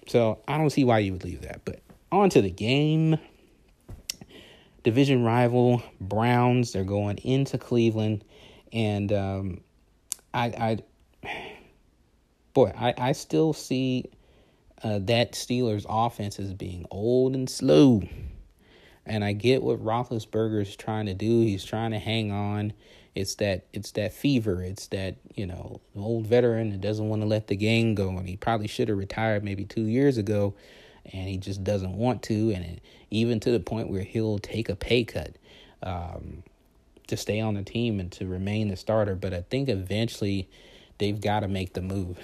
So 0.07 0.39
I 0.47 0.57
don't 0.57 0.69
see 0.69 0.85
why 0.85 0.99
you 0.99 1.11
would 1.13 1.25
leave 1.25 1.41
that. 1.41 1.61
But 1.65 1.81
on 2.11 2.29
to 2.31 2.41
the 2.41 2.49
game. 2.49 3.17
Division 4.83 5.25
rival 5.25 5.83
Browns, 5.99 6.71
they're 6.71 6.85
going 6.85 7.17
into 7.17 7.57
Cleveland. 7.57 8.23
And 8.71 9.11
um, 9.11 9.61
I, 10.33 10.77
I, 11.23 11.29
boy, 12.53 12.71
I, 12.77 12.93
I 12.97 13.11
still 13.11 13.51
see 13.51 14.05
uh, 14.81 14.99
that 15.01 15.33
Steelers 15.33 15.85
offense 15.89 16.39
as 16.39 16.53
being 16.53 16.85
old 16.89 17.35
and 17.35 17.49
slow. 17.49 18.01
And 19.05 19.25
I 19.25 19.33
get 19.33 19.61
what 19.61 19.83
Roethlisberger 19.83 20.61
is 20.61 20.75
trying 20.77 21.07
to 21.07 21.13
do. 21.13 21.41
He's 21.41 21.65
trying 21.65 21.91
to 21.91 21.99
hang 21.99 22.31
on. 22.31 22.71
It's 23.17 23.33
that 23.35 23.65
it's 23.73 23.91
that 23.93 24.13
fever. 24.13 24.61
It's 24.61 24.85
that 24.89 25.15
you 25.33 25.47
know 25.47 25.81
old 25.95 26.27
veteran 26.27 26.69
that 26.69 26.81
doesn't 26.81 27.09
want 27.09 27.23
to 27.23 27.27
let 27.27 27.47
the 27.47 27.55
game 27.55 27.95
go, 27.95 28.09
and 28.09 28.29
he 28.29 28.37
probably 28.37 28.67
should 28.67 28.89
have 28.89 28.97
retired 28.99 29.43
maybe 29.43 29.65
two 29.65 29.85
years 29.85 30.19
ago, 30.19 30.53
and 31.11 31.27
he 31.27 31.37
just 31.37 31.63
doesn't 31.63 31.93
want 31.93 32.21
to, 32.23 32.51
and 32.51 32.63
it, 32.63 32.81
even 33.09 33.39
to 33.39 33.49
the 33.49 33.59
point 33.59 33.89
where 33.89 34.03
he'll 34.03 34.37
take 34.37 34.69
a 34.69 34.75
pay 34.75 35.03
cut 35.03 35.35
um, 35.81 36.43
to 37.07 37.17
stay 37.17 37.39
on 37.39 37.55
the 37.55 37.63
team 37.63 37.99
and 37.99 38.11
to 38.11 38.27
remain 38.27 38.67
the 38.67 38.75
starter. 38.75 39.15
But 39.15 39.33
I 39.33 39.41
think 39.49 39.67
eventually 39.67 40.47
they've 40.99 41.19
got 41.19 41.39
to 41.39 41.47
make 41.47 41.73
the 41.73 41.81
move. 41.81 42.19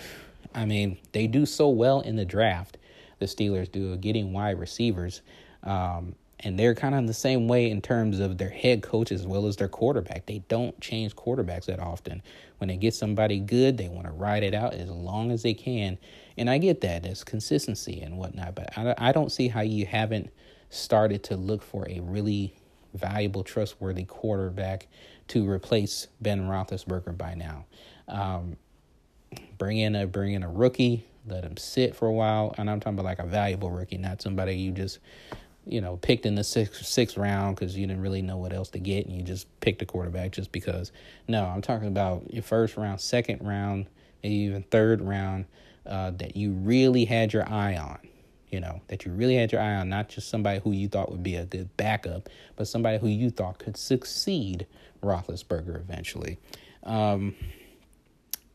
I 0.53 0.65
mean, 0.65 0.99
they 1.11 1.25
do 1.25 1.47
so 1.47 1.69
well 1.69 2.01
in 2.01 2.17
the 2.17 2.25
draft. 2.25 2.77
The 3.17 3.25
Steelers 3.25 3.71
do 3.71 3.97
getting 3.97 4.31
wide 4.31 4.59
receivers. 4.59 5.23
Um, 5.63 6.13
and 6.43 6.59
they're 6.59 6.75
kind 6.75 6.93
of 6.93 6.99
in 6.99 7.05
the 7.05 7.13
same 7.13 7.47
way 7.47 7.69
in 7.69 7.81
terms 7.81 8.19
of 8.19 8.37
their 8.37 8.49
head 8.49 8.83
coach 8.83 9.11
as 9.11 9.25
well 9.25 9.47
as 9.47 9.55
their 9.55 9.69
quarterback. 9.69 10.25
They 10.25 10.39
don't 10.49 10.79
change 10.81 11.15
quarterbacks 11.15 11.65
that 11.65 11.79
often. 11.79 12.21
When 12.57 12.67
they 12.67 12.77
get 12.77 12.93
somebody 12.93 13.39
good, 13.39 13.77
they 13.77 13.87
want 13.87 14.07
to 14.07 14.11
ride 14.11 14.43
it 14.43 14.53
out 14.53 14.73
as 14.73 14.89
long 14.89 15.31
as 15.31 15.43
they 15.43 15.53
can. 15.53 15.97
And 16.37 16.49
I 16.49 16.57
get 16.57 16.81
that. 16.81 17.03
There's 17.03 17.23
consistency 17.23 18.01
and 18.01 18.17
whatnot. 18.17 18.55
But 18.55 18.77
I, 18.77 18.93
I 18.97 19.11
don't 19.11 19.31
see 19.31 19.47
how 19.47 19.61
you 19.61 19.85
haven't 19.85 20.31
started 20.69 21.23
to 21.23 21.37
look 21.37 21.61
for 21.61 21.87
a 21.89 21.99
really 22.01 22.53
valuable, 22.93 23.43
trustworthy 23.43 24.03
quarterback 24.03 24.87
to 25.29 25.49
replace 25.49 26.07
Ben 26.21 26.41
Roethlisberger 26.41 27.17
by 27.17 27.35
now. 27.35 27.65
Um, 28.07 28.57
bring 29.57 29.77
in 29.77 29.95
a 29.95 30.05
bring 30.05 30.33
in 30.33 30.43
a 30.43 30.49
rookie, 30.49 31.05
let 31.25 31.43
him 31.43 31.57
sit 31.57 31.95
for 31.95 32.07
a 32.07 32.11
while, 32.11 32.53
and 32.57 32.69
I'm 32.69 32.79
talking 32.79 32.99
about 32.99 33.05
like 33.05 33.19
a 33.19 33.25
valuable 33.25 33.71
rookie, 33.71 33.97
not 33.97 34.21
somebody 34.21 34.55
you 34.55 34.71
just 34.71 34.99
you 35.65 35.81
know, 35.81 35.97
picked 35.97 36.25
in 36.25 36.35
the 36.35 36.43
sixth 36.43 36.85
sixth 36.85 37.17
round 37.17 37.55
because 37.55 37.77
you 37.77 37.87
didn't 37.87 38.01
really 38.01 38.21
know 38.21 38.37
what 38.37 38.53
else 38.53 38.69
to 38.69 38.79
get, 38.79 39.05
and 39.05 39.15
you 39.15 39.23
just 39.23 39.47
picked 39.59 39.81
a 39.81 39.85
quarterback 39.85 40.31
just 40.31 40.51
because. 40.51 40.91
No, 41.27 41.45
I'm 41.45 41.61
talking 41.61 41.87
about 41.87 42.33
your 42.33 42.43
first 42.43 42.77
round, 42.77 42.99
second 42.99 43.45
round, 43.45 43.87
maybe 44.23 44.35
even 44.35 44.63
third 44.63 45.01
round 45.01 45.45
uh, 45.85 46.11
that 46.11 46.35
you 46.35 46.51
really 46.51 47.05
had 47.05 47.33
your 47.33 47.47
eye 47.49 47.77
on. 47.77 47.99
You 48.49 48.59
know, 48.59 48.81
that 48.87 49.05
you 49.05 49.11
really 49.11 49.35
had 49.35 49.51
your 49.51 49.61
eye 49.61 49.75
on, 49.75 49.89
not 49.89 50.09
just 50.09 50.29
somebody 50.29 50.59
who 50.59 50.71
you 50.71 50.87
thought 50.87 51.11
would 51.11 51.23
be 51.23 51.35
a 51.35 51.45
good 51.45 51.75
backup, 51.75 52.29
but 52.55 52.67
somebody 52.67 52.99
who 52.99 53.07
you 53.07 53.31
thought 53.31 53.57
could 53.57 53.77
succeed 53.77 54.67
Roethlisberger 55.01 55.75
eventually. 55.75 56.37
Um, 56.83 57.35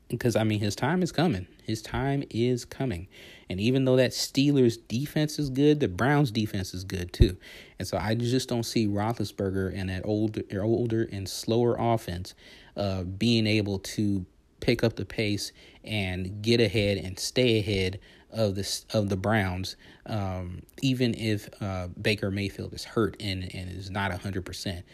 because 0.08 0.36
I 0.36 0.44
mean 0.44 0.60
his 0.60 0.74
time 0.74 1.02
is 1.02 1.12
coming. 1.12 1.46
His 1.62 1.82
time 1.82 2.24
is 2.30 2.64
coming. 2.64 3.08
And 3.50 3.60
even 3.60 3.84
though 3.84 3.96
that 3.96 4.12
Steelers 4.12 4.78
defense 4.88 5.38
is 5.38 5.50
good, 5.50 5.80
the 5.80 5.88
Browns 5.88 6.30
defense 6.30 6.74
is 6.74 6.84
good 6.84 7.12
too. 7.12 7.36
And 7.78 7.86
so 7.86 7.98
I 7.98 8.14
just 8.14 8.48
don't 8.48 8.64
see 8.64 8.86
Roethlisberger 8.86 9.72
and 9.74 9.90
that 9.90 10.02
older, 10.04 10.42
older 10.62 11.08
and 11.12 11.28
slower 11.28 11.76
offense 11.78 12.34
uh, 12.76 13.02
being 13.04 13.46
able 13.46 13.78
to 13.80 14.24
pick 14.60 14.82
up 14.82 14.96
the 14.96 15.04
pace 15.04 15.52
and 15.84 16.42
get 16.42 16.60
ahead 16.60 16.98
and 16.98 17.18
stay 17.18 17.58
ahead 17.58 18.00
of 18.30 18.54
the 18.54 18.82
of 18.92 19.08
the 19.08 19.16
Browns, 19.16 19.76
um, 20.06 20.62
even 20.82 21.14
if 21.14 21.48
uh, 21.62 21.88
Baker 22.00 22.30
Mayfield 22.30 22.74
is 22.74 22.84
hurt 22.84 23.16
and, 23.20 23.42
and 23.54 23.70
is 23.70 23.90
not 23.90 24.12
hundred 24.20 24.40
uh, 24.40 24.42
percent, 24.42 24.84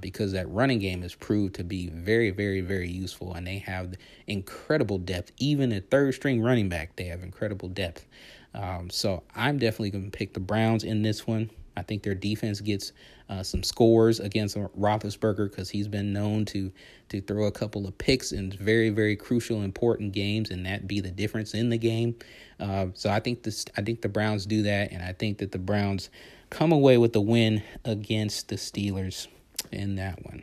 because 0.00 0.32
that 0.32 0.48
running 0.48 0.78
game 0.78 1.02
has 1.02 1.14
proved 1.14 1.54
to 1.56 1.64
be 1.64 1.88
very, 1.88 2.30
very, 2.30 2.60
very 2.60 2.88
useful, 2.90 3.34
and 3.34 3.46
they 3.46 3.58
have 3.58 3.94
incredible 4.26 4.98
depth. 4.98 5.32
Even 5.38 5.72
a 5.72 5.80
third 5.80 6.14
string 6.14 6.42
running 6.42 6.68
back, 6.68 6.96
they 6.96 7.04
have 7.04 7.22
incredible 7.22 7.68
depth. 7.68 8.06
Um, 8.54 8.90
so 8.90 9.22
I'm 9.34 9.58
definitely 9.58 9.90
going 9.90 10.10
to 10.10 10.16
pick 10.16 10.34
the 10.34 10.40
Browns 10.40 10.82
in 10.82 11.02
this 11.02 11.26
one. 11.26 11.50
I 11.78 11.82
think 11.82 12.02
their 12.02 12.14
defense 12.14 12.60
gets 12.60 12.92
uh, 13.28 13.42
some 13.42 13.62
scores 13.62 14.20
against 14.20 14.56
Roethlisberger 14.56 15.50
because 15.50 15.70
he's 15.70 15.88
been 15.88 16.12
known 16.12 16.44
to 16.46 16.72
to 17.10 17.20
throw 17.20 17.46
a 17.46 17.52
couple 17.52 17.86
of 17.86 17.96
picks 17.96 18.32
in 18.32 18.52
very 18.52 18.90
very 18.90 19.16
crucial 19.16 19.62
important 19.62 20.12
games, 20.12 20.50
and 20.50 20.66
that 20.66 20.86
be 20.86 21.00
the 21.00 21.10
difference 21.10 21.54
in 21.54 21.68
the 21.68 21.78
game. 21.78 22.16
Uh, 22.60 22.86
so 22.94 23.10
I 23.10 23.20
think 23.20 23.42
this 23.42 23.64
I 23.76 23.82
think 23.82 24.02
the 24.02 24.08
Browns 24.08 24.46
do 24.46 24.62
that, 24.62 24.92
and 24.92 25.02
I 25.02 25.12
think 25.12 25.38
that 25.38 25.52
the 25.52 25.58
Browns 25.58 26.10
come 26.50 26.72
away 26.72 26.98
with 26.98 27.12
the 27.12 27.20
win 27.20 27.62
against 27.84 28.48
the 28.48 28.56
Steelers 28.56 29.28
in 29.72 29.96
that 29.96 30.24
one. 30.24 30.42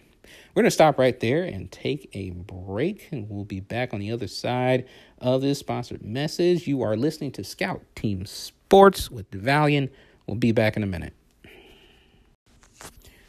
We're 0.54 0.62
going 0.62 0.68
to 0.68 0.72
stop 0.72 0.98
right 0.98 1.20
there 1.20 1.44
and 1.44 1.70
take 1.70 2.10
a 2.14 2.30
break, 2.30 3.10
and 3.12 3.30
we'll 3.30 3.44
be 3.44 3.60
back 3.60 3.94
on 3.94 4.00
the 4.00 4.12
other 4.12 4.28
side 4.28 4.86
of 5.20 5.42
this 5.42 5.60
sponsored 5.60 6.04
message. 6.04 6.66
You 6.66 6.82
are 6.82 6.96
listening 6.96 7.32
to 7.34 7.44
Scout 7.44 7.82
Team 7.96 8.26
Sports 8.26 9.12
with 9.12 9.30
DeValian. 9.32 9.90
We'll 10.28 10.38
be 10.38 10.54
back 10.54 10.78
in 10.78 10.84
a 10.84 10.88
minute. 10.88 11.14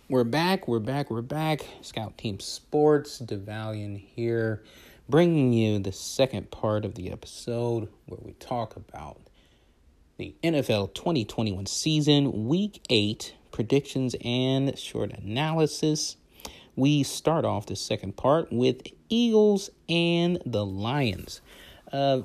We're 0.09 0.23
back, 0.23 0.69
we're 0.69 0.79
back, 0.79 1.11
we're 1.11 1.21
back. 1.21 1.67
Scout 1.83 2.17
Team 2.17 2.39
Sports, 2.39 3.21
DeValian 3.21 3.99
here, 3.99 4.63
bringing 5.09 5.53
you 5.53 5.81
the 5.81 5.91
second 5.91 6.53
part 6.53 6.85
of 6.85 6.95
the 6.95 7.11
episode 7.11 7.89
where 8.07 8.21
we 8.23 8.35
talk 8.35 8.77
about 8.77 9.19
the 10.17 10.33
NFL 10.45 10.95
2021 10.95 11.67
season, 11.67 12.47
week 12.47 12.83
eight 12.89 13.35
predictions 13.51 14.15
and 14.25 14.79
short 14.79 15.13
analysis. 15.13 16.17
We 16.77 17.03
start 17.03 17.45
off 17.45 17.67
the 17.67 17.75
second 17.75 18.17
part 18.17 18.53
with 18.53 18.83
Eagles 19.09 19.71
and 19.89 20.41
the 20.47 20.65
Lions. 20.65 21.41
Uh, 21.93 22.21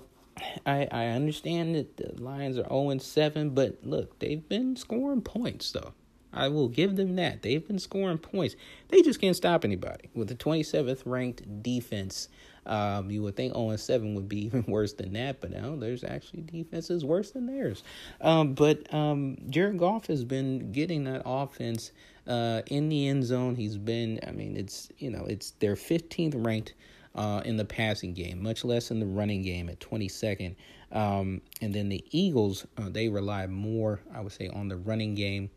I 0.67 0.88
I 0.91 1.06
understand 1.08 1.74
that 1.74 1.98
the 1.98 2.22
Lions 2.22 2.60
are 2.60 2.70
0 2.70 3.00
7, 3.00 3.50
but 3.56 3.80
look, 3.82 4.20
they've 4.20 4.48
been 4.48 4.76
scoring 4.76 5.22
points 5.22 5.72
though. 5.72 5.94
I 6.34 6.48
will 6.48 6.67
give 6.67 6.96
them 6.96 7.15
that. 7.17 7.41
They've 7.41 7.65
been 7.65 7.80
scoring 7.80 8.17
points. 8.17 8.56
They 8.89 9.02
just 9.02 9.20
can't 9.20 9.36
stop 9.36 9.65
anybody. 9.65 10.10
With 10.13 10.28
the 10.28 10.36
27th 10.36 11.04
ranked 11.06 11.63
defense, 11.63 12.30
um, 12.65 13.10
you 13.10 13.24
would 13.24 13.36
think 13.36 13.54
0 13.54 13.76
7 13.76 14.15
would 14.15 14.30
be 14.30 14.39
even 14.46 14.63
worse 14.67 14.94
than 14.94 15.13
that, 15.13 15.41
but 15.41 15.52
now 15.52 15.76
there's 15.76 16.04
actually 16.04 16.41
defenses 16.41 17.04
worse 17.04 17.32
than 17.32 17.48
theirs. 17.48 17.84
Um, 18.22 18.54
but 18.54 18.91
um, 18.94 19.38
Jared 19.50 19.78
Goff 19.78 20.08
has 20.08 20.24
been 20.24 20.72
getting 20.72 21.04
that 21.06 21.24
offense 21.26 21.91
uh, 22.28 22.62
in 22.67 22.89
the 22.89 23.08
end 23.08 23.24
zone. 23.26 23.56
He's 23.56 23.78
been, 23.78 24.20
I 24.26 24.32
mean, 24.32 24.56
it's, 24.56 24.89
you 24.98 25.10
know, 25.10 25.26
it's 25.26 25.52
their 25.60 25.76
15th 25.76 26.46
ranked 26.46 26.74
uh, 27.15 27.41
in 27.44 27.58
the 27.58 27.65
passing 27.65 28.13
game, 28.13 28.41
much 28.41 28.63
less 28.63 28.91
in 28.91 29.00
the 29.00 29.06
running 29.06 29.41
game 29.41 29.70
at 29.70 29.80
22nd. 29.80 30.56
Um, 30.91 31.41
and 31.62 31.74
then 31.74 31.89
the 31.89 32.04
Eagles, 32.12 32.65
uh, 32.78 32.89
they 32.89 33.08
rely 33.10 33.48
more, 33.48 34.02
I 34.13 34.22
would 34.22 34.34
say, 34.34 34.50
on 34.50 34.67
the 34.67 34.78
running 34.78 35.15
game 35.15 35.50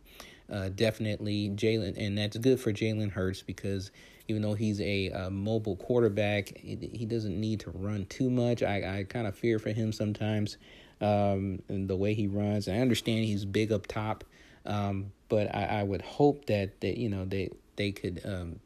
uh, 0.54 0.68
definitely 0.68 1.50
Jalen, 1.50 1.96
and 1.98 2.16
that's 2.16 2.36
good 2.36 2.60
for 2.60 2.72
Jalen 2.72 3.10
Hurts 3.10 3.42
because 3.42 3.90
even 4.28 4.40
though 4.40 4.54
he's 4.54 4.80
a, 4.80 5.08
a 5.08 5.28
mobile 5.30 5.74
quarterback, 5.76 6.56
he, 6.56 6.76
he, 6.92 7.04
doesn't 7.04 7.38
need 7.38 7.60
to 7.60 7.70
run 7.72 8.06
too 8.06 8.30
much. 8.30 8.62
I, 8.62 9.00
I 9.00 9.04
kind 9.04 9.26
of 9.26 9.36
fear 9.36 9.58
for 9.58 9.70
him 9.70 9.92
sometimes 9.92 10.56
um, 11.00 11.60
and 11.68 11.88
the 11.88 11.96
way 11.96 12.14
he 12.14 12.28
runs. 12.28 12.68
I 12.68 12.74
understand 12.76 13.24
he's 13.24 13.44
big 13.44 13.72
up 13.72 13.88
top, 13.88 14.22
um, 14.64 15.12
but 15.28 15.52
I, 15.54 15.80
I 15.80 15.82
would 15.82 16.02
hope 16.02 16.46
that, 16.46 16.80
that 16.80 16.98
you 16.98 17.08
know 17.08 17.24
they 17.24 17.50
they 17.74 17.90
could. 17.90 18.22
Um, 18.24 18.60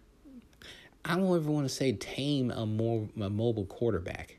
I 1.06 1.16
don't 1.16 1.34
ever 1.34 1.50
want 1.50 1.66
to 1.66 1.74
say 1.74 1.92
tame 1.92 2.50
a 2.50 2.66
more 2.66 3.08
a 3.18 3.30
mobile 3.30 3.64
quarterback 3.64 4.37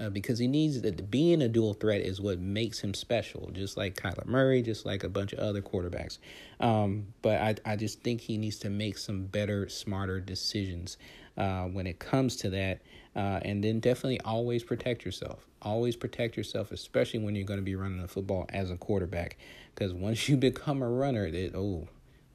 uh, 0.00 0.08
because 0.08 0.38
he 0.38 0.46
needs 0.46 0.80
that 0.80 1.10
being 1.10 1.42
a 1.42 1.48
dual 1.48 1.74
threat 1.74 2.00
is 2.00 2.20
what 2.20 2.38
makes 2.38 2.80
him 2.80 2.94
special, 2.94 3.50
just 3.52 3.76
like 3.76 3.96
Kyler 3.96 4.26
Murray, 4.26 4.62
just 4.62 4.86
like 4.86 5.04
a 5.04 5.08
bunch 5.08 5.32
of 5.32 5.40
other 5.40 5.60
quarterbacks. 5.60 6.18
Um, 6.58 7.08
but 7.22 7.40
I, 7.40 7.54
I 7.72 7.76
just 7.76 8.00
think 8.00 8.20
he 8.20 8.38
needs 8.38 8.58
to 8.60 8.70
make 8.70 8.96
some 8.96 9.24
better, 9.24 9.68
smarter 9.68 10.18
decisions 10.18 10.96
uh, 11.36 11.64
when 11.64 11.86
it 11.86 11.98
comes 11.98 12.36
to 12.36 12.50
that. 12.50 12.80
Uh, 13.14 13.40
and 13.42 13.62
then 13.62 13.80
definitely 13.80 14.20
always 14.20 14.62
protect 14.62 15.04
yourself. 15.04 15.46
Always 15.62 15.96
protect 15.96 16.36
yourself, 16.36 16.72
especially 16.72 17.20
when 17.20 17.34
you're 17.34 17.44
going 17.44 17.60
to 17.60 17.64
be 17.64 17.74
running 17.74 18.00
the 18.00 18.08
football 18.08 18.46
as 18.50 18.70
a 18.70 18.76
quarterback. 18.76 19.36
Because 19.74 19.92
once 19.92 20.28
you 20.30 20.36
become 20.36 20.82
a 20.82 20.88
runner, 20.88 21.30
that 21.30 21.54
oh, 21.54 21.88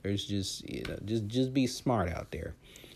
there's 0.03 0.25
just 0.25 0.69
you 0.69 0.83
know, 0.83 0.99
just 1.05 1.27
just 1.27 1.53
be 1.53 1.65
smart 1.65 2.09
out 2.09 2.31
there. 2.31 2.53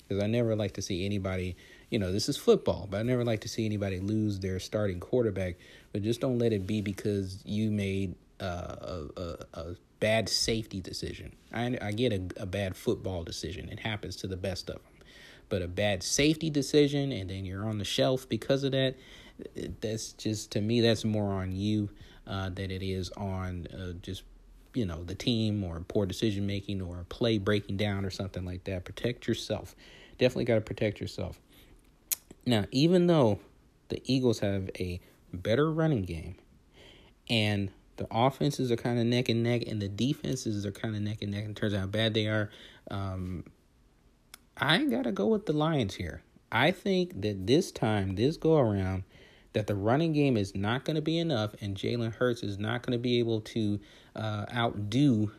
Because 0.08 0.24
I 0.24 0.28
never 0.28 0.56
like 0.56 0.74
to 0.74 0.82
see 0.82 1.06
anybody 1.06 1.56
you 1.90 2.00
know, 2.00 2.12
this 2.12 2.30
is 2.30 2.38
football, 2.38 2.88
but 2.90 3.00
I 3.00 3.04
never 3.04 3.24
like 3.24 3.42
to 3.42 3.48
see 3.48 3.66
anybody 3.66 4.00
lose 4.00 4.40
their 4.40 4.60
starting 4.60 5.00
quarterback. 5.00 5.56
But 5.92 6.04
just 6.04 6.22
don't 6.22 6.38
let 6.38 6.54
it 6.54 6.68
be 6.68 6.82
because 6.82 7.42
you 7.46 7.72
made 7.72 8.16
uh, 8.40 8.46
a, 8.46 9.06
a, 9.18 9.36
a 9.54 9.76
bad 10.00 10.30
safety 10.30 10.82
decision. 10.82 11.36
I, 11.52 11.78
I 11.82 11.92
get 11.92 12.14
a, 12.14 12.44
a 12.44 12.46
bad 12.46 12.76
football 12.76 13.24
decision. 13.24 13.70
It 13.70 13.80
happens 13.80 14.16
to 14.18 14.28
the 14.28 14.38
best 14.38 14.70
of 14.70 14.76
them. 14.76 14.84
But 15.50 15.64
a 15.64 15.68
bad 15.68 16.04
safety 16.04 16.52
decision, 16.52 17.12
and 17.12 17.30
then 17.30 17.44
you're 17.44 17.66
on 17.66 17.80
the 17.80 17.86
shelf 17.86 18.30
because 18.30 18.64
of 18.64 18.72
that, 18.74 18.96
that's 19.82 20.14
just, 20.14 20.52
to 20.52 20.62
me, 20.62 20.82
that's 20.82 21.04
more 21.04 21.32
on 21.34 21.52
you 21.52 21.90
uh, 22.28 22.50
than 22.50 22.70
it 22.70 22.84
is 22.84 23.10
on 23.18 23.68
uh, 23.74 23.94
just 24.02 24.24
you 24.76 24.86
know 24.86 25.04
the 25.04 25.16
team 25.16 25.64
or 25.64 25.80
poor 25.88 26.06
decision 26.06 26.46
making 26.46 26.80
or 26.82 27.00
a 27.00 27.06
play 27.06 27.40
breaking 27.40 27.76
down 27.76 28.06
or 28.06 28.12
something 28.12 28.46
like 28.46 28.64
that 28.66 28.86
protect 28.86 29.28
yourself 29.28 29.76
definitely 30.20 30.46
got 30.46 30.56
to 30.56 30.62
protect 30.62 31.02
yourself 31.02 31.40
now, 32.46 32.66
even 32.72 33.08
though 33.08 33.40
the 33.90 34.02
Eagles 34.06 34.40
have 34.40 34.70
a 34.80 35.00
better 35.34 35.72
running 35.72 36.04
game 36.04 36.36
and 37.30 37.72
the 37.98 38.08
offenses 38.12 38.72
are 38.72 38.78
kind 38.78 39.00
of 39.00 39.06
neck 39.06 39.30
and 39.30 39.44
neck 39.44 39.64
and 39.68 39.82
the 39.82 39.90
defenses 39.90 40.66
are 40.66 40.72
kind 40.72 40.96
of 40.96 41.02
neck 41.02 41.22
and 41.22 41.32
neck 41.32 41.44
in 41.44 41.54
terms 41.54 41.74
of 41.74 41.82
how 41.82 41.86
bad 41.86 42.14
they 42.14 42.28
are, 42.28 42.50
um, 42.90 43.44
I 44.58 44.84
got 44.86 45.04
to 45.04 45.12
go 45.12 45.28
with 45.28 45.46
the 45.46 45.54
Lions 45.54 45.96
here. 45.96 46.22
I 46.52 46.72
think 46.72 47.22
that 47.22 47.46
this 47.46 47.72
time, 47.72 48.16
this 48.16 48.38
go 48.38 48.58
around, 48.58 49.04
that 49.54 49.68
the 49.68 49.76
running 49.76 50.14
game 50.14 50.38
is 50.38 50.56
not 50.56 50.86
going 50.86 50.96
to 50.96 51.02
be 51.02 51.18
enough 51.18 51.56
and 51.62 51.76
Jalen 51.76 52.14
Hurts 52.14 52.44
is 52.44 52.58
not 52.58 52.84
going 52.84 52.98
to 52.98 53.02
be 53.02 53.20
able 53.20 53.42
to 53.42 53.80
uh, 54.16 54.46
outdo 54.54 55.32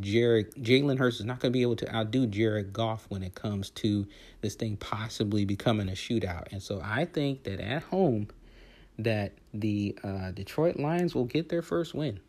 Jared 0.00 0.54
Jalen 0.54 0.98
Hurts 0.98 1.20
is 1.20 1.26
not 1.26 1.40
going 1.40 1.52
to 1.52 1.56
be 1.56 1.62
able 1.62 1.76
to 1.76 1.94
outdo 1.94 2.26
Jared 2.26 2.72
Goff 2.72 3.06
when 3.08 3.22
it 3.22 3.34
comes 3.34 3.70
to 3.70 4.06
this 4.40 4.54
thing 4.54 4.76
possibly 4.76 5.44
becoming 5.44 5.88
a 5.88 5.92
shootout. 5.92 6.52
And 6.52 6.62
so 6.62 6.80
I 6.82 7.04
think 7.04 7.44
that 7.44 7.60
at 7.60 7.82
home 7.84 8.28
that 8.98 9.32
the 9.54 9.96
uh, 10.02 10.30
Detroit 10.32 10.76
Lions 10.76 11.14
will 11.14 11.24
get 11.24 11.48
their 11.48 11.62
first 11.62 11.94
win. 11.94 12.20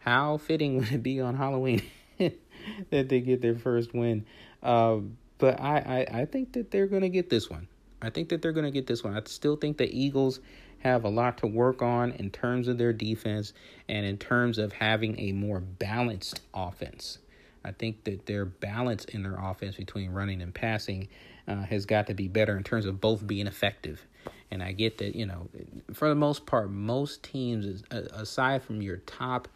How 0.00 0.36
fitting 0.38 0.76
would 0.78 0.92
it 0.92 1.02
be 1.02 1.20
on 1.20 1.36
Halloween 1.36 1.82
that 2.18 3.08
they 3.08 3.20
get 3.20 3.42
their 3.42 3.56
first 3.56 3.94
win? 3.94 4.26
Uh, 4.62 4.98
but 5.38 5.60
I, 5.60 6.06
I, 6.12 6.20
I 6.20 6.24
think 6.26 6.52
that 6.52 6.70
they're 6.70 6.86
going 6.86 7.02
to 7.02 7.08
get 7.08 7.30
this 7.30 7.50
one. 7.50 7.68
I 8.00 8.10
think 8.10 8.28
that 8.30 8.42
they're 8.42 8.52
going 8.52 8.64
to 8.64 8.70
get 8.70 8.86
this 8.86 9.04
one. 9.04 9.16
I 9.16 9.22
still 9.26 9.56
think 9.56 9.78
the 9.78 9.90
Eagles 9.90 10.40
have 10.82 11.04
a 11.04 11.08
lot 11.08 11.38
to 11.38 11.46
work 11.46 11.82
on 11.82 12.12
in 12.12 12.30
terms 12.30 12.68
of 12.68 12.78
their 12.78 12.92
defense 12.92 13.52
and 13.88 14.04
in 14.04 14.18
terms 14.18 14.58
of 14.58 14.72
having 14.72 15.18
a 15.18 15.32
more 15.32 15.60
balanced 15.60 16.40
offense. 16.52 17.18
I 17.64 17.72
think 17.72 18.04
that 18.04 18.26
their 18.26 18.44
balance 18.44 19.04
in 19.04 19.22
their 19.22 19.36
offense 19.38 19.76
between 19.76 20.10
running 20.10 20.42
and 20.42 20.52
passing 20.52 21.08
uh, 21.46 21.62
has 21.62 21.86
got 21.86 22.08
to 22.08 22.14
be 22.14 22.28
better 22.28 22.56
in 22.56 22.64
terms 22.64 22.86
of 22.86 23.00
both 23.00 23.26
being 23.26 23.46
effective. 23.46 24.04
And 24.50 24.62
I 24.62 24.72
get 24.72 24.98
that, 24.98 25.14
you 25.14 25.26
know, 25.26 25.48
for 25.92 26.08
the 26.08 26.14
most 26.14 26.46
part, 26.46 26.70
most 26.70 27.22
teams, 27.22 27.82
aside 27.90 28.62
from 28.62 28.82
your 28.82 28.98
top, 28.98 29.48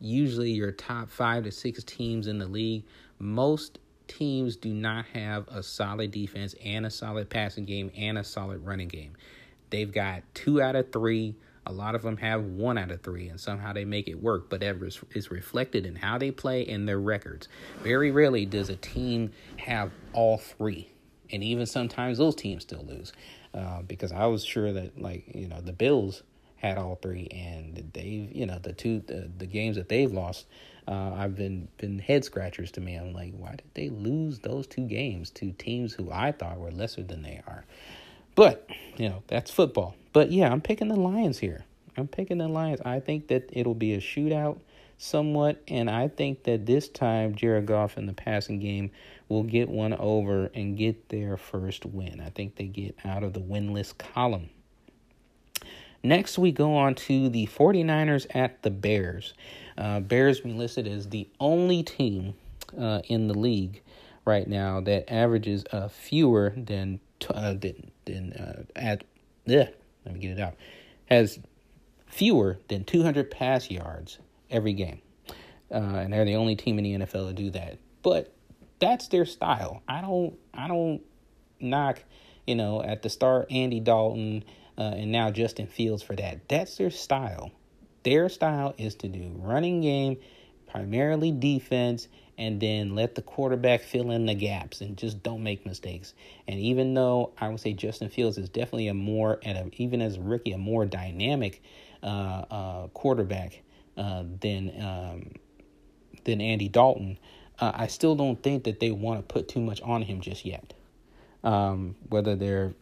usually 0.00 0.50
your 0.52 0.72
top 0.72 1.10
five 1.10 1.44
to 1.44 1.52
six 1.52 1.82
teams 1.84 2.26
in 2.26 2.38
the 2.38 2.46
league, 2.46 2.84
most 3.18 3.78
teams 4.08 4.56
do 4.56 4.72
not 4.72 5.04
have 5.12 5.46
a 5.48 5.62
solid 5.62 6.10
defense 6.10 6.54
and 6.64 6.86
a 6.86 6.90
solid 6.90 7.28
passing 7.28 7.64
game 7.64 7.90
and 7.96 8.18
a 8.18 8.24
solid 8.24 8.64
running 8.64 8.88
game. 8.88 9.14
They've 9.70 9.90
got 9.90 10.22
two 10.34 10.60
out 10.60 10.76
of 10.76 10.92
three. 10.92 11.36
A 11.66 11.72
lot 11.72 11.94
of 11.94 12.02
them 12.02 12.16
have 12.18 12.42
one 12.42 12.78
out 12.78 12.90
of 12.90 13.02
three, 13.02 13.28
and 13.28 13.38
somehow 13.38 13.72
they 13.72 13.84
make 13.84 14.08
it 14.08 14.20
work. 14.20 14.50
But 14.50 14.60
that 14.60 14.76
is 15.12 15.30
reflected 15.30 15.86
in 15.86 15.96
how 15.96 16.18
they 16.18 16.30
play 16.30 16.66
and 16.66 16.88
their 16.88 16.98
records. 16.98 17.48
Very 17.82 18.10
rarely 18.10 18.46
does 18.46 18.68
a 18.68 18.76
team 18.76 19.32
have 19.58 19.90
all 20.12 20.38
three, 20.38 20.90
and 21.30 21.44
even 21.44 21.66
sometimes 21.66 22.18
those 22.18 22.34
teams 22.34 22.62
still 22.62 22.84
lose. 22.84 23.12
Uh, 23.52 23.82
because 23.82 24.12
I 24.12 24.26
was 24.26 24.44
sure 24.44 24.72
that, 24.72 25.00
like 25.00 25.24
you 25.34 25.48
know, 25.48 25.60
the 25.60 25.72
Bills 25.72 26.22
had 26.56 26.78
all 26.78 26.96
three, 26.96 27.26
and 27.30 27.90
they've 27.92 28.30
you 28.34 28.46
know 28.46 28.58
the 28.58 28.72
two 28.72 29.00
the, 29.06 29.30
the 29.38 29.46
games 29.46 29.76
that 29.76 29.88
they've 29.88 30.12
lost. 30.12 30.46
Uh, 30.88 31.12
I've 31.14 31.36
been 31.36 31.68
been 31.76 31.98
head 31.98 32.24
scratchers 32.24 32.70
to 32.72 32.80
me. 32.80 32.96
I'm 32.96 33.12
like, 33.12 33.32
why 33.36 33.50
did 33.50 33.70
they 33.74 33.90
lose 33.90 34.40
those 34.40 34.66
two 34.66 34.86
games 34.86 35.30
to 35.32 35.52
teams 35.52 35.92
who 35.92 36.10
I 36.10 36.32
thought 36.32 36.58
were 36.58 36.70
lesser 36.70 37.02
than 37.02 37.22
they 37.22 37.42
are? 37.46 37.64
But, 38.34 38.68
you 38.96 39.08
know, 39.08 39.22
that's 39.26 39.50
football. 39.50 39.94
But 40.12 40.30
yeah, 40.32 40.50
I'm 40.50 40.60
picking 40.60 40.88
the 40.88 40.96
Lions 40.96 41.38
here. 41.38 41.64
I'm 41.96 42.08
picking 42.08 42.38
the 42.38 42.48
Lions. 42.48 42.80
I 42.84 43.00
think 43.00 43.28
that 43.28 43.48
it'll 43.52 43.74
be 43.74 43.94
a 43.94 43.98
shootout 43.98 44.58
somewhat, 44.98 45.62
and 45.66 45.88
I 45.88 46.08
think 46.08 46.44
that 46.44 46.66
this 46.66 46.88
time 46.88 47.34
Jared 47.34 47.66
Goff 47.66 47.96
in 47.96 48.06
the 48.06 48.12
passing 48.12 48.58
game 48.58 48.90
will 49.28 49.42
get 49.42 49.68
one 49.68 49.94
over 49.94 50.50
and 50.54 50.76
get 50.76 51.08
their 51.08 51.36
first 51.36 51.86
win. 51.86 52.20
I 52.20 52.30
think 52.30 52.56
they 52.56 52.66
get 52.66 52.96
out 53.04 53.22
of 53.22 53.32
the 53.32 53.40
winless 53.40 53.96
column. 53.96 54.50
Next, 56.02 56.38
we 56.38 56.52
go 56.52 56.76
on 56.76 56.94
to 56.96 57.28
the 57.28 57.46
49ers 57.46 58.26
at 58.34 58.62
the 58.62 58.70
Bears. 58.70 59.34
Uh, 59.76 60.00
Bears 60.00 60.40
being 60.40 60.58
listed 60.58 60.86
as 60.86 61.08
the 61.08 61.28
only 61.38 61.82
team 61.82 62.34
uh, 62.78 63.00
in 63.08 63.28
the 63.28 63.38
league 63.38 63.82
right 64.24 64.46
now 64.46 64.80
that 64.80 65.10
averages 65.12 65.64
uh, 65.72 65.88
fewer 65.88 66.54
than 66.56 67.00
uh, 67.28 67.54
than, 67.54 67.90
than 68.04 68.32
uh, 68.32 68.62
at 68.76 69.04
yeah, 69.46 69.68
let 70.04 70.14
me 70.14 70.20
get 70.20 70.32
it 70.32 70.40
out 70.40 70.54
has 71.10 71.38
fewer 72.06 72.58
than 72.68 72.84
200 72.84 73.30
pass 73.30 73.70
yards 73.70 74.18
every 74.50 74.72
game, 74.72 75.00
uh, 75.72 75.74
and 75.74 76.12
they're 76.12 76.24
the 76.24 76.36
only 76.36 76.56
team 76.56 76.78
in 76.78 76.84
the 76.84 77.06
NFL 77.06 77.28
to 77.28 77.34
do 77.34 77.50
that. 77.50 77.78
But 78.02 78.32
that's 78.78 79.08
their 79.08 79.26
style. 79.26 79.82
I 79.88 80.00
don't 80.00 80.38
I 80.54 80.68
don't 80.68 81.02
knock 81.60 82.02
you 82.46 82.54
know 82.54 82.82
at 82.82 83.02
the 83.02 83.10
start 83.10 83.48
Andy 83.50 83.80
Dalton 83.80 84.44
uh, 84.78 84.94
and 84.96 85.12
now 85.12 85.30
Justin 85.30 85.66
Fields 85.66 86.02
for 86.02 86.16
that. 86.16 86.48
That's 86.48 86.76
their 86.76 86.90
style. 86.90 87.50
Their 88.02 88.28
style 88.30 88.74
is 88.78 88.94
to 88.96 89.08
do 89.08 89.32
running 89.36 89.82
game, 89.82 90.16
primarily 90.66 91.32
defense, 91.32 92.08
and 92.40 92.58
then 92.58 92.94
let 92.94 93.14
the 93.14 93.22
quarterback 93.22 93.82
fill 93.82 94.10
in 94.10 94.24
the 94.24 94.34
gaps 94.34 94.80
and 94.80 94.96
just 94.96 95.22
don't 95.22 95.42
make 95.42 95.66
mistakes. 95.66 96.14
And 96.48 96.58
even 96.58 96.94
though 96.94 97.32
I 97.38 97.50
would 97.50 97.60
say 97.60 97.74
Justin 97.74 98.08
Fields 98.08 98.38
is 98.38 98.48
definitely 98.48 98.88
a 98.88 98.94
more, 98.94 99.38
and 99.42 99.58
a, 99.58 99.70
even 99.82 100.00
as 100.00 100.16
a 100.16 100.22
rookie, 100.22 100.52
a 100.52 100.58
more 100.58 100.86
dynamic 100.86 101.62
uh, 102.02 102.06
uh, 102.50 102.86
quarterback 102.88 103.60
uh, 103.98 104.24
than 104.40 104.72
um, 104.82 105.32
than 106.24 106.40
Andy 106.40 106.68
Dalton, 106.68 107.18
uh, 107.60 107.72
I 107.74 107.88
still 107.88 108.16
don't 108.16 108.42
think 108.42 108.64
that 108.64 108.80
they 108.80 108.90
want 108.90 109.20
to 109.20 109.32
put 109.32 109.46
too 109.46 109.60
much 109.60 109.82
on 109.82 110.00
him 110.00 110.22
just 110.22 110.46
yet. 110.46 110.72
Um, 111.44 111.94
whether 112.08 112.36
they're 112.36 112.72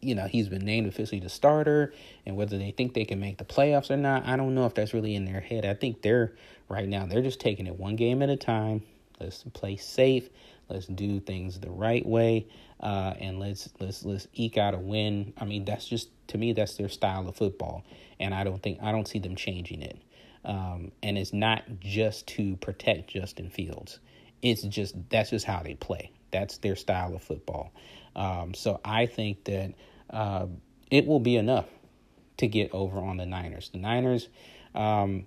you 0.00 0.14
know, 0.14 0.26
he's 0.26 0.48
been 0.48 0.64
named 0.64 0.86
officially 0.86 1.20
the 1.20 1.28
starter, 1.28 1.92
and 2.26 2.36
whether 2.36 2.58
they 2.58 2.70
think 2.70 2.94
they 2.94 3.04
can 3.04 3.20
make 3.20 3.38
the 3.38 3.44
playoffs 3.44 3.90
or 3.90 3.96
not, 3.96 4.26
I 4.26 4.36
don't 4.36 4.54
know 4.54 4.66
if 4.66 4.74
that's 4.74 4.94
really 4.94 5.14
in 5.14 5.24
their 5.24 5.40
head. 5.40 5.64
I 5.64 5.74
think 5.74 6.02
they're 6.02 6.32
right 6.68 6.88
now, 6.88 7.06
they're 7.06 7.22
just 7.22 7.40
taking 7.40 7.66
it 7.66 7.78
one 7.78 7.96
game 7.96 8.22
at 8.22 8.30
a 8.30 8.36
time. 8.36 8.82
Let's 9.20 9.42
play 9.52 9.76
safe. 9.76 10.28
Let's 10.68 10.86
do 10.86 11.18
things 11.20 11.58
the 11.58 11.70
right 11.70 12.06
way, 12.06 12.46
uh, 12.80 13.14
and 13.18 13.40
let's 13.40 13.68
let's 13.80 14.04
let's 14.04 14.28
eke 14.34 14.56
out 14.56 14.72
a 14.72 14.78
win. 14.78 15.32
I 15.36 15.44
mean, 15.44 15.64
that's 15.64 15.86
just 15.86 16.08
to 16.28 16.38
me, 16.38 16.52
that's 16.52 16.76
their 16.76 16.88
style 16.88 17.28
of 17.28 17.36
football, 17.36 17.84
and 18.20 18.32
I 18.32 18.44
don't 18.44 18.62
think 18.62 18.78
I 18.80 18.92
don't 18.92 19.08
see 19.08 19.18
them 19.18 19.34
changing 19.34 19.82
it. 19.82 19.98
Um, 20.44 20.92
and 21.02 21.18
it's 21.18 21.32
not 21.32 21.64
just 21.80 22.28
to 22.28 22.56
protect 22.56 23.10
Justin 23.10 23.50
Fields. 23.50 23.98
It's 24.42 24.62
just 24.62 24.94
that's 25.10 25.30
just 25.30 25.44
how 25.44 25.62
they 25.62 25.74
play. 25.74 26.12
That's 26.30 26.58
their 26.58 26.76
style 26.76 27.14
of 27.14 27.22
football. 27.22 27.72
Um, 28.14 28.54
so 28.54 28.80
I 28.84 29.06
think 29.06 29.44
that 29.44 29.74
uh, 30.12 30.46
it 30.90 31.06
will 31.06 31.20
be 31.20 31.36
enough 31.36 31.66
to 32.38 32.46
get 32.46 32.72
over 32.72 32.98
on 32.98 33.16
the 33.16 33.26
Niners. 33.26 33.70
The 33.70 33.78
Niners, 33.78 34.28
um, 34.74 35.26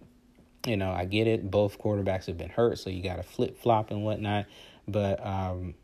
you 0.66 0.78
know, 0.78 0.92
I 0.92 1.06
get 1.06 1.28
it. 1.28 1.50
Both 1.50 1.80
quarterbacks 1.80 2.26
have 2.26 2.38
been 2.38 2.50
hurt, 2.50 2.80
so 2.80 2.90
you 2.90 3.04
got 3.04 3.18
to 3.18 3.24
flip 3.24 3.58
flop 3.58 3.92
and 3.92 4.04
whatnot. 4.04 4.46
But 4.88 5.26
um, 5.26 5.76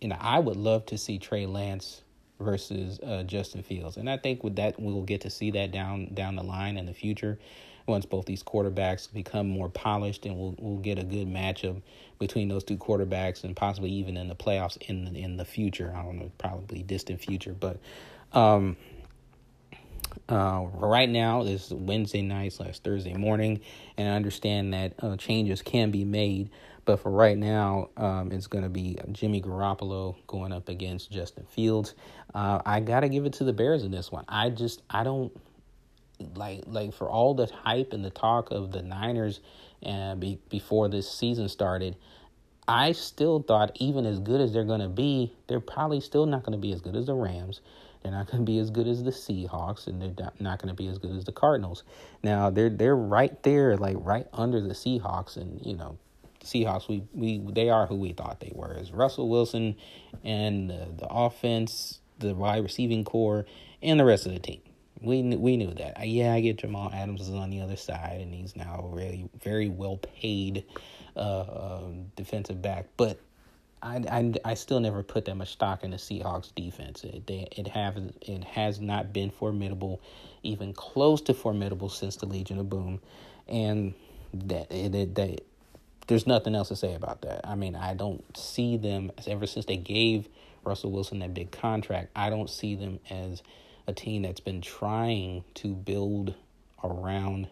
you 0.00 0.08
know, 0.08 0.16
I 0.20 0.38
would 0.38 0.56
love 0.56 0.86
to 0.86 0.98
see 0.98 1.18
Trey 1.18 1.46
Lance 1.46 2.02
versus 2.38 3.00
uh, 3.00 3.22
Justin 3.22 3.62
Fields, 3.62 3.96
and 3.96 4.10
I 4.10 4.18
think 4.18 4.44
with 4.44 4.56
that 4.56 4.78
we'll 4.78 5.02
get 5.02 5.22
to 5.22 5.30
see 5.30 5.50
that 5.52 5.72
down 5.72 6.12
down 6.14 6.36
the 6.36 6.42
line 6.44 6.76
in 6.76 6.86
the 6.86 6.94
future 6.94 7.38
once 7.86 8.04
both 8.04 8.26
these 8.26 8.42
quarterbacks 8.42 9.12
become 9.12 9.48
more 9.48 9.68
polished, 9.68 10.26
and 10.26 10.36
we'll 10.36 10.54
we'll 10.58 10.78
get 10.78 10.98
a 10.98 11.04
good 11.04 11.28
matchup 11.28 11.80
between 12.18 12.48
those 12.48 12.64
two 12.64 12.76
quarterbacks, 12.76 13.44
and 13.44 13.54
possibly 13.54 13.90
even 13.90 14.16
in 14.16 14.28
the 14.28 14.34
playoffs 14.34 14.76
in 14.88 15.04
the, 15.04 15.20
in 15.20 15.36
the 15.36 15.44
future. 15.44 15.92
I 15.96 16.02
don't 16.02 16.18
know, 16.18 16.30
probably 16.38 16.82
distant 16.82 17.20
future, 17.20 17.54
but 17.58 17.78
um, 18.32 18.76
uh, 20.28 20.66
right 20.74 21.08
now 21.08 21.42
is 21.42 21.72
Wednesday 21.72 22.22
night 22.22 22.52
slash 22.52 22.78
Thursday 22.80 23.14
morning, 23.14 23.60
and 23.96 24.08
I 24.08 24.12
understand 24.12 24.74
that 24.74 24.94
uh, 25.00 25.16
changes 25.16 25.62
can 25.62 25.90
be 25.90 26.04
made. 26.04 26.50
But 26.84 27.00
for 27.00 27.10
right 27.10 27.36
now, 27.36 27.88
um, 27.96 28.30
it's 28.30 28.46
going 28.46 28.62
to 28.62 28.70
be 28.70 28.96
Jimmy 29.10 29.42
Garoppolo 29.42 30.14
going 30.28 30.52
up 30.52 30.68
against 30.68 31.10
Justin 31.10 31.44
Fields. 31.44 31.94
Uh, 32.32 32.62
I 32.64 32.78
got 32.78 33.00
to 33.00 33.08
give 33.08 33.26
it 33.26 33.34
to 33.34 33.44
the 33.44 33.52
Bears 33.52 33.82
in 33.82 33.90
this 33.90 34.12
one. 34.12 34.24
I 34.28 34.50
just 34.50 34.82
I 34.88 35.02
don't 35.02 35.36
like 36.34 36.62
like 36.66 36.94
for 36.94 37.08
all 37.08 37.34
the 37.34 37.46
hype 37.46 37.92
and 37.92 38.04
the 38.04 38.10
talk 38.10 38.50
of 38.50 38.72
the 38.72 38.82
Niners 38.82 39.40
uh, 39.84 40.14
be, 40.14 40.38
before 40.48 40.88
this 40.88 41.10
season 41.10 41.48
started. 41.48 41.96
I 42.68 42.92
still 42.92 43.42
thought 43.42 43.76
even 43.76 44.06
as 44.06 44.18
good 44.18 44.40
as 44.40 44.52
they're 44.52 44.64
going 44.64 44.80
to 44.80 44.88
be, 44.88 45.32
they're 45.46 45.60
probably 45.60 46.00
still 46.00 46.26
not 46.26 46.42
going 46.42 46.52
to 46.52 46.58
be 46.58 46.72
as 46.72 46.80
good 46.80 46.96
as 46.96 47.06
the 47.06 47.14
Rams. 47.14 47.60
They're 48.02 48.12
not 48.12 48.26
going 48.26 48.44
to 48.44 48.44
be 48.44 48.58
as 48.58 48.70
good 48.70 48.88
as 48.88 49.02
the 49.04 49.10
Seahawks, 49.10 49.86
and 49.86 50.00
they're 50.00 50.30
not 50.40 50.60
going 50.60 50.68
to 50.68 50.74
be 50.74 50.88
as 50.88 50.98
good 50.98 51.16
as 51.16 51.24
the 51.24 51.32
Cardinals. 51.32 51.84
Now 52.22 52.50
they're 52.50 52.70
they're 52.70 52.96
right 52.96 53.40
there, 53.42 53.76
like 53.76 53.96
right 54.00 54.26
under 54.32 54.60
the 54.60 54.74
Seahawks, 54.74 55.36
and 55.36 55.64
you 55.64 55.76
know, 55.76 55.98
Seahawks 56.44 56.88
we 56.88 57.02
we 57.14 57.38
they 57.52 57.68
are 57.68 57.86
who 57.86 57.96
we 57.96 58.12
thought 58.12 58.40
they 58.40 58.52
were. 58.54 58.76
Is 58.76 58.92
Russell 58.92 59.28
Wilson 59.28 59.76
and 60.24 60.70
the, 60.70 60.88
the 60.98 61.08
offense, 61.08 62.00
the 62.18 62.34
wide 62.34 62.62
receiving 62.62 63.04
core, 63.04 63.46
and 63.82 63.98
the 63.98 64.04
rest 64.04 64.26
of 64.26 64.32
the 64.32 64.40
team. 64.40 64.60
We 65.00 65.22
we 65.22 65.56
knew 65.56 65.74
that. 65.74 66.06
Yeah, 66.06 66.32
I 66.32 66.40
get 66.40 66.58
Jamal 66.58 66.90
Adams 66.92 67.22
is 67.22 67.30
on 67.30 67.50
the 67.50 67.60
other 67.60 67.76
side, 67.76 68.20
and 68.20 68.32
he's 68.34 68.56
now 68.56 68.88
really 68.92 69.28
very 69.42 69.68
well 69.68 69.98
paid 69.98 70.64
uh, 71.16 71.20
uh, 71.20 71.82
defensive 72.16 72.62
back, 72.62 72.86
but 72.96 73.18
I, 73.82 74.02
I, 74.10 74.32
I 74.44 74.54
still 74.54 74.80
never 74.80 75.02
put 75.02 75.26
that 75.26 75.34
much 75.36 75.52
stock 75.52 75.84
in 75.84 75.90
the 75.90 75.96
Seahawks 75.96 76.54
defense. 76.54 77.04
It 77.04 77.26
they, 77.26 77.46
it 77.52 77.68
have 77.68 77.96
it 77.96 78.44
has 78.44 78.80
not 78.80 79.12
been 79.12 79.30
formidable, 79.30 80.00
even 80.42 80.72
close 80.72 81.20
to 81.22 81.34
formidable 81.34 81.88
since 81.88 82.16
the 82.16 82.26
Legion 82.26 82.58
of 82.58 82.68
Boom, 82.68 83.00
and 83.48 83.94
that 84.34 84.72
it, 84.72 84.94
it 84.94 85.14
that 85.14 85.40
there's 86.06 86.26
nothing 86.26 86.54
else 86.54 86.68
to 86.68 86.76
say 86.76 86.94
about 86.94 87.22
that. 87.22 87.46
I 87.46 87.54
mean, 87.54 87.76
I 87.76 87.94
don't 87.94 88.24
see 88.36 88.76
them 88.76 89.12
as 89.18 89.28
ever 89.28 89.46
since 89.46 89.66
they 89.66 89.76
gave 89.76 90.28
Russell 90.64 90.90
Wilson 90.90 91.18
that 91.20 91.34
big 91.34 91.50
contract. 91.50 92.10
I 92.16 92.30
don't 92.30 92.50
see 92.50 92.74
them 92.76 92.98
as 93.10 93.42
a 93.86 93.92
team 93.92 94.22
that's 94.22 94.40
been 94.40 94.60
trying 94.60 95.44
to 95.54 95.74
build 95.74 96.34
around 96.82 97.48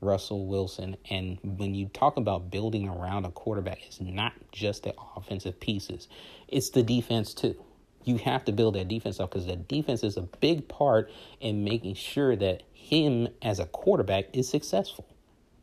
Russell 0.00 0.46
Wilson. 0.46 0.96
And 1.08 1.38
when 1.42 1.74
you 1.74 1.86
talk 1.86 2.16
about 2.16 2.50
building 2.50 2.88
around 2.88 3.24
a 3.24 3.30
quarterback, 3.30 3.86
it's 3.86 4.00
not 4.00 4.32
just 4.50 4.82
the 4.82 4.94
offensive 5.16 5.58
pieces, 5.60 6.08
it's 6.48 6.70
the 6.70 6.82
defense 6.82 7.32
too. 7.32 7.56
You 8.04 8.18
have 8.18 8.44
to 8.46 8.52
build 8.52 8.74
that 8.74 8.88
defense 8.88 9.20
up 9.20 9.30
because 9.30 9.46
the 9.46 9.54
defense 9.54 10.02
is 10.02 10.16
a 10.16 10.22
big 10.22 10.66
part 10.66 11.10
in 11.40 11.62
making 11.62 11.94
sure 11.94 12.34
that 12.34 12.64
him 12.72 13.28
as 13.40 13.60
a 13.60 13.66
quarterback 13.66 14.36
is 14.36 14.48
successful. 14.48 15.06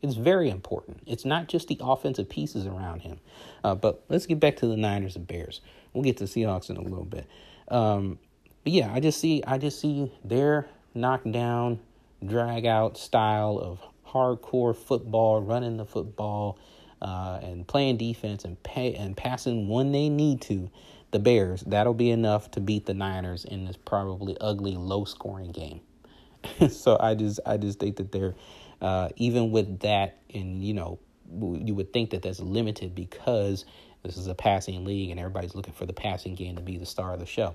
It's 0.00 0.14
very 0.14 0.48
important. 0.48 1.02
It's 1.06 1.26
not 1.26 1.48
just 1.48 1.68
the 1.68 1.76
offensive 1.82 2.30
pieces 2.30 2.66
around 2.66 3.00
him. 3.00 3.20
Uh, 3.62 3.74
but 3.74 4.02
let's 4.08 4.24
get 4.24 4.40
back 4.40 4.56
to 4.56 4.66
the 4.66 4.76
Niners 4.76 5.16
and 5.16 5.26
Bears. 5.26 5.60
We'll 5.92 6.04
get 6.04 6.16
to 6.16 6.24
Seahawks 6.24 6.70
in 6.70 6.78
a 6.78 6.82
little 6.82 7.04
bit. 7.04 7.26
Um, 7.68 8.18
but 8.64 8.72
yeah, 8.72 8.92
I 8.92 9.00
just 9.00 9.20
see 9.20 9.42
I 9.46 9.58
just 9.58 9.80
see 9.80 10.12
their 10.24 10.68
knockdown, 10.94 11.80
drag 12.24 12.66
out 12.66 12.96
style 12.96 13.58
of 13.58 13.80
hardcore 14.06 14.76
football, 14.76 15.40
running 15.42 15.76
the 15.76 15.84
football, 15.84 16.58
uh, 17.00 17.38
and 17.42 17.66
playing 17.66 17.96
defense 17.96 18.44
and 18.44 18.62
pay 18.62 18.94
and 18.94 19.16
passing 19.16 19.68
when 19.68 19.92
they 19.92 20.08
need 20.08 20.40
to. 20.42 20.70
The 21.12 21.18
Bears 21.18 21.62
that'll 21.62 21.94
be 21.94 22.10
enough 22.10 22.52
to 22.52 22.60
beat 22.60 22.86
the 22.86 22.94
Niners 22.94 23.44
in 23.44 23.64
this 23.64 23.76
probably 23.76 24.36
ugly, 24.40 24.76
low 24.76 25.04
scoring 25.04 25.50
game. 25.50 25.80
so 26.70 26.96
I 27.00 27.14
just 27.16 27.40
I 27.44 27.56
just 27.56 27.80
think 27.80 27.96
that 27.96 28.12
they're 28.12 28.36
uh, 28.80 29.08
even 29.16 29.50
with 29.50 29.80
that, 29.80 30.18
and 30.32 30.62
you 30.62 30.72
know 30.74 30.98
you 31.32 31.74
would 31.74 31.92
think 31.92 32.10
that 32.10 32.22
that's 32.22 32.40
limited 32.40 32.94
because 32.94 33.64
this 34.02 34.16
is 34.16 34.26
a 34.26 34.34
passing 34.34 34.84
league 34.84 35.10
and 35.10 35.20
everybody's 35.20 35.54
looking 35.54 35.74
for 35.74 35.86
the 35.86 35.92
passing 35.92 36.34
game 36.34 36.56
to 36.56 36.62
be 36.62 36.76
the 36.78 36.86
star 36.86 37.12
of 37.12 37.20
the 37.20 37.26
show. 37.26 37.54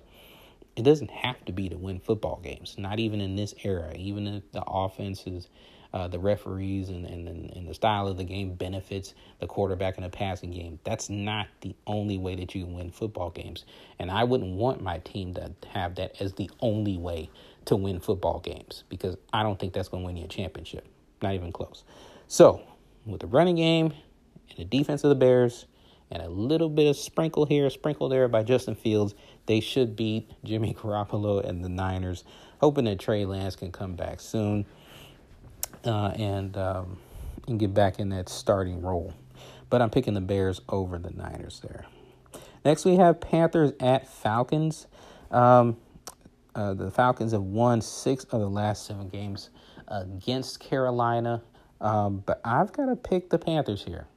It 0.76 0.84
doesn't 0.84 1.12
have 1.12 1.44
to 1.46 1.52
be 1.52 1.70
to 1.70 1.78
win 1.78 2.00
football 2.00 2.40
games, 2.44 2.76
not 2.78 3.00
even 3.00 3.22
in 3.22 3.36
this 3.36 3.54
era. 3.64 3.94
Even 3.96 4.28
if 4.28 4.52
the 4.52 4.64
offenses. 4.64 5.48
uh, 5.94 6.10
the 6.10 6.20
referees 6.20 6.90
and, 6.90 7.06
and, 7.06 7.28
and 7.56 7.70
the 7.70 7.74
style 7.74 8.06
of 8.06 8.18
the 8.18 8.24
game 8.26 8.54
benefits 8.54 9.14
the 9.40 9.48
quarterback 9.48 9.98
in 9.98 10.04
a 10.04 10.10
passing 10.10 10.52
game. 10.52 10.78
That's 10.84 11.10
not 11.10 11.48
the 11.62 11.74
only 11.88 12.18
way 12.18 12.36
that 12.36 12.54
you 12.54 12.66
win 12.66 12.92
football 12.92 13.30
games. 13.30 13.64
And 13.98 14.12
I 14.12 14.26
wouldn't 14.26 14.56
want 14.58 14.82
my 14.84 14.98
team 15.00 15.34
to 15.36 15.54
have 15.70 15.96
that 15.96 16.22
as 16.22 16.34
the 16.34 16.52
only 16.60 16.98
way 16.98 17.30
to 17.66 17.78
win 17.78 18.02
football 18.02 18.42
games 18.42 18.84
because 18.90 19.16
I 19.32 19.42
don't 19.42 19.58
think 19.58 19.72
that's 19.72 19.88
going 19.88 20.04
to 20.04 20.08
win 20.08 20.18
you 20.18 20.26
a 20.26 20.28
championship. 20.28 20.86
Not 21.22 21.34
even 21.34 21.54
close. 21.54 21.86
So, 22.28 22.62
with 23.06 23.22
the 23.22 23.28
running 23.28 23.56
game 23.56 23.94
and 24.50 24.58
the 24.58 24.66
defense 24.66 25.06
of 25.06 25.10
the 25.10 25.16
Bears 25.16 25.66
and 26.12 26.22
a 26.22 26.30
little 26.30 26.70
bit 26.70 26.90
of 26.90 26.98
sprinkle 26.98 27.46
here, 27.46 27.70
sprinkle 27.70 28.10
there 28.10 28.28
by 28.28 28.44
Justin 28.44 28.76
Fields, 28.76 29.16
they 29.46 29.60
should 29.60 29.96
beat 29.96 30.32
Jimmy 30.44 30.74
Garoppolo 30.74 31.44
and 31.44 31.64
the 31.64 31.70
Niners. 31.70 32.24
Hoping 32.60 32.86
that 32.86 33.00
Trey 33.00 33.26
Lance 33.26 33.56
can 33.56 33.72
come 33.72 33.96
back 33.96 34.20
soon 34.20 34.66
uh, 35.86 36.08
and 36.16 36.58
um, 36.58 36.98
and 37.48 37.60
get 37.60 37.74
back 37.74 38.00
in 38.00 38.10
that 38.10 38.30
starting 38.30 38.82
role. 38.82 39.14
But 39.70 39.82
I'm 39.82 39.90
picking 39.90 40.14
the 40.14 40.22
Bears 40.22 40.62
over 40.70 40.98
the 40.98 41.12
Niners 41.12 41.62
there. 41.62 41.86
Next, 42.64 42.86
we 42.86 42.96
have 42.96 43.20
Panthers 43.20 43.74
at 43.80 44.08
Falcons. 44.08 44.88
Um, 45.32 45.78
uh, 46.56 46.74
the 46.74 46.90
Falcons 46.90 47.34
have 47.34 47.42
won 47.42 47.82
six 47.82 48.24
of 48.26 48.40
the 48.40 48.50
last 48.50 48.86
seven 48.86 49.10
games 49.10 49.50
against 49.88 50.60
Carolina. 50.60 51.44
Um, 51.82 52.24
but 52.26 52.42
I've 52.44 52.72
got 52.72 52.86
to 52.86 52.96
pick 52.96 53.30
the 53.30 53.38
Panthers 53.38 53.84
here. 53.84 54.08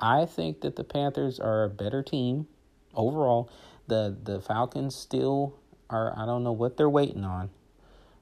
I 0.00 0.24
think 0.24 0.62
that 0.62 0.76
the 0.76 0.84
Panthers 0.84 1.38
are 1.38 1.64
a 1.64 1.68
better 1.68 2.02
team 2.02 2.46
overall. 2.94 3.50
The 3.86 4.16
the 4.22 4.40
Falcons 4.40 4.94
still 4.94 5.54
are. 5.90 6.16
I 6.16 6.26
don't 6.26 6.44
know 6.44 6.52
what 6.52 6.76
they're 6.76 6.90
waiting 6.90 7.24
on. 7.24 7.50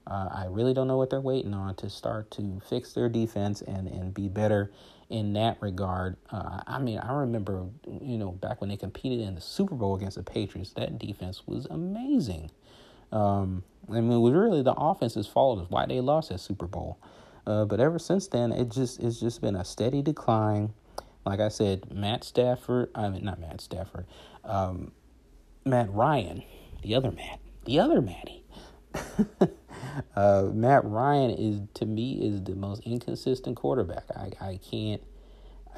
Uh, 0.06 0.28
I 0.32 0.46
really 0.48 0.74
don't 0.74 0.88
know 0.88 0.96
what 0.96 1.10
they're 1.10 1.20
waiting 1.20 1.54
on 1.54 1.76
to 1.76 1.88
start 1.88 2.30
to 2.32 2.60
fix 2.68 2.92
their 2.92 3.08
defense 3.08 3.62
and, 3.62 3.86
and 3.86 4.12
be 4.12 4.28
better 4.28 4.72
in 5.08 5.34
that 5.34 5.58
regard. 5.60 6.16
Uh, 6.30 6.60
I 6.66 6.80
mean, 6.80 6.98
I 6.98 7.12
remember, 7.12 7.66
you 8.00 8.18
know, 8.18 8.32
back 8.32 8.60
when 8.60 8.70
they 8.70 8.76
competed 8.76 9.20
in 9.20 9.36
the 9.36 9.40
Super 9.40 9.76
Bowl 9.76 9.94
against 9.94 10.16
the 10.16 10.24
Patriots, 10.24 10.72
that 10.72 10.98
defense 10.98 11.42
was 11.46 11.66
amazing. 11.66 12.50
Um, 13.12 13.62
I 13.88 14.00
mean, 14.00 14.10
it 14.10 14.18
was 14.18 14.32
really 14.32 14.62
the 14.62 14.74
offense's 14.74 15.26
fault 15.26 15.60
is 15.60 15.70
why 15.70 15.86
they 15.86 16.00
lost 16.00 16.30
that 16.30 16.40
Super 16.40 16.66
Bowl. 16.66 16.98
Uh, 17.46 17.64
but 17.64 17.78
ever 17.78 17.98
since 17.98 18.26
then, 18.28 18.52
it 18.52 18.70
just 18.70 19.00
it's 19.00 19.20
just 19.20 19.40
been 19.40 19.56
a 19.56 19.64
steady 19.64 20.02
decline. 20.02 20.72
Like 21.24 21.40
I 21.40 21.48
said, 21.48 21.92
Matt 21.92 22.24
Stafford, 22.24 22.90
I 22.94 23.08
mean 23.08 23.24
not 23.24 23.38
Matt 23.40 23.60
Stafford, 23.60 24.06
um, 24.44 24.92
Matt 25.64 25.92
Ryan, 25.92 26.42
the 26.82 26.94
other 26.94 27.10
Matt, 27.10 27.40
the 27.64 27.78
other 27.78 28.00
Matty. 28.00 28.44
uh, 30.16 30.48
Matt 30.52 30.84
Ryan 30.84 31.30
is 31.30 31.60
to 31.74 31.86
me 31.86 32.14
is 32.14 32.42
the 32.42 32.54
most 32.54 32.82
inconsistent 32.84 33.56
quarterback. 33.56 34.04
I 34.16 34.32
I 34.40 34.58
can't. 34.58 35.02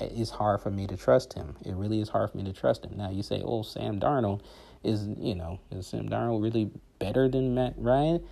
It's 0.00 0.30
hard 0.30 0.60
for 0.60 0.70
me 0.70 0.86
to 0.88 0.96
trust 0.96 1.34
him. 1.34 1.54
It 1.64 1.74
really 1.74 2.00
is 2.00 2.08
hard 2.08 2.30
for 2.30 2.36
me 2.38 2.44
to 2.44 2.52
trust 2.52 2.84
him. 2.84 2.96
Now 2.96 3.10
you 3.10 3.22
say, 3.22 3.42
"Oh, 3.44 3.62
Sam 3.62 4.00
Darnold 4.00 4.40
is 4.82 5.06
you 5.18 5.34
know 5.34 5.60
is 5.70 5.86
Sam 5.86 6.08
Darnold 6.08 6.42
really 6.42 6.70
better 6.98 7.28
than 7.28 7.54
Matt 7.54 7.74
Ryan?" 7.76 8.24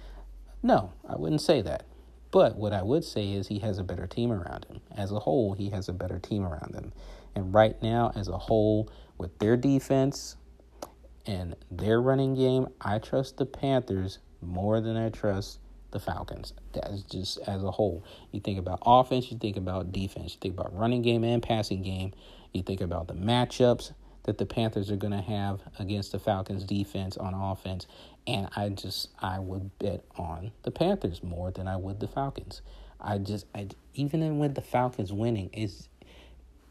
No, 0.62 0.92
I 1.08 1.16
wouldn't 1.16 1.40
say 1.40 1.60
that. 1.62 1.84
But 2.30 2.56
what 2.56 2.72
I 2.72 2.82
would 2.82 3.04
say 3.04 3.32
is 3.32 3.48
he 3.48 3.58
has 3.58 3.78
a 3.78 3.84
better 3.84 4.06
team 4.06 4.32
around 4.32 4.64
him. 4.64 4.80
As 4.96 5.12
a 5.12 5.18
whole, 5.18 5.52
he 5.52 5.68
has 5.68 5.88
a 5.88 5.92
better 5.92 6.18
team 6.18 6.44
around 6.44 6.74
him. 6.74 6.92
And 7.34 7.52
right 7.52 7.80
now, 7.82 8.10
as 8.14 8.28
a 8.28 8.38
whole, 8.38 8.88
with 9.18 9.38
their 9.38 9.56
defense 9.56 10.36
and 11.26 11.56
their 11.70 12.00
running 12.00 12.34
game, 12.34 12.68
I 12.80 12.98
trust 12.98 13.36
the 13.36 13.46
Panthers 13.46 14.18
more 14.40 14.80
than 14.80 14.96
I 14.96 15.10
trust 15.10 15.60
the 15.92 16.00
Falcons. 16.00 16.52
That's 16.72 17.02
just 17.02 17.38
as 17.46 17.62
a 17.62 17.70
whole. 17.70 18.04
You 18.32 18.40
think 18.40 18.58
about 18.58 18.80
offense, 18.84 19.30
you 19.30 19.38
think 19.38 19.56
about 19.56 19.92
defense, 19.92 20.34
you 20.34 20.38
think 20.40 20.58
about 20.58 20.76
running 20.76 21.02
game 21.02 21.22
and 21.22 21.42
passing 21.42 21.82
game, 21.82 22.12
you 22.52 22.62
think 22.62 22.80
about 22.80 23.08
the 23.08 23.14
matchups 23.14 23.92
that 24.24 24.38
the 24.38 24.46
Panthers 24.46 24.90
are 24.90 24.96
going 24.96 25.12
to 25.12 25.20
have 25.20 25.60
against 25.78 26.12
the 26.12 26.18
Falcons 26.18 26.64
defense 26.64 27.16
on 27.16 27.34
offense. 27.34 27.86
And 28.26 28.48
I 28.54 28.68
just 28.68 29.08
I 29.20 29.38
would 29.38 29.76
bet 29.78 30.04
on 30.16 30.52
the 30.62 30.70
Panthers 30.70 31.22
more 31.22 31.50
than 31.50 31.66
I 31.66 31.76
would 31.76 32.00
the 32.00 32.08
Falcons. 32.08 32.62
I 33.00 33.18
just 33.18 33.46
I 33.54 33.68
even 33.94 34.38
with 34.38 34.54
the 34.54 34.62
Falcons 34.62 35.12
winning 35.12 35.50
is 35.52 35.88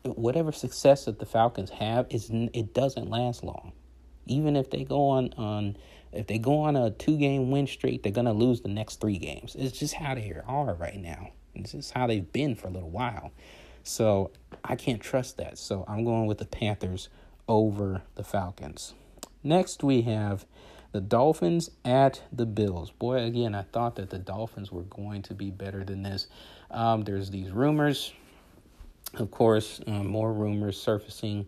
whatever 0.04 0.52
success 0.52 1.06
that 1.06 1.20
the 1.20 1.26
Falcons 1.26 1.70
have 1.72 2.08
is 2.10 2.30
it 2.32 2.74
doesn't 2.74 3.10
last 3.10 3.44
long. 3.44 3.74
Even 4.32 4.56
if 4.56 4.70
they 4.70 4.84
go 4.84 5.10
on 5.10 5.34
on 5.38 5.78
if 6.12 6.28
they 6.28 6.38
go 6.38 6.62
on 6.62 6.76
a 6.76 6.92
two 6.92 7.18
game 7.18 7.52
win 7.52 7.68
streak, 7.68 8.04
they're 8.04 8.12
gonna 8.12 8.34
lose 8.34 8.62
the 8.62 8.70
next 8.70 9.00
three 9.00 9.18
games. 9.18 9.56
It's 9.58 9.78
just 9.78 9.94
how 9.96 10.16
they 10.16 10.34
are 10.48 10.74
right 10.74 11.00
now. 11.00 11.30
This 11.56 11.74
is 11.74 11.92
how 11.92 12.08
they've 12.08 12.32
been 12.32 12.56
for 12.56 12.68
a 12.68 12.72
little 12.72 12.90
while. 12.90 13.32
So 13.84 14.32
I 14.64 14.76
can't 14.76 15.02
trust 15.02 15.38
that. 15.38 15.58
So 15.58 15.86
I'm 15.88 16.04
going 16.04 16.28
with 16.28 16.38
the 16.38 16.46
Panthers 16.46 17.10
over 17.48 18.02
the 18.16 18.24
Falcons. 18.24 18.94
Next 19.44 19.84
we 19.84 20.04
have 20.04 20.46
the 20.92 21.02
Dolphins 21.02 21.72
at 21.86 22.22
the 22.32 22.46
Bills. 22.46 22.92
Boy, 22.92 23.24
again, 23.24 23.56
I 23.56 23.64
thought 23.64 23.96
that 23.96 24.10
the 24.10 24.20
Dolphins 24.20 24.72
were 24.72 24.84
going 24.84 25.22
to 25.24 25.34
be 25.34 25.50
better 25.50 25.84
than 25.84 26.04
this. 26.04 26.28
Um, 26.70 27.04
there's 27.04 27.32
these 27.32 27.52
rumors, 27.52 28.14
of 29.16 29.32
course, 29.32 29.82
uh, 29.88 30.04
more 30.04 30.32
rumors 30.34 30.80
surfacing 30.82 31.48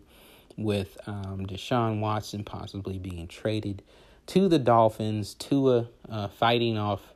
with 0.56 0.96
um, 1.06 1.46
Deshaun 1.46 2.00
Watson 2.00 2.44
possibly 2.44 2.98
being 2.98 3.26
traded 3.26 3.82
to 4.26 4.48
the 4.48 4.58
Dolphins, 4.58 5.34
Tua 5.34 5.88
uh, 6.08 6.28
fighting 6.28 6.78
off 6.78 7.14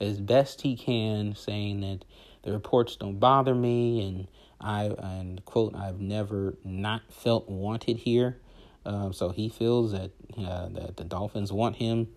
as 0.00 0.18
best 0.18 0.62
he 0.62 0.76
can, 0.76 1.34
saying 1.34 1.80
that 1.80 2.04
the 2.42 2.52
reports 2.52 2.96
don't 2.96 3.18
bother 3.18 3.54
me, 3.54 4.06
and 4.06 4.28
I 4.60 4.84
and 4.98 5.44
quote 5.44 5.74
I've 5.74 6.00
never 6.00 6.56
not 6.64 7.02
felt 7.10 7.48
wanted 7.48 7.98
here. 7.98 8.38
Um, 8.84 9.12
so 9.12 9.30
he 9.30 9.48
feels 9.48 9.92
that 9.92 10.10
uh, 10.38 10.68
that 10.70 10.96
the 10.96 11.04
Dolphins 11.04 11.52
want 11.52 11.76
him. 11.76 12.08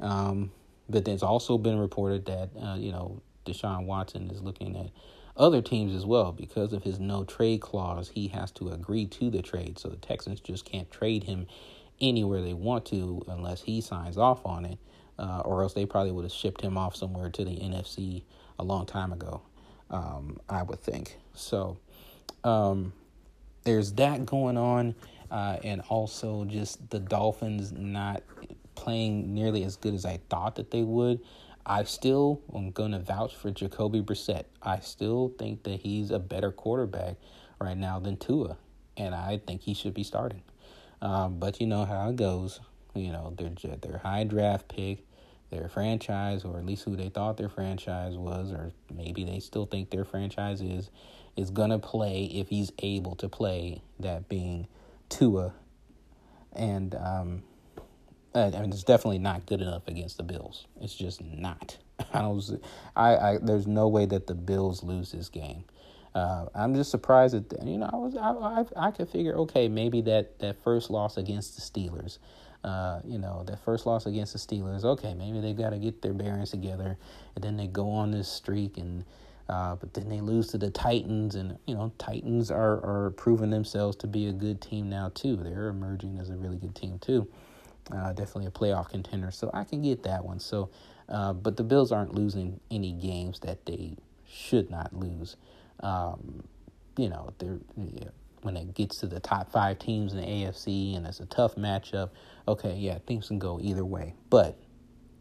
Um, 0.00 0.50
but 0.88 1.04
there's 1.04 1.22
also 1.22 1.58
been 1.58 1.78
reported 1.78 2.26
that 2.26 2.50
uh, 2.60 2.76
you 2.76 2.92
know 2.92 3.20
Deshaun 3.46 3.86
Watson 3.86 4.30
is 4.30 4.42
looking 4.42 4.76
at 4.76 4.90
other 5.36 5.60
teams 5.62 5.94
as 5.94 6.06
well 6.06 6.32
because 6.32 6.72
of 6.72 6.82
his 6.82 6.98
no 6.98 7.24
trade 7.24 7.60
clause. 7.60 8.10
He 8.14 8.28
has 8.28 8.50
to 8.52 8.68
agree 8.70 9.06
to 9.06 9.30
the 9.30 9.42
trade, 9.42 9.78
so 9.78 9.88
the 9.88 9.96
Texans 9.96 10.40
just 10.40 10.64
can't 10.64 10.90
trade 10.90 11.24
him 11.24 11.46
anywhere 12.00 12.42
they 12.42 12.54
want 12.54 12.86
to 12.86 13.22
unless 13.28 13.62
he 13.62 13.80
signs 13.80 14.18
off 14.18 14.44
on 14.44 14.64
it, 14.64 14.78
uh, 15.18 15.42
or 15.44 15.62
else 15.62 15.74
they 15.74 15.86
probably 15.86 16.12
would 16.12 16.24
have 16.24 16.32
shipped 16.32 16.60
him 16.60 16.76
off 16.76 16.96
somewhere 16.96 17.30
to 17.30 17.44
the 17.44 17.56
NFC 17.56 18.22
a 18.58 18.64
long 18.64 18.86
time 18.86 19.12
ago. 19.12 19.42
Um, 19.90 20.38
I 20.48 20.62
would 20.62 20.80
think 20.80 21.18
so. 21.34 21.78
Um, 22.42 22.92
there's 23.64 23.92
that 23.94 24.26
going 24.26 24.56
on 24.56 24.94
uh, 25.30 25.58
and 25.64 25.80
also 25.88 26.44
just 26.44 26.90
the 26.90 27.00
Dolphins 27.00 27.72
not 27.72 28.22
playing 28.74 29.34
nearly 29.34 29.64
as 29.64 29.76
good 29.76 29.94
as 29.94 30.04
I 30.04 30.20
thought 30.28 30.56
that 30.56 30.70
they 30.70 30.82
would. 30.82 31.20
I 31.66 31.84
still 31.84 32.42
am 32.54 32.72
going 32.72 32.92
to 32.92 32.98
vouch 32.98 33.34
for 33.34 33.50
Jacoby 33.50 34.02
Brissett. 34.02 34.44
I 34.62 34.80
still 34.80 35.32
think 35.38 35.62
that 35.62 35.80
he's 35.80 36.10
a 36.10 36.18
better 36.18 36.50
quarterback 36.50 37.16
right 37.58 37.76
now 37.76 37.98
than 37.98 38.18
Tua, 38.18 38.58
and 38.96 39.14
I 39.14 39.40
think 39.46 39.62
he 39.62 39.72
should 39.72 39.94
be 39.94 40.04
starting. 40.04 40.42
Um, 41.00 41.38
but 41.38 41.60
you 41.60 41.66
know 41.66 41.84
how 41.86 42.10
it 42.10 42.16
goes. 42.16 42.60
You 42.94 43.12
know 43.12 43.34
they're 43.36 43.76
they're 43.80 43.98
high 43.98 44.24
draft 44.24 44.68
pick, 44.68 45.04
their 45.50 45.68
franchise, 45.68 46.44
or 46.44 46.58
at 46.58 46.66
least 46.66 46.84
who 46.84 46.96
they 46.96 47.08
thought 47.08 47.38
their 47.38 47.48
franchise 47.48 48.16
was, 48.16 48.52
or 48.52 48.72
maybe 48.94 49.24
they 49.24 49.40
still 49.40 49.66
think 49.66 49.90
their 49.90 50.04
franchise 50.04 50.60
is, 50.60 50.90
is 51.36 51.50
gonna 51.50 51.78
play 51.78 52.24
if 52.24 52.48
he's 52.50 52.72
able 52.80 53.16
to 53.16 53.28
play. 53.28 53.80
That 53.98 54.28
being 54.28 54.66
Tua, 55.08 55.54
and 56.52 56.94
um, 56.94 57.42
I 58.34 58.50
mean 58.50 58.70
it's 58.70 58.84
definitely 58.84 59.18
not 59.18 59.46
good 59.46 59.60
enough 59.60 59.86
against 59.86 60.16
the 60.16 60.22
Bills. 60.22 60.66
It's 60.80 60.94
just 60.94 61.22
not. 61.22 61.76
I 62.12 62.20
don't. 62.20 62.62
I, 62.96 63.16
I 63.16 63.38
there's 63.40 63.66
no 63.66 63.88
way 63.88 64.06
that 64.06 64.26
the 64.26 64.34
Bills 64.34 64.82
lose 64.82 65.12
this 65.12 65.28
game. 65.28 65.64
Uh, 66.14 66.46
I'm 66.54 66.74
just 66.74 66.90
surprised 66.90 67.34
that 67.34 67.66
you 67.66 67.78
know 67.78 67.90
I 67.92 67.96
was 67.96 68.16
I, 68.16 68.30
I 68.30 68.88
I 68.88 68.90
could 68.90 69.08
figure 69.08 69.34
okay 69.38 69.68
maybe 69.68 70.00
that 70.02 70.38
that 70.40 70.62
first 70.62 70.90
loss 70.90 71.16
against 71.16 71.56
the 71.56 71.62
Steelers, 71.62 72.18
uh, 72.62 73.00
you 73.04 73.18
know 73.18 73.44
that 73.46 73.64
first 73.64 73.86
loss 73.86 74.06
against 74.06 74.32
the 74.32 74.38
Steelers 74.38 74.84
okay 74.84 75.14
maybe 75.14 75.40
they 75.40 75.52
got 75.52 75.70
to 75.70 75.78
get 75.78 76.02
their 76.02 76.12
bearings 76.12 76.50
together 76.50 76.96
and 77.34 77.44
then 77.44 77.56
they 77.56 77.66
go 77.66 77.90
on 77.90 78.10
this 78.10 78.28
streak 78.28 78.78
and 78.78 79.04
uh, 79.48 79.76
but 79.76 79.92
then 79.92 80.08
they 80.08 80.20
lose 80.20 80.48
to 80.48 80.58
the 80.58 80.70
Titans, 80.70 81.34
and 81.34 81.58
you 81.66 81.74
know 81.74 81.92
Titans 81.98 82.50
are 82.50 82.76
are 82.84 83.10
proving 83.16 83.50
themselves 83.50 83.96
to 83.96 84.06
be 84.06 84.26
a 84.28 84.32
good 84.32 84.60
team 84.60 84.88
now 84.88 85.10
too. 85.14 85.36
They're 85.36 85.68
emerging 85.68 86.18
as 86.18 86.30
a 86.30 86.36
really 86.36 86.56
good 86.56 86.74
team 86.74 86.98
too. 86.98 87.28
Uh, 87.92 88.12
definitely 88.12 88.46
a 88.46 88.50
playoff 88.50 88.88
contender, 88.88 89.30
so 89.30 89.50
I 89.52 89.64
can 89.64 89.82
get 89.82 90.04
that 90.04 90.24
one. 90.24 90.40
So, 90.40 90.70
uh, 91.08 91.34
but 91.34 91.56
the 91.56 91.64
Bills 91.64 91.92
aren't 91.92 92.14
losing 92.14 92.60
any 92.70 92.92
games 92.92 93.40
that 93.40 93.66
they 93.66 93.96
should 94.26 94.70
not 94.70 94.94
lose. 94.94 95.36
Um, 95.80 96.44
you 96.96 97.10
know, 97.10 97.34
they're 97.38 97.58
yeah, 97.76 98.08
when 98.42 98.56
it 98.56 98.74
gets 98.74 98.98
to 99.00 99.06
the 99.06 99.20
top 99.20 99.50
five 99.50 99.78
teams 99.78 100.14
in 100.14 100.20
the 100.20 100.26
AFC 100.26 100.96
and 100.96 101.06
it's 101.06 101.20
a 101.20 101.26
tough 101.26 101.56
matchup. 101.56 102.10
Okay, 102.48 102.74
yeah, 102.74 102.98
things 103.06 103.28
can 103.28 103.38
go 103.38 103.58
either 103.60 103.84
way, 103.84 104.14
but 104.30 104.58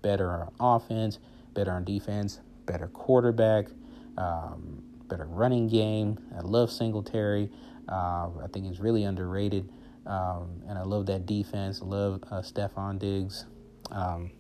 better 0.02 0.32
on 0.32 0.54
offense, 0.60 1.20
better 1.54 1.72
on 1.72 1.84
defense, 1.84 2.40
better 2.66 2.88
quarterback 2.88 3.68
um, 4.18 4.84
better 5.08 5.26
running 5.26 5.68
game. 5.68 6.20
I 6.36 6.42
love 6.42 6.72
Singletary. 6.72 7.50
Uh, 7.88 8.30
I 8.44 8.48
think 8.52 8.66
he's 8.66 8.80
really 8.80 9.04
underrated. 9.04 9.70
Um, 10.06 10.64
and 10.68 10.78
I 10.78 10.84
love 10.84 11.06
that 11.08 11.26
defense. 11.26 11.82
I 11.82 11.86
love 11.86 12.24
uh, 12.30 12.42
Stefon 12.42 13.00
Diggs. 13.00 13.46
Um, 13.92 14.32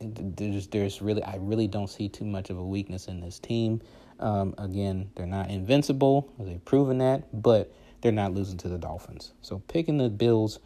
there's, 0.00 0.66
there's 0.68 1.00
really, 1.00 1.22
I 1.22 1.36
really 1.36 1.68
don't 1.68 1.88
see 1.88 2.08
too 2.08 2.24
much 2.24 2.50
of 2.50 2.58
a 2.58 2.64
weakness 2.64 3.08
in 3.08 3.20
this 3.20 3.38
team. 3.38 3.80
Um, 4.20 4.54
again, 4.58 5.10
they're 5.14 5.26
not 5.26 5.50
invincible. 5.50 6.32
They've 6.38 6.64
proven 6.64 6.98
that, 6.98 7.42
but 7.42 7.74
they're 8.00 8.12
not 8.12 8.34
losing 8.34 8.58
to 8.58 8.68
the 8.68 8.78
Dolphins. 8.78 9.32
So 9.40 9.60
picking 9.68 9.98
the 9.98 10.10
Bills 10.10 10.58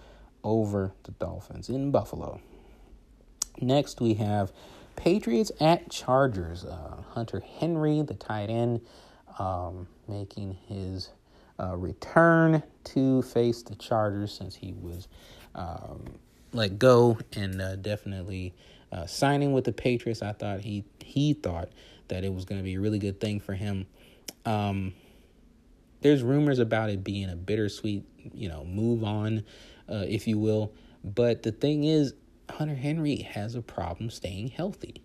over 0.43 0.93
the 1.05 1.13
Dolphins 1.13 1.69
in 1.69 1.91
Buffalo. 1.91 2.41
Next, 3.61 4.01
we 4.01 4.15
have 4.15 4.53
Patriots 4.97 5.53
at 5.61 5.91
Chargers. 5.91 6.65
Uh, 6.65 7.03
Hunter 7.11 7.43
Henry, 7.59 8.03
the 8.03 8.15
tight 8.15 8.51
end, 8.51 8.81
um, 9.39 9.87
making 10.07 10.59
his 10.67 11.11
uh, 11.61 11.77
return 11.77 12.63
to 12.85 13.23
face 13.23 13.63
the 13.63 13.75
Chargers 13.75 14.33
since 14.33 14.55
he 14.55 14.73
was 14.73 15.09
um, 15.55 16.05
let 16.53 16.79
go, 16.79 17.19
and 17.35 17.61
uh, 17.61 17.77
definitely 17.77 18.55
uh, 18.93 19.07
signing 19.07 19.53
with 19.53 19.65
the 19.65 19.73
Patriots. 19.73 20.23
I 20.23 20.33
thought 20.33 20.61
he 20.61 20.85
he 21.01 21.35
thought 21.35 21.71
that 22.09 22.25
it 22.25 22.33
was 22.33 22.45
going 22.45 22.59
to 22.59 22.65
be 22.65 22.75
a 22.75 22.81
really 22.81 22.99
good 22.99 23.21
thing 23.21 23.41
for 23.41 23.55
him. 23.55 23.87
Um, 24.47 24.95
there's 26.01 26.23
rumors 26.23 26.59
about 26.59 26.91
it 26.91 27.05
being 27.05 27.29
a 27.29 27.37
bittersweet, 27.37 28.05
you 28.33 28.49
know, 28.49 28.65
move 28.65 29.05
on, 29.05 29.45
uh, 29.89 30.05
if 30.07 30.27
you 30.27 30.39
will. 30.39 30.73
But 31.05 31.43
the 31.43 31.53
thing 31.53 31.85
is, 31.85 32.15
Hunter 32.51 32.75
Henry 32.75 33.17
has 33.17 33.55
a 33.55 33.63
problem 33.63 34.11
staying 34.11 34.49
healthy. 34.49 35.03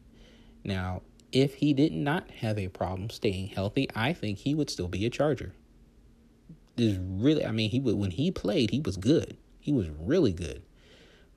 Now, 0.63 1.01
if 1.31 1.55
he 1.55 1.73
did 1.73 1.91
not 1.91 2.29
have 2.29 2.57
a 2.57 2.67
problem 2.69 3.09
staying 3.09 3.47
healthy, 3.47 3.89
I 3.95 4.13
think 4.13 4.39
he 4.39 4.55
would 4.55 4.69
still 4.69 4.87
be 4.87 5.05
a 5.05 5.09
Charger. 5.09 5.53
Is 6.76 6.97
really, 6.97 7.45
I 7.45 7.51
mean, 7.51 7.69
he 7.69 7.80
would 7.80 7.95
when 7.95 8.11
he 8.11 8.32
played, 8.32 8.71
he 8.71 8.80
was 8.80 8.97
good. 8.97 9.38
He 9.59 9.71
was 9.71 9.89
really 9.89 10.34
good, 10.34 10.63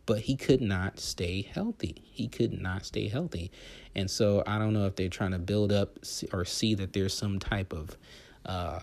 but 0.07 0.21
he 0.21 0.35
could 0.35 0.63
not 0.63 0.99
stay 0.99 1.43
healthy. 1.43 2.03
He 2.05 2.27
could 2.27 2.59
not 2.61 2.87
stay 2.87 3.09
healthy, 3.09 3.51
and 3.95 4.11
so 4.11 4.43
I 4.47 4.59
don't 4.59 4.73
know 4.73 4.87
if 4.87 4.97
they're 4.97 5.09
trying 5.09 5.33
to 5.33 5.39
build 5.39 5.73
up 5.73 5.99
or 6.33 6.45
see 6.47 6.75
that 6.77 6.95
there's 6.95 7.13
some 7.13 7.39
type 7.39 7.75
of 7.75 7.99
uh, 8.47 8.81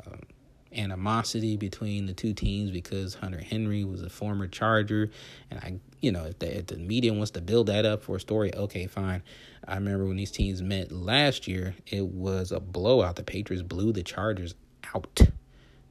animosity 0.75 1.57
between 1.57 2.05
the 2.05 2.13
two 2.13 2.33
teams 2.33 2.71
because 2.71 3.15
Hunter 3.15 3.41
Henry 3.41 3.83
was 3.83 4.01
a 4.01 4.09
former 4.09 4.47
Charger, 4.47 5.09
and 5.49 5.59
I, 5.59 5.79
you 6.01 6.11
know, 6.11 6.25
if 6.25 6.39
the, 6.39 6.59
if 6.59 6.67
the 6.67 6.77
media 6.77 7.13
wants 7.13 7.31
to 7.31 7.41
build 7.41 7.67
that 7.67 7.85
up 7.85 8.03
for 8.03 8.17
a 8.17 8.19
story, 8.19 8.53
okay, 8.53 8.87
fine. 8.87 9.23
I 9.67 9.75
remember 9.75 10.05
when 10.05 10.17
these 10.17 10.31
teams 10.31 10.61
met 10.61 10.91
last 10.91 11.47
year, 11.47 11.75
it 11.87 12.05
was 12.05 12.51
a 12.51 12.59
blowout. 12.59 13.15
The 13.15 13.23
Patriots 13.23 13.63
blew 13.63 13.93
the 13.93 14.03
Chargers 14.03 14.55
out. 14.93 15.21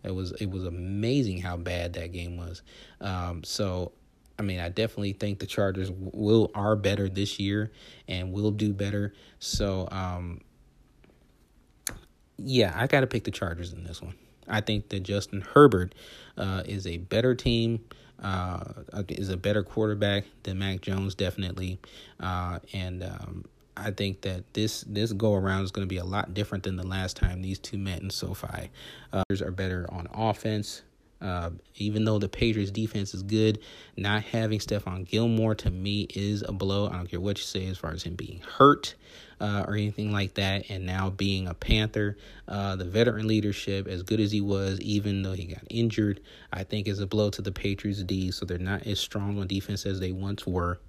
It 0.04 0.14
was 0.14 0.32
it 0.32 0.50
was 0.50 0.64
amazing 0.64 1.40
how 1.40 1.56
bad 1.56 1.92
that 1.94 2.12
game 2.12 2.36
was. 2.36 2.62
Um, 3.00 3.44
so, 3.44 3.92
I 4.38 4.42
mean, 4.42 4.58
I 4.60 4.68
definitely 4.68 5.12
think 5.12 5.38
the 5.38 5.46
Chargers 5.46 5.90
will 5.90 6.50
are 6.54 6.76
better 6.76 7.08
this 7.08 7.38
year 7.38 7.72
and 8.08 8.32
will 8.32 8.50
do 8.50 8.72
better. 8.72 9.14
So, 9.38 9.88
um, 9.90 10.40
yeah, 12.36 12.72
I 12.74 12.86
got 12.86 13.00
to 13.00 13.06
pick 13.06 13.24
the 13.24 13.30
Chargers 13.30 13.72
in 13.72 13.84
this 13.84 14.02
one. 14.02 14.14
I 14.48 14.60
think 14.60 14.88
that 14.88 15.00
Justin 15.00 15.40
Herbert 15.40 15.94
uh, 16.36 16.62
is 16.66 16.86
a 16.86 16.98
better 16.98 17.34
team, 17.34 17.84
uh, 18.20 18.64
is 19.08 19.28
a 19.28 19.36
better 19.36 19.62
quarterback 19.62 20.24
than 20.42 20.58
Mac 20.58 20.80
Jones, 20.80 21.14
definitely. 21.14 21.78
Uh, 22.18 22.58
and 22.72 23.04
um, 23.04 23.44
I 23.76 23.90
think 23.90 24.22
that 24.22 24.52
this 24.52 24.82
this 24.82 25.12
go 25.12 25.34
around 25.34 25.64
is 25.64 25.70
going 25.70 25.86
to 25.86 25.92
be 25.92 25.98
a 25.98 26.04
lot 26.04 26.34
different 26.34 26.64
than 26.64 26.76
the 26.76 26.86
last 26.86 27.16
time 27.16 27.42
these 27.42 27.58
two 27.58 27.78
met 27.78 28.02
in 28.02 28.10
SoFi. 28.10 28.70
Uh, 29.12 29.24
are 29.40 29.50
better 29.50 29.86
on 29.90 30.08
offense. 30.12 30.82
Uh, 31.22 31.50
even 31.76 32.04
though 32.04 32.18
the 32.18 32.28
Patriots 32.28 32.72
defense 32.72 33.14
is 33.14 33.22
good, 33.22 33.60
not 33.96 34.24
having 34.24 34.58
Stephon 34.58 35.06
Gilmore 35.06 35.54
to 35.54 35.70
me 35.70 36.08
is 36.14 36.42
a 36.42 36.50
blow. 36.50 36.88
I 36.88 36.96
don't 36.96 37.08
care 37.08 37.20
what 37.20 37.38
you 37.38 37.44
say 37.44 37.68
as 37.68 37.78
far 37.78 37.92
as 37.92 38.02
him 38.02 38.16
being 38.16 38.40
hurt 38.40 38.96
uh, 39.40 39.64
or 39.68 39.74
anything 39.74 40.10
like 40.10 40.34
that. 40.34 40.68
And 40.68 40.84
now 40.84 41.10
being 41.10 41.46
a 41.46 41.54
Panther, 41.54 42.16
uh, 42.48 42.74
the 42.74 42.84
veteran 42.84 43.28
leadership, 43.28 43.86
as 43.86 44.02
good 44.02 44.18
as 44.18 44.32
he 44.32 44.40
was, 44.40 44.80
even 44.80 45.22
though 45.22 45.32
he 45.32 45.44
got 45.44 45.62
injured, 45.70 46.20
I 46.52 46.64
think 46.64 46.88
is 46.88 46.98
a 46.98 47.06
blow 47.06 47.30
to 47.30 47.42
the 47.42 47.52
Patriots 47.52 48.02
D. 48.02 48.32
So 48.32 48.44
they're 48.44 48.58
not 48.58 48.84
as 48.88 48.98
strong 48.98 49.38
on 49.38 49.46
defense 49.46 49.86
as 49.86 50.00
they 50.00 50.10
once 50.10 50.44
were. 50.44 50.80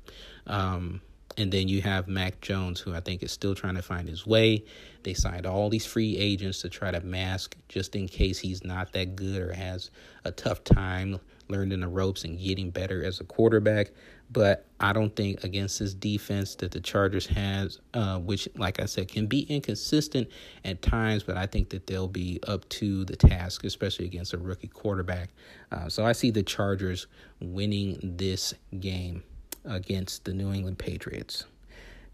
Um, 0.47 1.01
and 1.37 1.51
then 1.51 1.67
you 1.67 1.81
have 1.81 2.07
Mac 2.07 2.41
Jones, 2.41 2.79
who 2.79 2.93
I 2.93 2.99
think 2.99 3.23
is 3.23 3.31
still 3.31 3.55
trying 3.55 3.75
to 3.75 3.81
find 3.81 4.07
his 4.07 4.25
way. 4.25 4.63
They 5.03 5.13
signed 5.13 5.45
all 5.45 5.69
these 5.69 5.85
free 5.85 6.17
agents 6.17 6.61
to 6.61 6.69
try 6.69 6.91
to 6.91 7.01
mask 7.01 7.55
just 7.67 7.95
in 7.95 8.07
case 8.07 8.39
he's 8.39 8.63
not 8.63 8.93
that 8.93 9.15
good 9.15 9.41
or 9.41 9.53
has 9.53 9.91
a 10.23 10.31
tough 10.31 10.63
time 10.63 11.19
learning 11.49 11.81
the 11.81 11.87
ropes 11.87 12.23
and 12.23 12.39
getting 12.39 12.69
better 12.69 13.03
as 13.03 13.19
a 13.19 13.23
quarterback. 13.23 13.91
But 14.31 14.65
I 14.79 14.93
don't 14.93 15.15
think 15.15 15.43
against 15.43 15.79
this 15.79 15.93
defense 15.93 16.55
that 16.55 16.71
the 16.71 16.79
Chargers 16.79 17.27
has, 17.27 17.79
uh, 17.93 18.17
which, 18.19 18.47
like 18.55 18.79
I 18.79 18.85
said, 18.85 19.07
can 19.09 19.27
be 19.27 19.41
inconsistent 19.41 20.29
at 20.65 20.81
times, 20.81 21.23
but 21.23 21.37
I 21.37 21.45
think 21.45 21.69
that 21.69 21.85
they'll 21.85 22.07
be 22.07 22.39
up 22.47 22.67
to 22.69 23.05
the 23.05 23.15
task, 23.15 23.63
especially 23.63 24.05
against 24.05 24.33
a 24.33 24.37
rookie 24.37 24.69
quarterback. 24.69 25.29
Uh, 25.71 25.89
so 25.89 26.05
I 26.05 26.13
see 26.13 26.31
the 26.31 26.41
Chargers 26.41 27.05
winning 27.39 27.99
this 28.01 28.55
game 28.79 29.23
against 29.65 30.25
the 30.25 30.33
New 30.33 30.51
England 30.51 30.77
Patriots. 30.77 31.45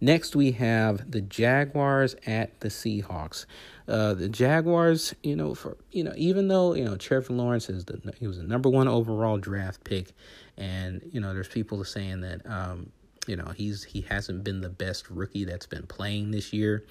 Next, 0.01 0.35
we 0.35 0.53
have 0.53 1.11
the 1.11 1.19
Jaguars 1.19 2.15
at 2.25 2.57
the 2.61 2.69
Seahawks. 2.69 3.45
Uh, 3.87 4.13
the 4.13 4.29
Jaguars, 4.29 5.13
you 5.23 5.35
know, 5.35 5.53
for 5.53 5.77
you 5.91 6.03
know, 6.03 6.13
even 6.15 6.47
though 6.47 6.73
you 6.73 6.85
know 6.85 6.95
Trevor 6.95 7.33
Lawrence 7.33 7.69
is 7.69 7.85
the 7.85 8.13
he 8.17 8.27
was 8.27 8.37
the 8.37 8.43
number 8.43 8.69
one 8.69 8.87
overall 8.87 9.37
draft 9.37 9.83
pick, 9.83 10.13
and 10.57 11.01
you 11.11 11.19
know, 11.19 11.33
there's 11.33 11.49
people 11.49 11.83
saying 11.83 12.21
that 12.21 12.45
um, 12.45 12.91
you 13.27 13.35
know 13.35 13.51
he's 13.55 13.83
he 13.83 14.01
hasn't 14.01 14.43
been 14.43 14.61
the 14.61 14.69
best 14.69 15.09
rookie 15.09 15.43
that's 15.43 15.65
been 15.65 15.85
playing 15.85 16.31
this 16.31 16.53
year. 16.53 16.85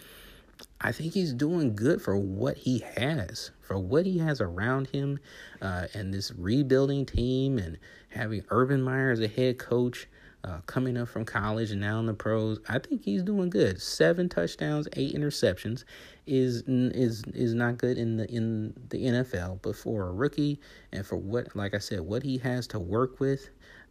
I 0.81 0.93
think 0.93 1.15
he's 1.15 1.33
doing 1.33 1.77
good 1.77 2.03
for 2.03 2.17
what 2.17 2.59
he 2.59 2.85
has, 2.97 3.53
for 3.61 3.79
what 3.79 4.07
he 4.07 4.19
has 4.19 4.41
around 4.41 4.89
him, 4.89 5.19
uh, 5.63 5.87
and 5.95 6.13
this 6.13 6.33
rebuilding 6.37 7.07
team, 7.07 7.59
and 7.59 7.79
having 8.11 8.45
Urban 8.51 8.83
Meyer 8.83 9.13
as 9.13 9.21
a 9.21 9.29
head 9.29 9.59
coach 9.59 10.09
uh, 10.45 10.59
coming 10.66 10.97
up 10.97 11.09
from 11.09 11.24
college 11.24 11.70
and 11.70 11.80
now 11.80 11.99
in 11.99 12.07
the 12.07 12.14
pros. 12.14 12.61
I 12.68 12.78
think 12.78 13.03
he's 13.03 13.22
doing 13.22 13.51
good. 13.51 13.80
Seven 13.82 14.28
touchdowns, 14.28 14.89
eight 14.95 15.14
interceptions 15.14 15.84
is 16.26 16.62
is 16.66 17.24
is 17.34 17.55
not 17.55 17.78
good 17.78 17.99
in 17.99 18.16
the 18.16 18.30
in 18.30 18.74
the 18.91 18.99
NFL, 18.99 19.61
but 19.62 19.76
for 19.76 20.09
a 20.09 20.12
rookie 20.12 20.61
and 20.93 21.05
for 21.05 21.16
what, 21.16 21.55
like 21.57 21.74
I 21.74 21.78
said, 21.78 22.01
what 22.01 22.22
he 22.22 22.39
has 22.39 22.66
to 22.68 22.78
work 22.78 23.18
with, 23.18 23.51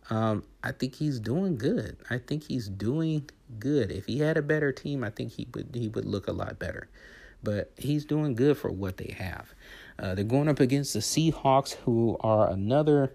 um, 0.10 0.44
I 0.64 0.72
think 0.72 0.96
he's 0.96 1.20
doing 1.20 1.58
good. 1.58 1.98
I 2.10 2.18
think 2.18 2.44
he's 2.44 2.70
doing 2.70 3.30
good. 3.60 3.92
If 3.92 4.06
he 4.06 4.20
had 4.20 4.38
a 4.38 4.42
better 4.42 4.72
team, 4.72 5.04
I 5.04 5.10
think 5.10 5.34
he 5.34 5.48
would 5.54 5.70
he 5.74 5.90
would 5.90 6.06
look 6.06 6.28
a 6.28 6.34
lot 6.34 6.60
better. 6.60 6.88
But 7.44 7.72
he's 7.78 8.04
doing 8.04 8.34
good 8.34 8.58
for 8.58 8.72
what 8.72 8.98
they 8.98 9.16
have. 9.18 9.54
Uh, 10.00 10.16
they're 10.16 10.24
going 10.24 10.48
up 10.48 10.60
against 10.60 10.94
the 10.94 11.00
Seahawks, 11.00 11.74
who 11.74 12.18
are 12.22 12.50
another 12.50 13.14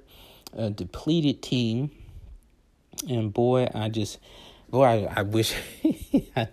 uh, 0.56 0.68
depleted 0.68 1.42
team 1.42 1.90
and 3.08 3.32
boy, 3.32 3.68
I 3.74 3.88
just, 3.88 4.18
boy, 4.70 4.84
I, 4.84 5.20
I 5.20 5.22
wish, 5.22 5.54
this 5.82 6.48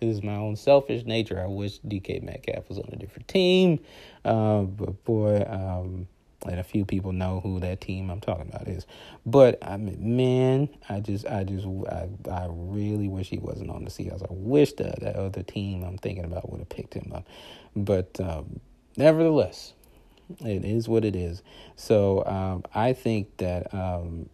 is 0.00 0.22
my 0.22 0.36
own 0.36 0.56
selfish 0.56 1.04
nature. 1.04 1.40
I 1.40 1.46
wish 1.46 1.80
DK 1.80 2.22
Metcalf 2.22 2.68
was 2.68 2.78
on 2.78 2.88
a 2.92 2.96
different 2.96 3.28
team. 3.28 3.80
Uh, 4.24 4.62
but 4.62 5.04
boy, 5.04 5.44
um, 5.48 6.06
and 6.46 6.58
a 6.58 6.64
few 6.64 6.84
people 6.84 7.12
know 7.12 7.40
who 7.40 7.60
that 7.60 7.80
team 7.80 8.10
I'm 8.10 8.20
talking 8.20 8.48
about 8.48 8.66
is. 8.66 8.86
But 9.26 9.58
I 9.62 9.76
mean, 9.76 10.16
man, 10.16 10.68
I 10.88 11.00
just, 11.00 11.26
I 11.26 11.44
just, 11.44 11.66
I, 11.66 12.08
I 12.30 12.46
really 12.48 13.08
wish 13.08 13.28
he 13.28 13.38
wasn't 13.38 13.70
on 13.70 13.84
the 13.84 13.90
Seahawks. 13.90 14.22
I 14.22 14.28
wish 14.30 14.72
that 14.74 15.00
that 15.00 15.16
other 15.16 15.42
team 15.42 15.82
I'm 15.84 15.98
thinking 15.98 16.24
about 16.24 16.50
would 16.50 16.60
have 16.60 16.68
picked 16.68 16.94
him 16.94 17.12
up. 17.14 17.26
But 17.76 18.18
um, 18.20 18.60
nevertheless, 18.96 19.74
it 20.40 20.64
is 20.64 20.88
what 20.88 21.04
it 21.04 21.14
is. 21.16 21.42
So 21.76 22.24
um, 22.24 22.64
I 22.74 22.92
think 22.94 23.36
that 23.38 23.72
um, 23.74 24.30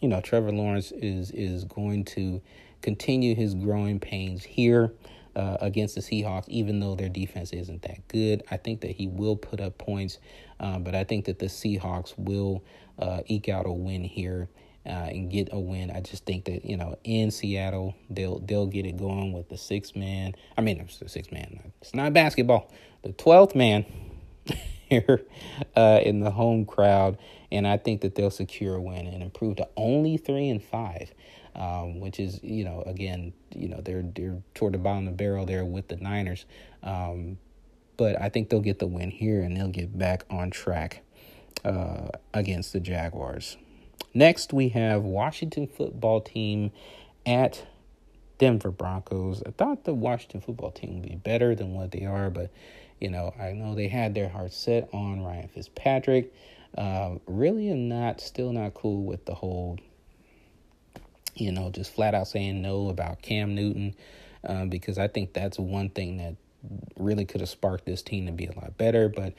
you 0.00 0.08
know, 0.08 0.20
Trevor 0.20 0.52
Lawrence 0.52 0.92
is 0.92 1.30
is 1.30 1.64
going 1.64 2.04
to 2.06 2.40
continue 2.82 3.34
his 3.34 3.54
growing 3.54 3.98
pains 3.98 4.44
here 4.44 4.92
uh, 5.34 5.58
against 5.60 5.94
the 5.94 6.00
Seahawks, 6.00 6.48
even 6.48 6.80
though 6.80 6.94
their 6.94 7.08
defense 7.08 7.52
isn't 7.52 7.82
that 7.82 8.06
good. 8.08 8.42
I 8.50 8.56
think 8.56 8.80
that 8.80 8.92
he 8.92 9.06
will 9.06 9.36
put 9.36 9.60
up 9.60 9.78
points, 9.78 10.18
um, 10.60 10.82
but 10.82 10.94
I 10.94 11.04
think 11.04 11.26
that 11.26 11.38
the 11.38 11.46
Seahawks 11.46 12.14
will 12.16 12.64
uh, 12.98 13.20
eke 13.26 13.48
out 13.48 13.66
a 13.66 13.72
win 13.72 14.04
here. 14.04 14.48
Uh, 14.84 15.08
and 15.10 15.32
get 15.32 15.48
a 15.50 15.58
win. 15.58 15.90
I 15.90 16.00
just 16.00 16.24
think 16.26 16.44
that 16.44 16.64
you 16.64 16.76
know 16.76 16.96
in 17.02 17.32
Seattle 17.32 17.96
they'll 18.08 18.38
they'll 18.38 18.68
get 18.68 18.86
it 18.86 18.96
going 18.96 19.32
with 19.32 19.48
the 19.48 19.58
six 19.58 19.96
man. 19.96 20.36
I 20.56 20.60
mean, 20.60 20.88
the 21.00 21.08
six 21.08 21.32
man. 21.32 21.72
It's 21.82 21.92
not 21.92 22.12
basketball. 22.12 22.70
The 23.02 23.10
twelfth 23.10 23.56
man 23.56 23.84
here 24.88 25.22
uh, 25.74 25.98
in 26.04 26.20
the 26.20 26.30
home 26.30 26.64
crowd, 26.66 27.18
and 27.50 27.66
I 27.66 27.76
think 27.76 28.00
that 28.02 28.14
they'll 28.14 28.30
secure 28.30 28.74
a 28.74 28.80
win 28.80 29.06
and 29.06 29.22
improve 29.22 29.56
to 29.56 29.68
only 29.76 30.16
three 30.16 30.48
and 30.48 30.62
five, 30.62 31.12
um, 31.54 32.00
which 32.00 32.18
is 32.18 32.42
you 32.42 32.64
know 32.64 32.82
again 32.86 33.32
you 33.54 33.68
know 33.68 33.80
they're 33.80 34.02
they're 34.02 34.42
toward 34.54 34.74
the 34.74 34.78
bottom 34.78 35.06
of 35.06 35.12
the 35.12 35.16
barrel 35.16 35.46
there 35.46 35.64
with 35.64 35.88
the 35.88 35.96
Niners, 35.96 36.44
um, 36.82 37.38
but 37.96 38.20
I 38.20 38.28
think 38.28 38.50
they'll 38.50 38.60
get 38.60 38.78
the 38.78 38.86
win 38.86 39.10
here 39.10 39.42
and 39.42 39.56
they'll 39.56 39.68
get 39.68 39.96
back 39.96 40.24
on 40.30 40.50
track 40.50 41.02
uh, 41.64 42.08
against 42.34 42.72
the 42.72 42.80
Jaguars. 42.80 43.56
Next, 44.12 44.52
we 44.52 44.70
have 44.70 45.02
Washington 45.02 45.66
football 45.66 46.20
team 46.20 46.72
at 47.24 47.66
Denver 48.38 48.70
Broncos. 48.70 49.42
I 49.46 49.50
thought 49.50 49.84
the 49.84 49.94
Washington 49.94 50.40
football 50.40 50.70
team 50.70 51.00
would 51.00 51.08
be 51.08 51.16
better 51.16 51.54
than 51.54 51.74
what 51.74 51.90
they 51.90 52.04
are, 52.04 52.30
but 52.30 52.50
you 53.00 53.10
know 53.10 53.34
I 53.38 53.52
know 53.52 53.74
they 53.74 53.88
had 53.88 54.14
their 54.14 54.28
heart 54.28 54.52
set 54.52 54.88
on 54.92 55.22
Ryan 55.22 55.48
Fitzpatrick. 55.48 56.32
Um, 56.76 57.20
really 57.26 57.70
am 57.70 57.88
not 57.88 58.20
still 58.20 58.52
not 58.52 58.74
cool 58.74 59.04
with 59.04 59.24
the 59.24 59.34
whole, 59.34 59.78
you 61.34 61.52
know, 61.52 61.70
just 61.70 61.94
flat 61.94 62.14
out 62.14 62.28
saying 62.28 62.60
no 62.60 62.88
about 62.88 63.22
Cam 63.22 63.54
Newton, 63.54 63.94
uh, 64.44 64.66
because 64.66 64.98
I 64.98 65.08
think 65.08 65.32
that's 65.32 65.58
one 65.58 65.88
thing 65.88 66.18
that 66.18 66.36
really 66.98 67.24
could 67.24 67.40
have 67.40 67.48
sparked 67.48 67.86
this 67.86 68.02
team 68.02 68.26
to 68.26 68.32
be 68.32 68.46
a 68.46 68.52
lot 68.52 68.76
better. 68.76 69.08
But 69.08 69.34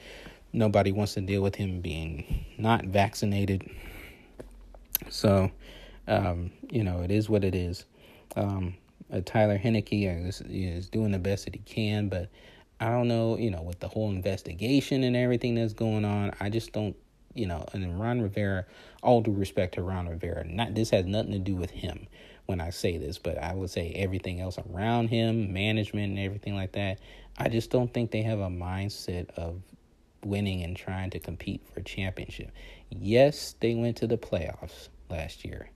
nobody 0.52 0.92
wants 0.92 1.14
to 1.14 1.20
deal 1.20 1.42
with 1.42 1.54
him 1.54 1.80
being 1.80 2.44
not 2.56 2.84
vaccinated. 2.86 3.70
So, 5.10 5.50
um, 6.06 6.50
you 6.70 6.82
know, 6.82 7.02
it 7.02 7.10
is 7.10 7.28
what 7.28 7.44
it 7.44 7.54
is. 7.54 7.84
Um, 8.36 8.74
uh, 9.12 9.20
Tyler 9.24 9.58
Heinicke 9.58 10.26
is, 10.26 10.42
is 10.42 10.88
doing 10.88 11.12
the 11.12 11.18
best 11.18 11.44
that 11.44 11.54
he 11.54 11.60
can, 11.60 12.08
but 12.08 12.28
I 12.80 12.90
don't 12.90 13.08
know, 13.08 13.38
you 13.38 13.50
know, 13.50 13.62
with 13.62 13.80
the 13.80 13.88
whole 13.88 14.10
investigation 14.10 15.02
and 15.02 15.16
everything 15.16 15.54
that's 15.54 15.72
going 15.72 16.04
on, 16.04 16.32
I 16.40 16.50
just 16.50 16.72
don't, 16.72 16.96
you 17.38 17.46
know, 17.46 17.64
and 17.72 18.00
Ron 18.00 18.20
Rivera, 18.20 18.66
all 19.02 19.20
due 19.20 19.32
respect 19.32 19.74
to 19.74 19.82
Ron 19.82 20.08
Rivera, 20.08 20.44
not 20.44 20.74
this 20.74 20.90
has 20.90 21.06
nothing 21.06 21.32
to 21.32 21.38
do 21.38 21.54
with 21.54 21.70
him 21.70 22.06
when 22.46 22.60
I 22.60 22.70
say 22.70 22.96
this, 22.96 23.18
but 23.18 23.38
I 23.38 23.54
would 23.54 23.70
say 23.70 23.92
everything 23.92 24.40
else 24.40 24.58
around 24.58 25.08
him, 25.08 25.52
management 25.52 26.10
and 26.10 26.18
everything 26.18 26.54
like 26.54 26.72
that, 26.72 26.98
I 27.36 27.48
just 27.48 27.70
don't 27.70 27.92
think 27.92 28.10
they 28.10 28.22
have 28.22 28.40
a 28.40 28.48
mindset 28.48 29.30
of 29.36 29.60
winning 30.24 30.62
and 30.62 30.76
trying 30.76 31.10
to 31.10 31.18
compete 31.18 31.62
for 31.72 31.80
a 31.80 31.84
championship. 31.84 32.50
Yes, 32.90 33.54
they 33.60 33.74
went 33.74 33.98
to 33.98 34.06
the 34.06 34.18
playoffs 34.18 34.88
last 35.10 35.44
year 35.44 35.70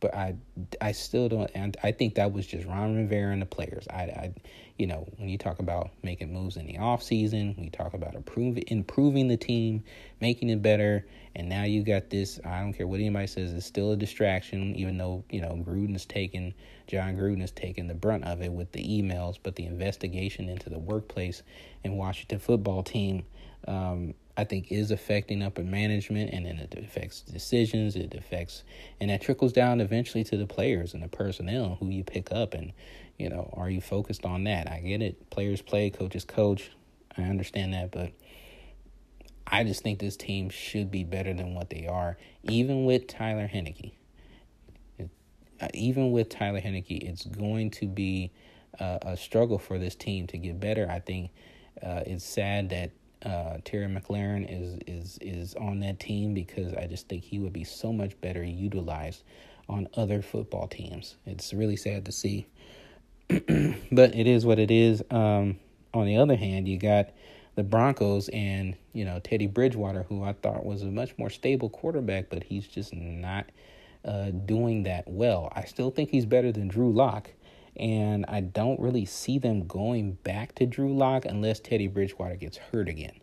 but 0.00 0.14
I, 0.14 0.36
I 0.80 0.92
still 0.92 1.28
don't. 1.28 1.50
And 1.54 1.76
I 1.82 1.92
think 1.92 2.14
that 2.14 2.32
was 2.32 2.46
just 2.46 2.66
Ron 2.66 2.96
Rivera 2.96 3.32
and 3.32 3.42
the 3.42 3.46
players. 3.46 3.86
I, 3.90 4.02
I, 4.02 4.34
you 4.76 4.86
know, 4.86 5.08
when 5.16 5.28
you 5.28 5.38
talk 5.38 5.58
about 5.58 5.90
making 6.02 6.32
moves 6.32 6.56
in 6.56 6.66
the 6.66 6.78
off 6.78 7.02
season, 7.02 7.54
we 7.58 7.68
talk 7.70 7.94
about 7.94 8.14
improving 8.14 8.64
improving 8.68 9.28
the 9.28 9.36
team, 9.36 9.82
making 10.20 10.50
it 10.50 10.62
better, 10.62 11.04
and 11.34 11.48
now 11.48 11.64
you 11.64 11.82
got 11.82 12.10
this. 12.10 12.38
I 12.44 12.60
don't 12.60 12.72
care 12.72 12.86
what 12.86 13.00
anybody 13.00 13.26
says, 13.26 13.52
it's 13.52 13.66
still 13.66 13.92
a 13.92 13.96
distraction. 13.96 14.76
Even 14.76 14.98
though 14.98 15.24
you 15.30 15.40
know 15.40 15.62
Gruden's 15.66 16.06
taken, 16.06 16.54
Jon 16.86 17.16
Gruden 17.16 17.40
has 17.40 17.50
taken 17.50 17.88
the 17.88 17.94
brunt 17.94 18.24
of 18.24 18.40
it 18.40 18.52
with 18.52 18.70
the 18.72 18.82
emails, 18.82 19.36
but 19.42 19.56
the 19.56 19.66
investigation 19.66 20.48
into 20.48 20.70
the 20.70 20.78
workplace 20.78 21.42
and 21.82 21.98
Washington 21.98 22.38
football 22.38 22.82
team. 22.82 23.24
Um, 23.66 24.14
I 24.38 24.44
think 24.44 24.70
is 24.70 24.92
affecting 24.92 25.42
upper 25.42 25.64
management 25.64 26.30
and 26.32 26.46
then 26.46 26.58
it 26.58 26.72
affects 26.78 27.22
decisions, 27.22 27.96
it 27.96 28.14
affects 28.14 28.62
and 29.00 29.10
that 29.10 29.20
trickles 29.20 29.52
down 29.52 29.80
eventually 29.80 30.22
to 30.24 30.36
the 30.36 30.46
players 30.46 30.94
and 30.94 31.02
the 31.02 31.08
personnel 31.08 31.76
who 31.80 31.88
you 31.88 32.04
pick 32.04 32.30
up 32.30 32.54
and 32.54 32.72
you 33.18 33.28
know, 33.28 33.52
are 33.54 33.68
you 33.68 33.80
focused 33.80 34.24
on 34.24 34.44
that? 34.44 34.70
I 34.70 34.78
get 34.78 35.02
it. 35.02 35.28
Players 35.30 35.60
play, 35.60 35.90
coaches 35.90 36.24
coach. 36.24 36.70
I 37.16 37.22
understand 37.22 37.74
that, 37.74 37.90
but 37.90 38.12
I 39.44 39.64
just 39.64 39.82
think 39.82 39.98
this 39.98 40.16
team 40.16 40.50
should 40.50 40.88
be 40.88 41.02
better 41.02 41.34
than 41.34 41.52
what 41.54 41.68
they 41.68 41.88
are, 41.88 42.16
even 42.44 42.84
with 42.84 43.08
Tyler 43.08 43.50
Heinicke. 43.52 43.94
Uh, 45.60 45.68
even 45.74 46.12
with 46.12 46.28
Tyler 46.28 46.60
Heinicke, 46.60 47.02
it's 47.02 47.24
going 47.24 47.72
to 47.72 47.88
be 47.88 48.30
a, 48.78 48.98
a 49.02 49.16
struggle 49.16 49.58
for 49.58 49.80
this 49.80 49.96
team 49.96 50.28
to 50.28 50.38
get 50.38 50.60
better. 50.60 50.88
I 50.88 51.00
think 51.00 51.32
uh, 51.82 52.02
it's 52.06 52.24
sad 52.24 52.68
that 52.70 52.92
uh, 53.24 53.58
Terry 53.64 53.86
McLaurin 53.86 54.46
is 54.48 54.78
is 54.86 55.18
is 55.20 55.54
on 55.54 55.80
that 55.80 55.98
team 55.98 56.34
because 56.34 56.72
I 56.74 56.86
just 56.86 57.08
think 57.08 57.24
he 57.24 57.38
would 57.38 57.52
be 57.52 57.64
so 57.64 57.92
much 57.92 58.18
better 58.20 58.44
utilized 58.44 59.22
on 59.68 59.88
other 59.94 60.22
football 60.22 60.68
teams. 60.68 61.16
It's 61.26 61.52
really 61.52 61.76
sad 61.76 62.04
to 62.06 62.12
see, 62.12 62.46
but 63.28 64.14
it 64.14 64.26
is 64.26 64.46
what 64.46 64.58
it 64.58 64.70
is. 64.70 65.02
Um, 65.10 65.58
on 65.92 66.06
the 66.06 66.16
other 66.16 66.36
hand, 66.36 66.68
you 66.68 66.78
got 66.78 67.10
the 67.56 67.64
Broncos 67.64 68.28
and 68.28 68.76
you 68.92 69.04
know 69.04 69.18
Teddy 69.18 69.46
Bridgewater, 69.46 70.04
who 70.04 70.22
I 70.22 70.32
thought 70.32 70.64
was 70.64 70.82
a 70.82 70.86
much 70.86 71.16
more 71.18 71.30
stable 71.30 71.68
quarterback, 71.68 72.30
but 72.30 72.44
he's 72.44 72.68
just 72.68 72.94
not 72.94 73.46
uh, 74.04 74.30
doing 74.30 74.84
that 74.84 75.08
well. 75.08 75.52
I 75.54 75.64
still 75.64 75.90
think 75.90 76.10
he's 76.10 76.26
better 76.26 76.52
than 76.52 76.68
Drew 76.68 76.92
Lock 76.92 77.30
and 77.78 78.24
I 78.28 78.40
don't 78.40 78.80
really 78.80 79.04
see 79.04 79.38
them 79.38 79.66
going 79.66 80.12
back 80.12 80.54
to 80.56 80.66
Drew 80.66 80.94
Lock 80.94 81.24
unless 81.24 81.60
Teddy 81.60 81.86
Bridgewater 81.86 82.36
gets 82.36 82.56
hurt 82.56 82.88
again. 82.88 83.20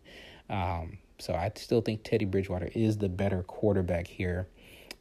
Um, 0.48 0.98
so 1.18 1.34
I 1.34 1.50
still 1.54 1.80
think 1.80 2.02
Teddy 2.02 2.24
Bridgewater 2.24 2.70
is 2.74 2.98
the 2.98 3.08
better 3.08 3.42
quarterback 3.42 4.06
here. 4.06 4.48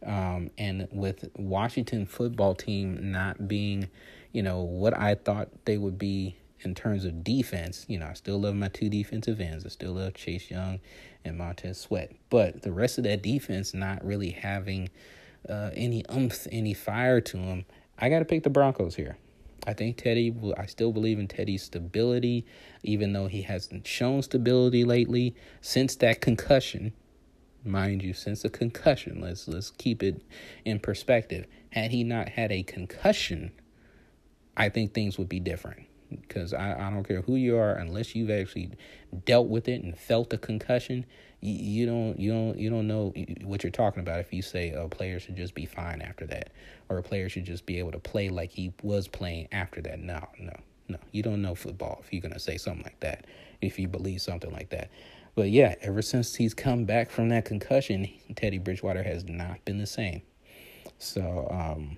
Um, 0.05 0.51
and 0.57 0.87
with 0.91 1.29
Washington 1.35 2.05
football 2.05 2.53
team 2.53 3.11
not 3.11 3.47
being, 3.47 3.89
you 4.31 4.43
know, 4.43 4.61
what 4.61 4.97
I 4.97 5.15
thought 5.15 5.49
they 5.65 5.77
would 5.77 5.97
be 5.97 6.35
in 6.61 6.75
terms 6.75 7.05
of 7.05 7.23
defense, 7.23 7.85
you 7.87 7.97
know, 7.97 8.07
I 8.07 8.13
still 8.13 8.39
love 8.39 8.55
my 8.55 8.67
two 8.67 8.89
defensive 8.89 9.39
ends. 9.39 9.65
I 9.65 9.69
still 9.69 9.93
love 9.93 10.13
Chase 10.13 10.49
Young 10.49 10.79
and 11.23 11.37
Montez 11.37 11.79
Sweat. 11.79 12.11
But 12.29 12.61
the 12.61 12.71
rest 12.71 12.97
of 12.97 13.03
that 13.05 13.21
defense 13.21 13.73
not 13.73 14.03
really 14.05 14.31
having 14.31 14.89
uh, 15.49 15.71
any 15.73 16.05
umph, 16.07 16.47
any 16.51 16.73
fire 16.73 17.21
to 17.21 17.37
them, 17.37 17.65
I 17.97 18.09
got 18.09 18.19
to 18.19 18.25
pick 18.25 18.43
the 18.43 18.49
Broncos 18.49 18.95
here. 18.95 19.17
I 19.67 19.73
think 19.73 19.97
Teddy, 19.97 20.33
I 20.57 20.65
still 20.65 20.91
believe 20.91 21.19
in 21.19 21.27
Teddy's 21.27 21.63
stability, 21.63 22.45
even 22.83 23.13
though 23.13 23.27
he 23.27 23.41
hasn't 23.41 23.87
shown 23.87 24.21
stability 24.21 24.83
lately 24.83 25.35
since 25.61 25.95
that 25.97 26.21
concussion. 26.21 26.93
Mind 27.63 28.03
you, 28.03 28.13
since 28.13 28.43
the 28.43 28.49
concussion, 28.49 29.21
let's 29.21 29.47
let's 29.47 29.71
keep 29.71 30.03
it 30.03 30.21
in 30.65 30.79
perspective. 30.79 31.47
Had 31.71 31.91
he 31.91 32.03
not 32.03 32.29
had 32.29 32.51
a 32.51 32.61
concussion, 32.61 33.51
I 34.55 34.69
think 34.69 34.93
things 34.93 35.17
would 35.17 35.29
be 35.29 35.39
different. 35.39 35.87
Because 36.11 36.53
I, 36.53 36.73
I 36.73 36.91
don't 36.91 37.03
care 37.03 37.21
who 37.21 37.35
you 37.35 37.57
are, 37.57 37.73
unless 37.73 38.15
you've 38.15 38.29
actually 38.29 38.69
dealt 39.25 39.47
with 39.47 39.67
it 39.67 39.83
and 39.83 39.97
felt 39.97 40.29
the 40.29 40.37
concussion, 40.37 41.05
you 41.51 41.85
don't 41.85 42.19
you 42.19 42.31
don't 42.31 42.57
you 42.57 42.69
don't 42.69 42.87
know 42.87 43.13
what 43.43 43.63
you're 43.63 43.71
talking 43.71 44.01
about 44.01 44.19
if 44.19 44.33
you 44.33 44.41
say 44.41 44.71
a 44.71 44.87
player 44.87 45.19
should 45.19 45.35
just 45.35 45.53
be 45.53 45.65
fine 45.65 46.01
after 46.01 46.25
that 46.25 46.51
or 46.89 46.97
a 46.97 47.03
player 47.03 47.29
should 47.29 47.45
just 47.45 47.65
be 47.65 47.79
able 47.79 47.91
to 47.91 47.99
play 47.99 48.29
like 48.29 48.51
he 48.51 48.73
was 48.81 49.07
playing 49.07 49.47
after 49.51 49.81
that. 49.81 49.99
No 49.99 50.27
no 50.39 50.53
no. 50.87 50.97
You 51.11 51.23
don't 51.23 51.41
know 51.41 51.55
football 51.55 52.01
if 52.03 52.11
you're 52.11 52.21
going 52.21 52.33
to 52.33 52.39
say 52.39 52.57
something 52.57 52.83
like 52.83 52.99
that 53.01 53.25
if 53.61 53.79
you 53.79 53.87
believe 53.87 54.21
something 54.21 54.51
like 54.51 54.69
that. 54.69 54.89
But 55.35 55.49
yeah 55.49 55.75
ever 55.81 56.01
since 56.01 56.35
he's 56.35 56.53
come 56.53 56.85
back 56.85 57.09
from 57.09 57.29
that 57.29 57.45
concussion 57.45 58.09
teddy 58.35 58.57
bridgewater 58.57 59.03
has 59.03 59.25
not 59.25 59.63
been 59.65 59.77
the 59.77 59.87
same. 59.87 60.21
So 60.97 61.47
um, 61.51 61.97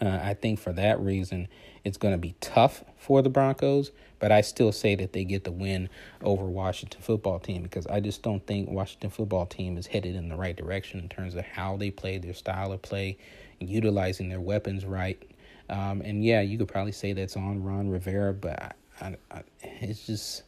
uh, 0.00 0.18
i 0.22 0.34
think 0.34 0.58
for 0.58 0.72
that 0.72 0.98
reason 1.00 1.48
it's 1.84 1.98
going 1.98 2.12
to 2.12 2.18
be 2.18 2.34
tough 2.40 2.84
for 2.96 3.22
the 3.22 3.28
broncos 3.28 3.90
but 4.20 4.30
I 4.30 4.42
still 4.42 4.70
say 4.70 4.94
that 4.96 5.12
they 5.12 5.24
get 5.24 5.44
the 5.44 5.50
win 5.50 5.88
over 6.22 6.44
Washington 6.44 7.00
football 7.00 7.40
team 7.40 7.62
because 7.62 7.86
I 7.86 8.00
just 8.00 8.22
don't 8.22 8.46
think 8.46 8.70
Washington 8.70 9.10
football 9.10 9.46
team 9.46 9.76
is 9.76 9.86
headed 9.86 10.14
in 10.14 10.28
the 10.28 10.36
right 10.36 10.56
direction 10.56 11.00
in 11.00 11.08
terms 11.08 11.34
of 11.34 11.44
how 11.44 11.76
they 11.76 11.90
play, 11.90 12.18
their 12.18 12.34
style 12.34 12.72
of 12.72 12.82
play, 12.82 13.18
utilizing 13.58 14.28
their 14.28 14.40
weapons 14.40 14.84
right. 14.84 15.20
Um, 15.68 16.02
and 16.02 16.24
yeah, 16.24 16.42
you 16.42 16.58
could 16.58 16.68
probably 16.68 16.92
say 16.92 17.14
that's 17.14 17.36
on 17.36 17.62
Ron 17.64 17.88
Rivera, 17.88 18.34
but 18.34 18.60
I, 18.60 18.72
I, 19.00 19.16
I, 19.30 19.42
it's 19.62 20.06
just 20.06 20.42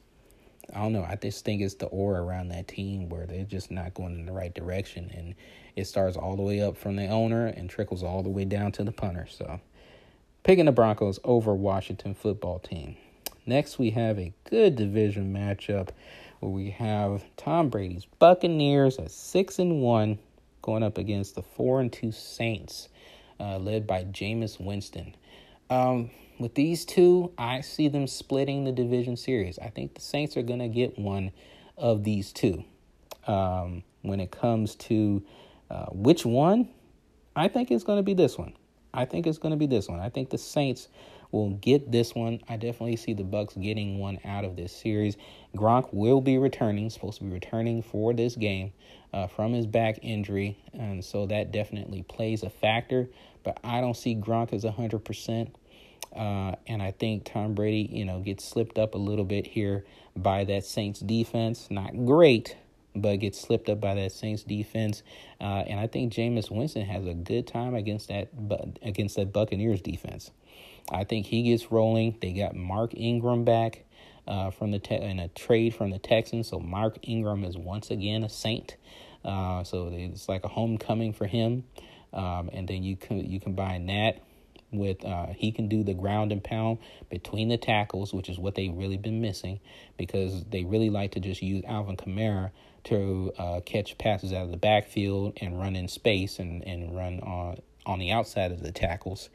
I 0.74 0.80
don't 0.80 0.92
know. 0.92 1.04
I 1.04 1.16
just 1.16 1.44
think 1.44 1.60
it's 1.60 1.74
the 1.74 1.86
aura 1.86 2.22
around 2.22 2.48
that 2.48 2.68
team 2.68 3.08
where 3.08 3.26
they're 3.26 3.44
just 3.44 3.70
not 3.70 3.94
going 3.94 4.18
in 4.18 4.26
the 4.26 4.32
right 4.32 4.54
direction, 4.54 5.10
and 5.14 5.34
it 5.76 5.86
starts 5.86 6.16
all 6.16 6.36
the 6.36 6.42
way 6.42 6.62
up 6.62 6.76
from 6.76 6.96
the 6.96 7.06
owner 7.08 7.46
and 7.46 7.68
trickles 7.68 8.02
all 8.02 8.22
the 8.22 8.30
way 8.30 8.44
down 8.44 8.72
to 8.72 8.84
the 8.84 8.92
punter. 8.92 9.26
So, 9.28 9.60
picking 10.44 10.64
the 10.64 10.72
Broncos 10.72 11.18
over 11.24 11.54
Washington 11.54 12.14
football 12.14 12.58
team. 12.58 12.96
Next, 13.44 13.78
we 13.78 13.90
have 13.90 14.18
a 14.18 14.32
good 14.44 14.76
division 14.76 15.32
matchup 15.32 15.88
where 16.40 16.50
we 16.52 16.70
have 16.70 17.24
Tom 17.36 17.68
Brady's 17.68 18.06
Buccaneers 18.18 18.98
at 18.98 19.10
six 19.10 19.58
and 19.58 19.82
one 19.82 20.18
going 20.62 20.82
up 20.82 20.96
against 20.96 21.34
the 21.34 21.42
four 21.42 21.80
and 21.80 21.92
two 21.92 22.12
Saints, 22.12 22.88
uh, 23.40 23.58
led 23.58 23.86
by 23.86 24.04
Jameis 24.04 24.60
Winston. 24.60 25.16
Um, 25.70 26.10
with 26.38 26.54
these 26.54 26.84
two, 26.84 27.32
I 27.36 27.60
see 27.60 27.88
them 27.88 28.06
splitting 28.06 28.64
the 28.64 28.72
division 28.72 29.16
series. 29.16 29.58
I 29.58 29.68
think 29.68 29.94
the 29.94 30.00
Saints 30.00 30.36
are 30.36 30.42
going 30.42 30.60
to 30.60 30.68
get 30.68 30.98
one 30.98 31.32
of 31.76 32.04
these 32.04 32.32
two. 32.32 32.64
Um, 33.26 33.82
when 34.02 34.20
it 34.20 34.30
comes 34.30 34.74
to 34.76 35.22
uh, 35.70 35.86
which 35.92 36.24
one, 36.24 36.68
I 37.34 37.48
think 37.48 37.70
it's 37.70 37.84
going 37.84 37.98
to 37.98 38.02
be 38.02 38.14
this 38.14 38.36
one. 38.38 38.52
I 38.94 39.04
think 39.04 39.26
it's 39.26 39.38
going 39.38 39.52
to 39.52 39.56
be 39.56 39.66
this 39.66 39.88
one. 39.88 40.00
I 40.00 40.10
think 40.10 40.30
the 40.30 40.38
Saints 40.38 40.88
will 41.32 41.50
get 41.50 41.90
this 41.90 42.14
one. 42.14 42.40
I 42.48 42.56
definitely 42.56 42.96
see 42.96 43.14
the 43.14 43.24
Bucks 43.24 43.54
getting 43.54 43.98
one 43.98 44.18
out 44.24 44.44
of 44.44 44.54
this 44.54 44.72
series. 44.72 45.16
Gronk 45.56 45.92
will 45.92 46.20
be 46.20 46.38
returning, 46.38 46.88
supposed 46.90 47.18
to 47.18 47.24
be 47.24 47.30
returning 47.30 47.82
for 47.82 48.12
this 48.12 48.36
game 48.36 48.72
uh, 49.12 49.26
from 49.26 49.52
his 49.52 49.66
back 49.66 49.98
injury, 50.02 50.58
and 50.72 51.04
so 51.04 51.26
that 51.26 51.50
definitely 51.50 52.02
plays 52.02 52.42
a 52.42 52.50
factor. 52.50 53.08
But 53.42 53.58
I 53.64 53.80
don't 53.80 53.96
see 53.96 54.14
Gronk 54.14 54.52
as 54.52 54.64
hundred 54.64 54.96
uh, 54.96 54.98
percent. 55.00 55.56
and 56.14 56.82
I 56.82 56.92
think 56.92 57.24
Tom 57.24 57.54
Brady, 57.54 57.88
you 57.90 58.04
know, 58.04 58.20
gets 58.20 58.44
slipped 58.44 58.78
up 58.78 58.94
a 58.94 58.98
little 58.98 59.24
bit 59.24 59.46
here 59.46 59.84
by 60.16 60.44
that 60.44 60.64
Saints 60.64 61.00
defense. 61.00 61.68
Not 61.70 62.06
great, 62.06 62.56
but 62.94 63.16
gets 63.16 63.40
slipped 63.40 63.68
up 63.68 63.80
by 63.80 63.94
that 63.94 64.12
Saints 64.12 64.42
defense. 64.42 65.02
Uh, 65.40 65.64
and 65.66 65.80
I 65.80 65.86
think 65.86 66.12
Jameis 66.12 66.50
Winston 66.50 66.84
has 66.84 67.06
a 67.06 67.14
good 67.14 67.46
time 67.46 67.74
against 67.74 68.08
that 68.08 68.28
against 68.82 69.16
that 69.16 69.32
Buccaneers 69.32 69.80
defense. 69.80 70.30
I 70.90 71.04
think 71.04 71.26
he 71.26 71.42
gets 71.42 71.70
rolling. 71.70 72.18
They 72.20 72.32
got 72.32 72.54
Mark 72.54 72.94
Ingram 72.94 73.44
back 73.44 73.84
uh, 74.26 74.50
from 74.50 74.70
the 74.70 74.78
te- 74.78 74.96
in 74.96 75.18
a 75.18 75.28
trade 75.28 75.74
from 75.74 75.90
the 75.90 75.98
Texans, 75.98 76.48
so 76.48 76.58
Mark 76.58 76.98
Ingram 77.02 77.44
is 77.44 77.56
once 77.56 77.90
again 77.90 78.24
a 78.24 78.28
Saint. 78.28 78.76
Uh, 79.24 79.62
so 79.64 79.90
it's 79.92 80.28
like 80.28 80.44
a 80.44 80.48
homecoming 80.48 81.12
for 81.12 81.26
him. 81.26 81.64
Um, 82.12 82.50
and 82.52 82.68
then 82.68 82.82
you 82.82 82.96
can 82.96 83.30
you 83.30 83.40
combine 83.40 83.86
that 83.86 84.22
with 84.70 85.04
uh, 85.04 85.28
he 85.36 85.52
can 85.52 85.68
do 85.68 85.82
the 85.82 85.94
ground 85.94 86.32
and 86.32 86.42
pound 86.42 86.78
between 87.10 87.48
the 87.48 87.58
tackles, 87.58 88.12
which 88.12 88.28
is 88.28 88.38
what 88.38 88.54
they've 88.54 88.74
really 88.74 88.96
been 88.96 89.20
missing 89.20 89.60
because 89.96 90.44
they 90.44 90.64
really 90.64 90.90
like 90.90 91.12
to 91.12 91.20
just 91.20 91.42
use 91.42 91.62
Alvin 91.66 91.96
Kamara 91.96 92.50
to 92.84 93.32
uh, 93.38 93.60
catch 93.60 93.96
passes 93.98 94.32
out 94.32 94.44
of 94.44 94.50
the 94.50 94.56
backfield 94.56 95.34
and 95.40 95.58
run 95.58 95.76
in 95.76 95.88
space 95.88 96.38
and, 96.38 96.66
and 96.66 96.96
run 96.96 97.20
on 97.20 97.58
on 97.84 97.98
the 97.98 98.12
outside 98.12 98.52
of 98.52 98.62
the 98.62 98.72
tackles. 98.72 99.28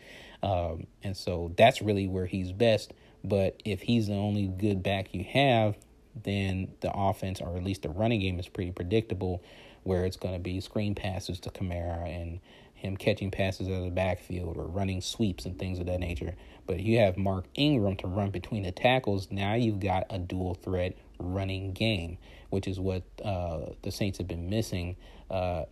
Um, 0.44 0.88
and 1.04 1.16
so 1.16 1.52
that's 1.58 1.82
really 1.82 2.08
where 2.08 2.26
he's 2.26 2.52
best. 2.52 2.94
But 3.24 3.62
if 3.66 3.82
he's 3.82 4.08
the 4.08 4.14
only 4.14 4.48
good 4.48 4.84
back 4.84 5.14
you 5.14 5.24
have, 5.24 5.76
then 6.24 6.70
the 6.82 6.92
offense, 6.94 7.42
or 7.42 7.56
at 7.58 7.64
least 7.64 7.84
the 7.84 7.90
running 7.90 8.22
game, 8.22 8.40
is 8.40 8.48
pretty 8.48 8.72
predictable, 8.72 9.44
where 9.84 10.06
it's 10.06 10.18
going 10.18 10.34
to 10.34 10.40
be 10.40 10.60
screen 10.62 10.96
passes 10.96 11.40
to 11.42 11.50
Kamara 11.50 12.06
and 12.06 12.40
him 12.74 12.96
catching 12.96 13.32
passes 13.32 13.68
out 13.68 13.74
of 13.74 13.84
the 13.86 13.92
backfield 13.92 14.56
or 14.58 14.66
running 14.66 15.02
sweeps 15.02 15.46
and 15.46 15.58
things 15.58 15.80
of 15.80 15.88
that 15.88 16.00
nature. 16.00 16.36
But 16.68 16.80
you 16.80 17.00
have 17.00 17.18
Mark 17.18 17.46
Ingram 17.56 17.96
to 17.98 18.08
run 18.08 18.30
between 18.30 18.64
the 18.64 18.72
tackles. 18.72 19.30
Now 19.32 19.56
you've 19.56 19.80
got 19.80 20.06
a 20.10 20.20
dual 20.20 20.54
threat 20.54 20.96
running 21.18 21.74
game, 21.74 22.18
which 22.50 22.68
is 22.68 22.80
what 22.80 23.04
uh, 23.24 23.72
the 23.82 23.92
Saints 23.92 24.20
have 24.20 24.28
been 24.28 24.50
missing 24.50 24.96
uh, 25.32 25.64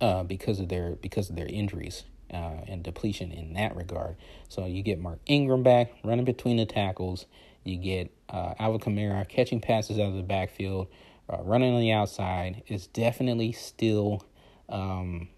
uh, 0.00 0.24
because 0.24 0.58
of 0.58 0.68
their 0.68 0.96
because 0.96 1.30
of 1.30 1.36
their 1.36 1.46
injuries 1.46 2.02
uh, 2.32 2.60
and 2.66 2.82
depletion 2.82 3.32
in 3.32 3.54
that 3.54 3.76
regard. 3.76 4.16
So 4.48 4.66
you 4.66 4.82
get 4.82 4.98
Mark 4.98 5.18
Ingram 5.26 5.62
back 5.62 5.92
running 6.04 6.24
between 6.24 6.56
the 6.56 6.66
tackles. 6.66 7.26
You 7.64 7.76
get 7.76 8.10
uh, 8.28 8.54
Alvin 8.58 8.80
Kamara 8.80 9.28
catching 9.28 9.60
passes 9.60 9.98
out 9.98 10.08
of 10.08 10.14
the 10.14 10.22
backfield, 10.22 10.88
uh, 11.28 11.42
running 11.42 11.74
on 11.74 11.80
the 11.80 11.92
outside. 11.92 12.62
It's 12.66 12.86
definitely 12.86 13.52
still 13.52 14.24
um, 14.68 15.28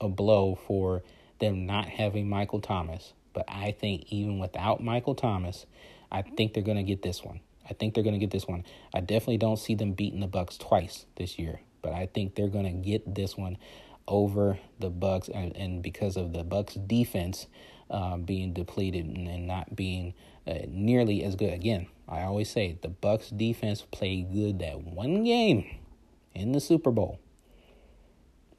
a 0.00 0.08
blow 0.08 0.58
for 0.66 1.02
them 1.38 1.66
not 1.66 1.88
having 1.88 2.28
Michael 2.28 2.60
Thomas. 2.60 3.12
But 3.32 3.46
I 3.48 3.72
think 3.72 4.12
even 4.12 4.38
without 4.38 4.82
Michael 4.82 5.14
Thomas, 5.14 5.66
I 6.10 6.22
think 6.22 6.52
they're 6.52 6.62
going 6.62 6.76
to 6.76 6.82
get 6.82 7.02
this 7.02 7.24
one. 7.24 7.40
I 7.68 7.74
think 7.74 7.94
they're 7.94 8.04
going 8.04 8.14
to 8.14 8.20
get 8.20 8.30
this 8.30 8.46
one. 8.46 8.64
I 8.92 9.00
definitely 9.00 9.38
don't 9.38 9.58
see 9.58 9.74
them 9.74 9.92
beating 9.92 10.20
the 10.20 10.26
Bucks 10.26 10.58
twice 10.58 11.06
this 11.16 11.38
year, 11.38 11.60
but 11.80 11.92
I 11.92 12.06
think 12.06 12.34
they're 12.34 12.48
going 12.48 12.64
to 12.64 12.88
get 12.90 13.14
this 13.14 13.36
one 13.36 13.56
over 14.08 14.58
the 14.78 14.90
Bucks, 14.90 15.28
and, 15.28 15.56
and 15.56 15.82
because 15.82 16.16
of 16.16 16.32
the 16.32 16.44
Bucks 16.44 16.74
defense 16.74 17.46
uh, 17.90 18.16
being 18.16 18.52
depleted 18.52 19.04
and, 19.04 19.28
and 19.28 19.46
not 19.46 19.76
being 19.76 20.14
uh, 20.46 20.54
nearly 20.68 21.22
as 21.22 21.36
good. 21.36 21.52
Again, 21.52 21.86
I 22.08 22.22
always 22.22 22.50
say 22.50 22.78
the 22.80 22.88
Bucks 22.88 23.30
defense 23.30 23.84
played 23.90 24.32
good 24.32 24.58
that 24.60 24.80
one 24.80 25.24
game 25.24 25.78
in 26.34 26.52
the 26.52 26.60
Super 26.60 26.90
Bowl. 26.90 27.20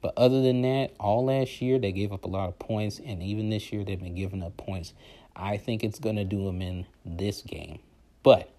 But 0.01 0.13
other 0.17 0.41
than 0.41 0.61
that, 0.63 0.91
all 0.99 1.25
last 1.25 1.61
year 1.61 1.79
they 1.79 1.91
gave 1.91 2.11
up 2.11 2.25
a 2.25 2.27
lot 2.27 2.49
of 2.49 2.59
points, 2.59 2.99
and 3.03 3.23
even 3.23 3.49
this 3.49 3.71
year 3.71 3.83
they've 3.83 3.99
been 3.99 4.15
giving 4.15 4.43
up 4.43 4.57
points. 4.57 4.93
I 5.35 5.57
think 5.57 5.83
it's 5.83 5.99
going 5.99 6.17
to 6.17 6.25
do 6.25 6.45
them 6.45 6.61
in 6.61 6.85
this 7.05 7.41
game. 7.41 7.79
But 8.21 8.53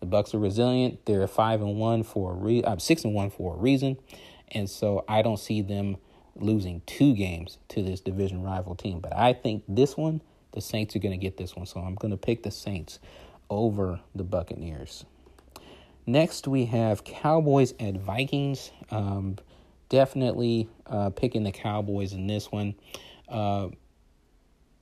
the 0.00 0.06
Bucks 0.06 0.34
are 0.34 0.38
resilient. 0.38 1.06
They're 1.06 1.26
five 1.26 1.62
and 1.62 1.76
one 1.76 2.02
for 2.02 2.32
a 2.32 2.34
re- 2.34 2.62
I'm 2.64 2.74
uh, 2.74 2.78
six 2.78 3.04
and 3.04 3.14
one 3.14 3.30
for 3.30 3.54
a 3.54 3.58
reason, 3.58 3.96
and 4.48 4.68
so 4.68 5.04
I 5.08 5.22
don't 5.22 5.38
see 5.38 5.62
them 5.62 5.96
losing 6.40 6.82
two 6.86 7.14
games 7.14 7.58
to 7.68 7.82
this 7.82 8.00
division 8.00 8.42
rival 8.42 8.74
team. 8.74 9.00
But 9.00 9.16
I 9.16 9.32
think 9.32 9.64
this 9.68 9.96
one, 9.96 10.20
the 10.52 10.60
Saints 10.60 10.96
are 10.96 10.98
going 10.98 11.18
to 11.18 11.22
get 11.22 11.36
this 11.36 11.54
one. 11.54 11.66
So 11.66 11.80
I'm 11.80 11.94
going 11.94 12.10
to 12.10 12.16
pick 12.16 12.42
the 12.42 12.50
Saints 12.50 12.98
over 13.48 14.00
the 14.14 14.24
Buccaneers. 14.24 15.04
Next, 16.06 16.48
we 16.48 16.66
have 16.66 17.04
Cowboys 17.04 17.74
at 17.78 17.96
Vikings. 17.96 18.70
Um, 18.90 19.36
definitely 19.88 20.68
uh, 20.86 21.10
picking 21.10 21.44
the 21.44 21.52
Cowboys 21.52 22.12
in 22.12 22.26
this 22.26 22.50
one. 22.50 22.74
Uh, 23.28 23.68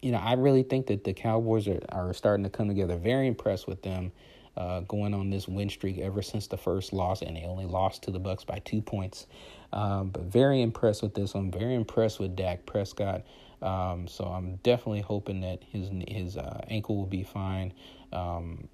you 0.01 0.13
know, 0.13 0.19
I 0.19 0.35
really 0.35 0.63
think 0.63 0.87
that 0.87 1.05
the 1.05 1.13
Cowboys 1.13 1.67
are, 1.67 1.81
are 1.91 2.15
starting 2.15 2.45
to 2.45 2.51
come 2.51 2.69
together. 2.69 2.97
Very 2.97 3.27
impressed 3.27 3.67
with 3.67 3.83
them 3.83 4.13
uh, 4.57 4.81
going 4.81 5.15
on 5.15 5.31
this 5.31 5.49
win 5.49 5.69
streak 5.69 5.99
ever 5.99 6.23
since 6.23 6.47
the 6.47 6.57
first 6.57 6.93
loss, 6.93 7.23
and 7.23 7.37
they 7.37 7.45
only 7.45 7.67
lost 7.67 8.03
to 8.05 8.11
the 8.11 8.19
Bucks 8.19 8.45
by 8.45 8.61
two 8.65 8.81
points. 8.81 9.27
Um, 9.73 10.09
but 10.11 10.25
very 10.25 10.63
impressed 10.63 11.03
with 11.03 11.15
this. 11.15 11.35
I'm 11.35 11.51
very 11.51 11.75
impressed 11.75 12.19
with 12.19 12.37
Dak 12.37 12.67
Prescott. 12.67 13.25
Um, 13.61 14.07
so 14.07 14.25
I'm 14.25 14.57
definitely 14.63 15.01
hoping 15.01 15.41
that 15.41 15.63
his 15.71 15.91
his 16.07 16.37
uh, 16.37 16.65
ankle 16.69 16.97
will 16.97 17.07
be 17.07 17.25
fine 17.25 17.73
um, 18.13 18.69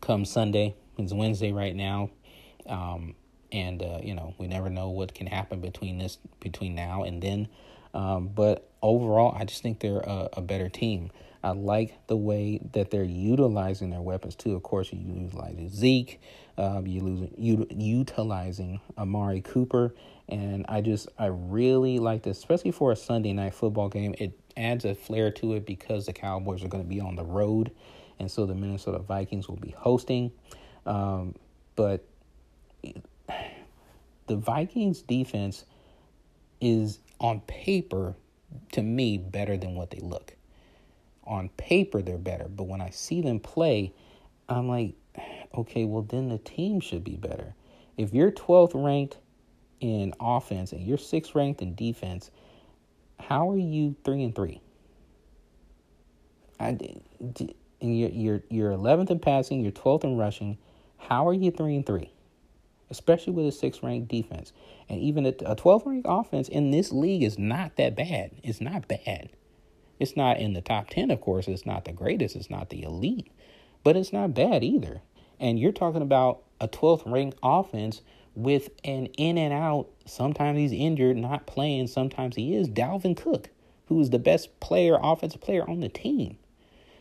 come 0.00 0.24
Sunday. 0.24 0.74
It's 0.98 1.12
Wednesday 1.12 1.52
right 1.52 1.74
now, 1.74 2.10
um, 2.66 3.14
and 3.52 3.82
uh, 3.82 4.00
you 4.02 4.14
know 4.14 4.34
we 4.36 4.48
never 4.48 4.68
know 4.68 4.88
what 4.88 5.14
can 5.14 5.26
happen 5.28 5.60
between 5.60 5.98
this 5.98 6.18
between 6.40 6.74
now 6.74 7.04
and 7.04 7.22
then. 7.22 7.48
Um, 7.94 8.28
but 8.28 8.68
overall, 8.82 9.34
I 9.38 9.44
just 9.44 9.62
think 9.62 9.80
they're 9.80 10.00
a, 10.00 10.28
a 10.34 10.40
better 10.42 10.68
team. 10.68 11.10
I 11.42 11.50
like 11.50 12.06
the 12.08 12.16
way 12.16 12.60
that 12.72 12.90
they're 12.90 13.04
utilizing 13.04 13.90
their 13.90 14.00
weapons 14.00 14.34
too. 14.34 14.56
Of 14.56 14.62
course, 14.62 14.92
you 14.92 14.98
utilize 14.98 15.56
Zeke, 15.70 16.20
um, 16.56 16.86
you 16.86 17.00
lose 17.00 17.30
you 17.36 17.66
utilizing 17.70 18.80
Amari 18.96 19.40
Cooper, 19.40 19.94
and 20.28 20.66
I 20.68 20.80
just 20.80 21.08
I 21.18 21.26
really 21.26 21.98
like 21.98 22.22
this, 22.22 22.38
especially 22.38 22.72
for 22.72 22.90
a 22.90 22.96
Sunday 22.96 23.32
night 23.32 23.54
football 23.54 23.88
game. 23.88 24.14
It 24.18 24.38
adds 24.56 24.84
a 24.84 24.94
flair 24.94 25.30
to 25.32 25.54
it 25.54 25.64
because 25.64 26.06
the 26.06 26.12
Cowboys 26.12 26.64
are 26.64 26.68
going 26.68 26.82
to 26.82 26.88
be 26.88 27.00
on 27.00 27.14
the 27.14 27.24
road, 27.24 27.70
and 28.18 28.28
so 28.28 28.44
the 28.44 28.54
Minnesota 28.54 28.98
Vikings 28.98 29.48
will 29.48 29.56
be 29.56 29.74
hosting. 29.76 30.32
Um, 30.86 31.36
but 31.76 32.04
the 34.26 34.36
Vikings 34.36 35.02
defense 35.02 35.64
is 36.60 36.98
on 37.20 37.40
paper 37.42 38.16
to 38.72 38.82
me 38.82 39.18
better 39.18 39.56
than 39.56 39.76
what 39.76 39.90
they 39.90 40.00
look 40.00 40.34
on 41.28 41.50
paper 41.50 42.02
they're 42.02 42.18
better, 42.18 42.48
but 42.48 42.64
when 42.64 42.80
I 42.80 42.90
see 42.90 43.20
them 43.20 43.38
play, 43.38 43.92
I'm 44.48 44.68
like, 44.68 44.94
okay, 45.54 45.84
well 45.84 46.02
then 46.02 46.28
the 46.28 46.38
team 46.38 46.80
should 46.80 47.04
be 47.04 47.16
better. 47.16 47.54
If 47.96 48.14
you're 48.14 48.30
12th 48.30 48.72
ranked 48.74 49.18
in 49.80 50.14
offense 50.20 50.72
and 50.72 50.86
you're 50.86 50.98
6th 50.98 51.34
ranked 51.34 51.62
in 51.62 51.74
defense, 51.74 52.30
how 53.20 53.50
are 53.50 53.58
you 53.58 53.94
3 54.04 54.24
and 54.24 54.34
3? 54.34 54.60
I, 56.60 56.78
and 57.80 57.98
you're 57.98 58.10
you're 58.10 58.42
you're 58.48 58.72
11th 58.72 59.10
in 59.10 59.18
passing, 59.20 59.60
you're 59.60 59.72
12th 59.72 60.04
in 60.04 60.16
rushing. 60.16 60.58
How 60.96 61.28
are 61.28 61.34
you 61.34 61.50
3 61.50 61.76
and 61.76 61.86
3? 61.86 62.10
Especially 62.90 63.32
with 63.32 63.46
a 63.46 63.66
6th 63.66 63.82
ranked 63.82 64.08
defense. 64.08 64.52
And 64.88 65.00
even 65.00 65.26
a 65.26 65.32
12th 65.32 65.86
ranked 65.86 66.06
offense 66.08 66.48
in 66.48 66.70
this 66.70 66.90
league 66.90 67.22
is 67.22 67.38
not 67.38 67.76
that 67.76 67.94
bad. 67.94 68.32
It's 68.42 68.60
not 68.60 68.88
bad. 68.88 69.30
It's 69.98 70.16
not 70.16 70.38
in 70.38 70.52
the 70.52 70.60
top 70.60 70.90
10, 70.90 71.10
of 71.10 71.20
course. 71.20 71.48
It's 71.48 71.66
not 71.66 71.84
the 71.84 71.92
greatest. 71.92 72.36
It's 72.36 72.50
not 72.50 72.70
the 72.70 72.82
elite, 72.82 73.30
but 73.82 73.96
it's 73.96 74.12
not 74.12 74.34
bad 74.34 74.62
either. 74.62 75.00
And 75.40 75.58
you're 75.58 75.72
talking 75.72 76.02
about 76.02 76.42
a 76.60 76.68
12th 76.68 77.10
ranked 77.10 77.38
offense 77.42 78.02
with 78.34 78.70
an 78.84 79.06
in 79.18 79.36
and 79.38 79.52
out. 79.52 79.88
Sometimes 80.06 80.58
he's 80.58 80.72
injured, 80.72 81.16
not 81.16 81.46
playing. 81.46 81.88
Sometimes 81.88 82.36
he 82.36 82.54
is. 82.54 82.68
Dalvin 82.68 83.16
Cook, 83.16 83.50
who 83.86 84.00
is 84.00 84.10
the 84.10 84.18
best 84.18 84.60
player, 84.60 84.98
offensive 85.00 85.40
player 85.40 85.68
on 85.68 85.80
the 85.80 85.88
team. 85.88 86.38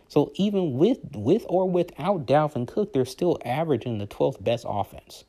So 0.09 0.31
even 0.35 0.77
with 0.77 0.99
with 1.13 1.45
or 1.49 1.69
without 1.69 2.25
Dalvin 2.25 2.67
Cook, 2.67 2.93
they're 2.93 3.05
still 3.05 3.37
averaging 3.43 3.97
the 3.97 4.07
12th 4.07 4.43
best 4.43 4.65
offense. 4.67 5.25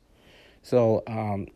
So 0.63 1.03
um, 1.05 1.47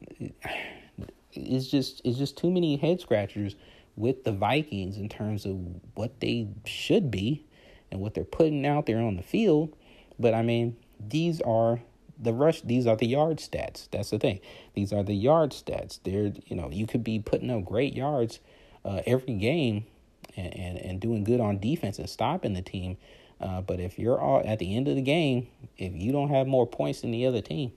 it's 1.32 1.68
just 1.68 2.02
it's 2.04 2.18
just 2.18 2.38
too 2.38 2.52
many 2.52 2.76
head 2.78 3.00
scratchers 3.00 3.56
with 3.96 4.24
the 4.24 4.32
Vikings 4.32 4.98
in 4.98 5.10
terms 5.10 5.46
of 5.46 5.58
what 5.96 6.20
they 6.20 6.48
should 6.66 7.12
be 7.12 7.46
and 7.92 8.02
what 8.02 8.14
they're 8.14 8.24
putting 8.24 8.66
out 8.66 8.86
there 8.86 9.00
on 9.00 9.18
the 9.18 9.24
field. 9.24 9.76
But 10.20 10.34
I 10.34 10.42
mean, 10.42 10.78
these 11.00 11.42
are 11.42 11.82
the 12.20 12.34
rush 12.34 12.62
these 12.62 12.88
are 12.88 12.96
the 12.96 13.08
yard 13.08 13.38
stats. 13.38 13.88
That's 13.92 14.10
the 14.10 14.20
thing. 14.20 14.40
These 14.74 14.94
are 14.94 15.04
the 15.04 15.14
yard 15.14 15.52
stats. 15.52 16.00
They're 16.04 16.34
you 16.46 16.56
know, 16.56 16.70
you 16.72 16.88
could 16.88 17.04
be 17.04 17.20
putting 17.20 17.50
up 17.50 17.66
great 17.66 17.96
yards 17.96 18.40
uh, 18.86 19.02
every 19.06 19.36
game 19.36 19.86
and, 20.36 20.56
and, 20.56 20.78
and 20.78 21.00
doing 21.00 21.24
good 21.24 21.40
on 21.40 21.60
defense 21.60 22.00
and 22.00 22.10
stopping 22.10 22.54
the 22.54 22.62
team. 22.62 22.98
Uh, 23.40 23.62
but 23.62 23.80
if 23.80 24.00
you're 24.00 24.20
all 24.20 24.42
at 24.46 24.60
the 24.60 24.76
end 24.76 24.88
of 24.88 24.96
the 24.96 25.02
game, 25.02 25.48
if 25.78 25.94
you 25.94 26.12
don't 26.12 26.30
have 26.30 26.48
more 26.48 26.66
points 26.66 27.02
than 27.02 27.12
the 27.12 27.26
other 27.26 27.42
team, 27.42 27.74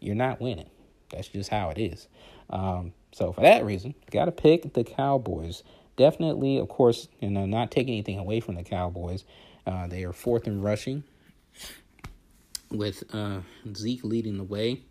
you're 0.00 0.14
not 0.14 0.40
winning. 0.40 0.68
That's 1.10 1.28
just 1.28 1.50
how 1.50 1.70
it 1.70 1.78
is. 1.78 2.06
Um, 2.50 2.92
so 3.12 3.32
for 3.32 3.40
that 3.40 3.64
reason, 3.64 3.94
got 4.10 4.26
to 4.26 4.32
pick 4.32 4.74
the 4.74 4.84
Cowboys. 4.84 5.62
Definitely, 5.96 6.58
of 6.58 6.68
course, 6.68 7.08
you 7.20 7.30
know, 7.30 7.46
not 7.46 7.70
taking 7.70 7.94
anything 7.94 8.18
away 8.18 8.40
from 8.40 8.56
the 8.56 8.62
Cowboys. 8.62 9.24
Uh, 9.66 9.86
they 9.86 10.04
are 10.04 10.12
fourth 10.12 10.46
in 10.46 10.60
rushing, 10.60 11.02
with 12.70 13.02
uh, 13.14 13.40
Zeke 13.74 14.04
leading 14.04 14.36
the 14.36 14.44
way. 14.44 14.82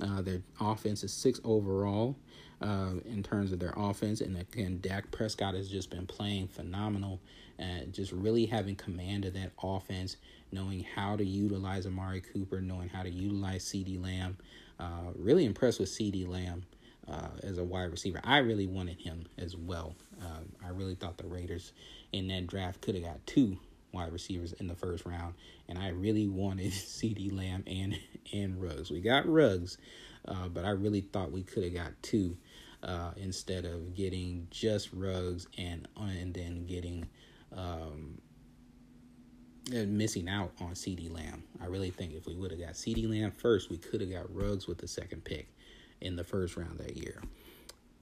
Uh, 0.00 0.20
their 0.20 0.42
offense 0.60 1.04
is 1.04 1.12
six 1.12 1.40
overall 1.44 2.16
uh, 2.60 2.90
in 3.06 3.22
terms 3.22 3.52
of 3.52 3.58
their 3.58 3.72
offense, 3.76 4.20
and 4.20 4.36
again, 4.36 4.78
Dak 4.80 5.10
Prescott 5.10 5.54
has 5.54 5.68
just 5.68 5.90
been 5.90 6.06
playing 6.06 6.48
phenomenal, 6.48 7.20
and 7.58 7.92
just 7.92 8.12
really 8.12 8.46
having 8.46 8.74
command 8.76 9.24
of 9.24 9.34
that 9.34 9.52
offense, 9.62 10.16
knowing 10.52 10.84
how 10.94 11.16
to 11.16 11.24
utilize 11.24 11.86
Amari 11.86 12.20
Cooper, 12.20 12.60
knowing 12.60 12.88
how 12.88 13.02
to 13.02 13.10
utilize 13.10 13.64
CeeDee 13.64 14.02
Lamb. 14.02 14.36
Uh, 14.78 15.12
really 15.16 15.44
impressed 15.44 15.78
with 15.78 15.88
CeeDee 15.88 16.28
Lamb 16.28 16.64
uh, 17.10 17.28
as 17.42 17.58
a 17.58 17.64
wide 17.64 17.90
receiver. 17.90 18.20
I 18.24 18.38
really 18.38 18.66
wanted 18.66 18.98
him 19.00 19.26
as 19.38 19.56
well. 19.56 19.94
Um, 20.22 20.46
I 20.64 20.70
really 20.70 20.94
thought 20.94 21.18
the 21.18 21.26
Raiders 21.26 21.72
in 22.12 22.28
that 22.28 22.46
draft 22.46 22.80
could 22.80 22.94
have 22.94 23.04
got 23.04 23.26
two 23.26 23.58
wide 23.92 24.12
receivers 24.12 24.52
in 24.54 24.66
the 24.68 24.74
first 24.74 25.06
round, 25.06 25.34
and 25.68 25.78
I 25.78 25.88
really 25.90 26.28
wanted 26.28 26.72
CeeDee 26.72 27.32
Lamb 27.36 27.64
and 27.66 27.98
and 28.32 28.60
Ruggs. 28.62 28.90
We 28.90 29.00
got 29.00 29.28
Ruggs, 29.28 29.78
uh, 30.26 30.48
but 30.48 30.64
I 30.64 30.70
really 30.70 31.02
thought 31.02 31.32
we 31.32 31.42
could 31.42 31.64
have 31.64 31.74
got 31.74 31.92
two. 32.02 32.36
uh, 32.82 33.12
instead 33.16 33.64
of 33.64 33.94
getting 33.94 34.46
just 34.50 34.90
Ruggs 34.92 35.46
and 35.58 35.88
and 35.96 36.34
then 36.34 36.66
getting 36.66 37.08
um, 37.56 38.18
missing 39.70 40.28
out 40.28 40.52
on 40.60 40.72
CeeDee 40.72 41.12
Lamb. 41.12 41.44
I 41.62 41.66
really 41.66 41.90
think 41.90 42.14
if 42.14 42.26
we 42.26 42.34
would 42.34 42.50
have 42.50 42.60
got 42.60 42.74
CeeDee 42.74 43.08
Lamb 43.08 43.32
first, 43.32 43.70
we 43.70 43.78
could 43.78 44.00
have 44.00 44.10
got 44.10 44.34
Ruggs 44.34 44.66
with 44.66 44.78
the 44.78 44.88
second 44.88 45.24
pick 45.24 45.48
in 46.04 46.16
the 46.16 46.24
first 46.24 46.56
round 46.56 46.78
that 46.78 46.96
year. 46.96 47.20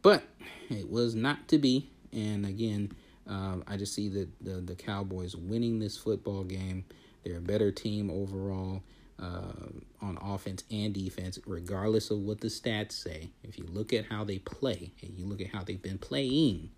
But 0.03 0.24
it 0.68 0.90
was 0.90 1.14
not 1.14 1.48
to 1.48 1.59
be. 1.59 1.90
And 2.12 2.44
again, 2.44 2.92
um, 3.26 3.64
I 3.66 3.76
just 3.76 3.94
see 3.94 4.09
the, 4.09 4.28
the, 4.40 4.61
the 4.61 4.74
Cowboys 4.74 5.36
winning 5.36 5.78
this 5.78 5.96
football 5.96 6.44
game. 6.44 6.84
They're 7.24 7.38
a 7.38 7.40
better 7.40 7.70
team 7.70 8.11
overall 8.11 8.82
uh, 9.20 9.53
on 10.00 10.18
offense 10.20 10.64
and 10.70 10.92
defense, 10.92 11.38
regardless 11.46 12.11
of 12.11 12.18
what 12.18 12.40
the 12.40 12.48
stats 12.48 12.92
say. 12.92 13.30
If 13.44 13.57
you 13.57 13.64
look 13.68 13.92
at 13.92 14.07
how 14.07 14.24
they 14.24 14.38
play 14.38 14.92
and 15.00 15.16
you 15.16 15.24
look 15.24 15.40
at 15.40 15.48
how 15.48 15.62
they've 15.62 15.80
been 15.80 15.98
playing, 15.98 16.70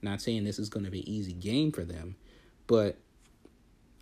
not 0.00 0.22
saying 0.22 0.44
this 0.44 0.58
is 0.58 0.70
going 0.70 0.86
to 0.86 0.90
be 0.90 1.00
an 1.00 1.08
easy 1.08 1.34
game 1.34 1.70
for 1.72 1.84
them, 1.84 2.16
but 2.66 2.96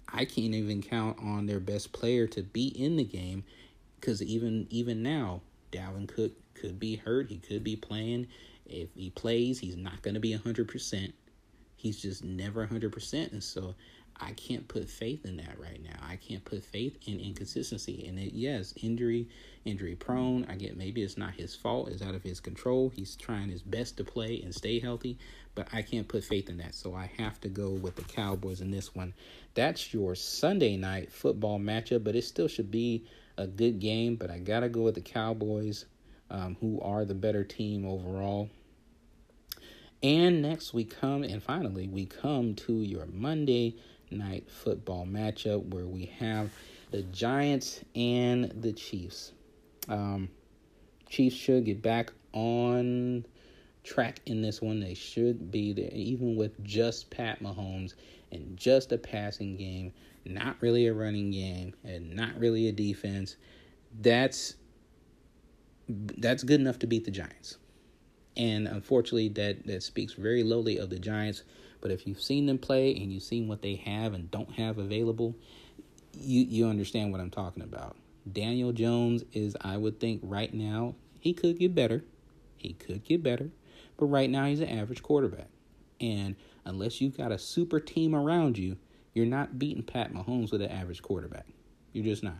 I 0.08 0.24
can't 0.24 0.54
even 0.54 0.82
count 0.82 1.18
on 1.18 1.46
their 1.46 1.60
best 1.60 1.92
player 1.92 2.26
to 2.28 2.42
be 2.42 2.68
in 2.68 2.96
the 2.96 3.04
game 3.04 3.44
because 4.00 4.22
even 4.22 4.66
even 4.70 5.02
now, 5.02 5.42
Dalvin 5.72 6.08
Cook 6.08 6.32
could 6.60 6.78
be 6.78 6.96
hurt. 6.96 7.28
He 7.28 7.38
could 7.38 7.64
be 7.64 7.76
playing. 7.76 8.26
If 8.66 8.94
he 8.94 9.10
plays, 9.10 9.58
he's 9.58 9.76
not 9.76 10.02
going 10.02 10.14
to 10.14 10.20
be 10.20 10.36
100%. 10.36 11.12
He's 11.76 12.00
just 12.00 12.24
never 12.24 12.66
100%. 12.66 13.32
And 13.32 13.42
so 13.42 13.74
I 14.20 14.32
can't 14.32 14.66
put 14.66 14.88
faith 14.88 15.24
in 15.24 15.36
that 15.36 15.58
right 15.60 15.82
now. 15.82 15.96
I 16.02 16.16
can't 16.16 16.44
put 16.44 16.64
faith 16.64 16.98
in 17.06 17.20
inconsistency. 17.20 18.06
And 18.08 18.18
it, 18.18 18.34
yes, 18.34 18.74
injury, 18.82 19.28
injury 19.64 19.94
prone. 19.94 20.44
I 20.48 20.56
get 20.56 20.76
maybe 20.76 21.02
it's 21.02 21.16
not 21.16 21.34
his 21.34 21.54
fault. 21.54 21.88
It's 21.88 22.02
out 22.02 22.14
of 22.14 22.22
his 22.22 22.40
control. 22.40 22.90
He's 22.94 23.14
trying 23.14 23.48
his 23.48 23.62
best 23.62 23.96
to 23.98 24.04
play 24.04 24.40
and 24.42 24.52
stay 24.52 24.80
healthy, 24.80 25.18
but 25.54 25.68
I 25.72 25.82
can't 25.82 26.08
put 26.08 26.24
faith 26.24 26.48
in 26.48 26.58
that. 26.58 26.74
So 26.74 26.94
I 26.94 27.10
have 27.18 27.40
to 27.42 27.48
go 27.48 27.70
with 27.70 27.94
the 27.96 28.02
Cowboys 28.02 28.60
in 28.60 28.70
this 28.70 28.94
one. 28.94 29.14
That's 29.54 29.94
your 29.94 30.14
Sunday 30.14 30.76
night 30.76 31.12
football 31.12 31.60
matchup, 31.60 32.02
but 32.02 32.16
it 32.16 32.24
still 32.24 32.48
should 32.48 32.70
be 32.70 33.04
a 33.36 33.46
good 33.46 33.78
game. 33.78 34.16
But 34.16 34.30
I 34.30 34.38
got 34.38 34.60
to 34.60 34.68
go 34.68 34.82
with 34.82 34.96
the 34.96 35.00
Cowboys, 35.00 35.84
um, 36.30 36.56
who 36.60 36.80
are 36.80 37.04
the 37.04 37.14
better 37.14 37.44
team 37.44 37.86
overall. 37.86 38.48
And 40.02 40.42
next 40.42 40.72
we 40.72 40.84
come, 40.84 41.24
and 41.24 41.42
finally, 41.42 41.88
we 41.88 42.06
come 42.06 42.54
to 42.54 42.82
your 42.82 43.06
Monday 43.06 43.76
night 44.10 44.48
football 44.50 45.06
matchup 45.06 45.66
where 45.66 45.86
we 45.86 46.06
have 46.18 46.50
the 46.90 47.02
Giants 47.02 47.80
and 47.94 48.52
the 48.62 48.72
Chiefs. 48.72 49.32
Um, 49.88 50.28
Chiefs 51.08 51.36
should 51.36 51.64
get 51.64 51.82
back 51.82 52.12
on 52.32 53.24
track 53.82 54.20
in 54.26 54.42
this 54.42 54.60
one. 54.60 54.80
They 54.80 54.94
should 54.94 55.50
be 55.50 55.72
there, 55.72 55.90
even 55.92 56.36
with 56.36 56.62
just 56.64 57.10
Pat 57.10 57.42
Mahomes 57.42 57.94
and 58.30 58.56
just 58.56 58.92
a 58.92 58.98
passing 58.98 59.56
game, 59.56 59.92
not 60.24 60.56
really 60.60 60.86
a 60.86 60.94
running 60.94 61.30
game, 61.30 61.74
and 61.84 62.14
not 62.14 62.38
really 62.38 62.68
a 62.68 62.72
defense. 62.72 63.36
That's 64.00 64.56
that's 65.88 66.42
good 66.42 66.60
enough 66.60 66.78
to 66.80 66.86
beat 66.86 67.04
the 67.04 67.10
Giants. 67.10 67.58
And 68.36 68.68
unfortunately, 68.68 69.28
that 69.30 69.66
that 69.66 69.82
speaks 69.82 70.12
very 70.14 70.42
lowly 70.42 70.78
of 70.78 70.90
the 70.90 70.98
Giants 70.98 71.42
but 71.80 71.90
if 71.90 72.06
you've 72.06 72.20
seen 72.20 72.46
them 72.46 72.58
play 72.58 72.94
and 72.94 73.12
you've 73.12 73.22
seen 73.22 73.48
what 73.48 73.62
they 73.62 73.76
have 73.76 74.12
and 74.12 74.30
don't 74.30 74.52
have 74.52 74.78
available, 74.78 75.34
you 76.12 76.42
you 76.42 76.66
understand 76.66 77.12
what 77.12 77.20
I'm 77.20 77.30
talking 77.30 77.62
about. 77.62 77.96
Daniel 78.30 78.72
Jones 78.72 79.24
is, 79.32 79.56
I 79.60 79.76
would 79.76 80.00
think, 80.00 80.20
right 80.22 80.52
now 80.52 80.94
he 81.20 81.32
could 81.32 81.58
get 81.58 81.74
better. 81.74 82.04
He 82.56 82.72
could 82.72 83.04
get 83.04 83.22
better, 83.22 83.50
but 83.96 84.06
right 84.06 84.28
now 84.28 84.46
he's 84.46 84.60
an 84.60 84.68
average 84.68 85.02
quarterback. 85.02 85.48
And 86.00 86.36
unless 86.64 87.00
you've 87.00 87.16
got 87.16 87.32
a 87.32 87.38
super 87.38 87.80
team 87.80 88.14
around 88.14 88.58
you, 88.58 88.76
you're 89.14 89.26
not 89.26 89.58
beating 89.58 89.82
Pat 89.82 90.12
Mahomes 90.12 90.52
with 90.52 90.60
an 90.60 90.70
average 90.70 91.02
quarterback. 91.02 91.46
You're 91.92 92.04
just 92.04 92.22
not. 92.22 92.38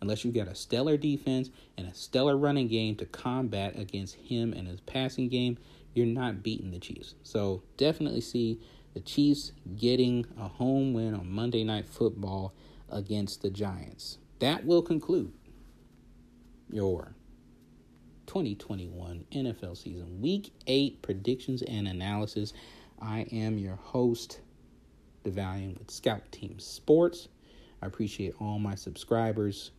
Unless 0.00 0.24
you've 0.24 0.34
got 0.34 0.48
a 0.48 0.54
stellar 0.54 0.96
defense 0.96 1.50
and 1.76 1.86
a 1.86 1.94
stellar 1.94 2.36
running 2.36 2.68
game 2.68 2.96
to 2.96 3.06
combat 3.06 3.78
against 3.78 4.14
him 4.14 4.52
and 4.52 4.66
his 4.66 4.80
passing 4.80 5.28
game, 5.28 5.58
you're 5.94 6.06
not 6.06 6.42
beating 6.42 6.70
the 6.70 6.78
Chiefs. 6.78 7.14
So 7.22 7.62
definitely 7.76 8.20
see 8.20 8.60
the 8.94 9.00
Chiefs 9.00 9.52
getting 9.76 10.26
a 10.38 10.48
home 10.48 10.94
win 10.94 11.14
on 11.14 11.30
Monday 11.30 11.64
Night 11.64 11.86
Football 11.86 12.54
against 12.88 13.42
the 13.42 13.50
Giants. 13.50 14.18
That 14.38 14.64
will 14.64 14.82
conclude 14.82 15.32
your 16.70 17.14
2021 18.26 19.26
NFL 19.32 19.76
season, 19.76 20.20
Week 20.20 20.52
8 20.66 21.02
predictions 21.02 21.62
and 21.62 21.86
analysis. 21.86 22.52
I 23.02 23.26
am 23.32 23.58
your 23.58 23.76
host, 23.76 24.40
DeValian 25.24 25.78
with 25.78 25.90
Scout 25.90 26.30
Team 26.32 26.58
Sports. 26.58 27.28
I 27.82 27.86
appreciate 27.86 28.34
all 28.40 28.58
my 28.58 28.74
subscribers. 28.74 29.72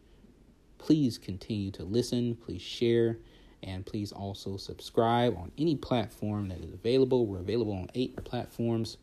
Please 0.81 1.19
continue 1.19 1.69
to 1.69 1.83
listen, 1.83 2.35
please 2.35 2.61
share, 2.61 3.19
and 3.61 3.85
please 3.85 4.11
also 4.11 4.57
subscribe 4.57 5.37
on 5.37 5.51
any 5.55 5.75
platform 5.75 6.47
that 6.47 6.59
is 6.59 6.73
available. 6.73 7.27
We're 7.27 7.37
available 7.37 7.73
on 7.73 7.87
eight 7.93 8.15
platforms. 8.23 8.97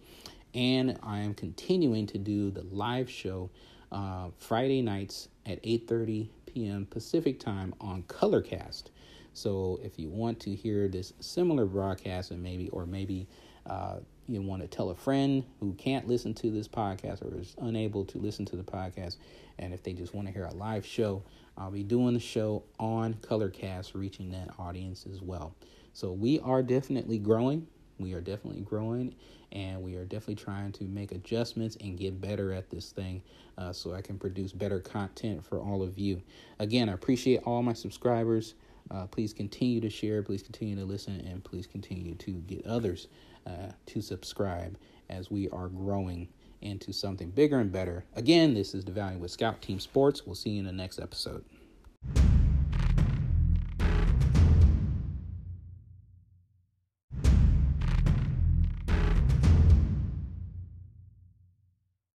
And 0.55 0.99
I 1.05 1.21
am 1.21 1.35
continuing 1.35 2.07
to 2.09 2.19
do 2.19 2.51
the 2.51 2.65
live 2.73 3.09
show 3.09 3.51
uh, 3.93 4.31
Friday 4.39 4.83
nights 4.83 5.29
at 5.47 5.63
8:30 5.63 6.29
p.m. 6.47 6.85
Pacific 6.91 7.39
time 7.39 7.73
on 7.81 8.03
Colorcast. 8.09 8.87
So 9.33 9.79
if 9.85 10.01
you 10.01 10.09
want 10.09 10.41
to 10.41 10.57
hear 10.57 10.89
this 10.89 11.13
similar 11.21 11.65
broadcast, 11.65 12.33
and 12.33 12.43
maybe 12.43 12.71
or 12.71 12.87
maybe 12.87 13.29
uh, 13.67 13.99
you 14.29 14.43
want 14.43 14.63
to 14.63 14.69
tell 14.69 14.91
a 14.91 14.95
friend 14.95 15.45
who 15.59 15.73
can't 15.75 16.07
listen 16.07 16.35
to 16.35 16.51
this 16.51 16.69
podcast 16.69 17.23
or 17.23 17.41
is 17.41 17.57
unable 17.61 18.05
to 18.05 18.19
listen 18.19 18.45
to 18.47 18.57
the 18.57 18.63
podcast, 18.63 19.17
and 19.59 19.73
if 19.73 19.83
they 19.83 19.93
just 19.93 20.15
want 20.15 20.29
to 20.29 20.33
hear 20.33 20.45
a 20.45 20.55
live 20.55 20.85
show, 20.85 21.23
I'll 21.57 21.71
be 21.71 21.83
doing 21.83 22.15
the 22.15 22.21
show 22.21 22.63
on 22.79 23.15
Colorcast, 23.15 23.95
reaching 23.95 24.31
that 24.33 24.51
audience 24.59 25.07
as 25.11 25.23
well. 25.23 25.55
So 25.93 26.13
we 26.13 26.39
are 26.41 26.63
definitely 26.63 27.19
growing. 27.19 27.67
We 27.99 28.13
are 28.13 28.21
definitely 28.21 28.61
growing, 28.61 29.17
and 29.51 29.83
we 29.83 29.97
are 29.97 30.05
definitely 30.05 30.37
trying 30.37 30.71
to 30.73 30.85
make 30.85 31.11
adjustments 31.11 31.77
and 31.81 31.99
get 31.99 32.21
better 32.21 32.53
at 32.53 32.71
this 32.71 32.93
thing 32.93 33.23
uh, 33.57 33.73
so 33.73 33.93
I 33.93 34.03
can 34.03 34.19
produce 34.19 34.53
better 34.53 34.79
content 34.79 35.45
for 35.45 35.59
all 35.59 35.83
of 35.83 35.99
you. 35.99 36.23
Again, 36.61 36.89
I 36.89 36.93
appreciate 36.93 37.41
all 37.45 37.63
my 37.63 37.73
subscribers. 37.73 38.55
Uh, 38.91 39.07
please 39.07 39.33
continue 39.33 39.81
to 39.81 39.91
share, 39.91 40.23
please 40.23 40.43
continue 40.43 40.77
to 40.77 40.85
listen, 40.85 41.21
and 41.21 41.43
please 41.43 41.67
continue 41.67 42.15
to 42.15 42.33
get 42.47 42.65
others 42.67 43.09
uh, 43.49 43.73
to 43.87 44.01
subscribe 44.03 44.77
as 45.09 45.31
we 45.31 45.49
are 45.51 45.69
growing 45.69 46.29
into 46.61 46.93
something 46.93 47.31
bigger 47.31 47.59
and 47.59 47.73
better. 47.73 48.05
Again, 48.15 48.55
this 48.55 48.75
is 48.75 48.85
the 48.85 48.93
Value 48.93 49.19
with 49.19 49.31
Scout 49.31 49.63
Team 49.63 49.81
Sports. 49.81 50.27
We'll 50.27 50.35
see 50.35 50.51
you 50.51 50.61
in 50.61 50.67
the 50.67 50.73
next 50.73 50.99
episode. 50.99 51.45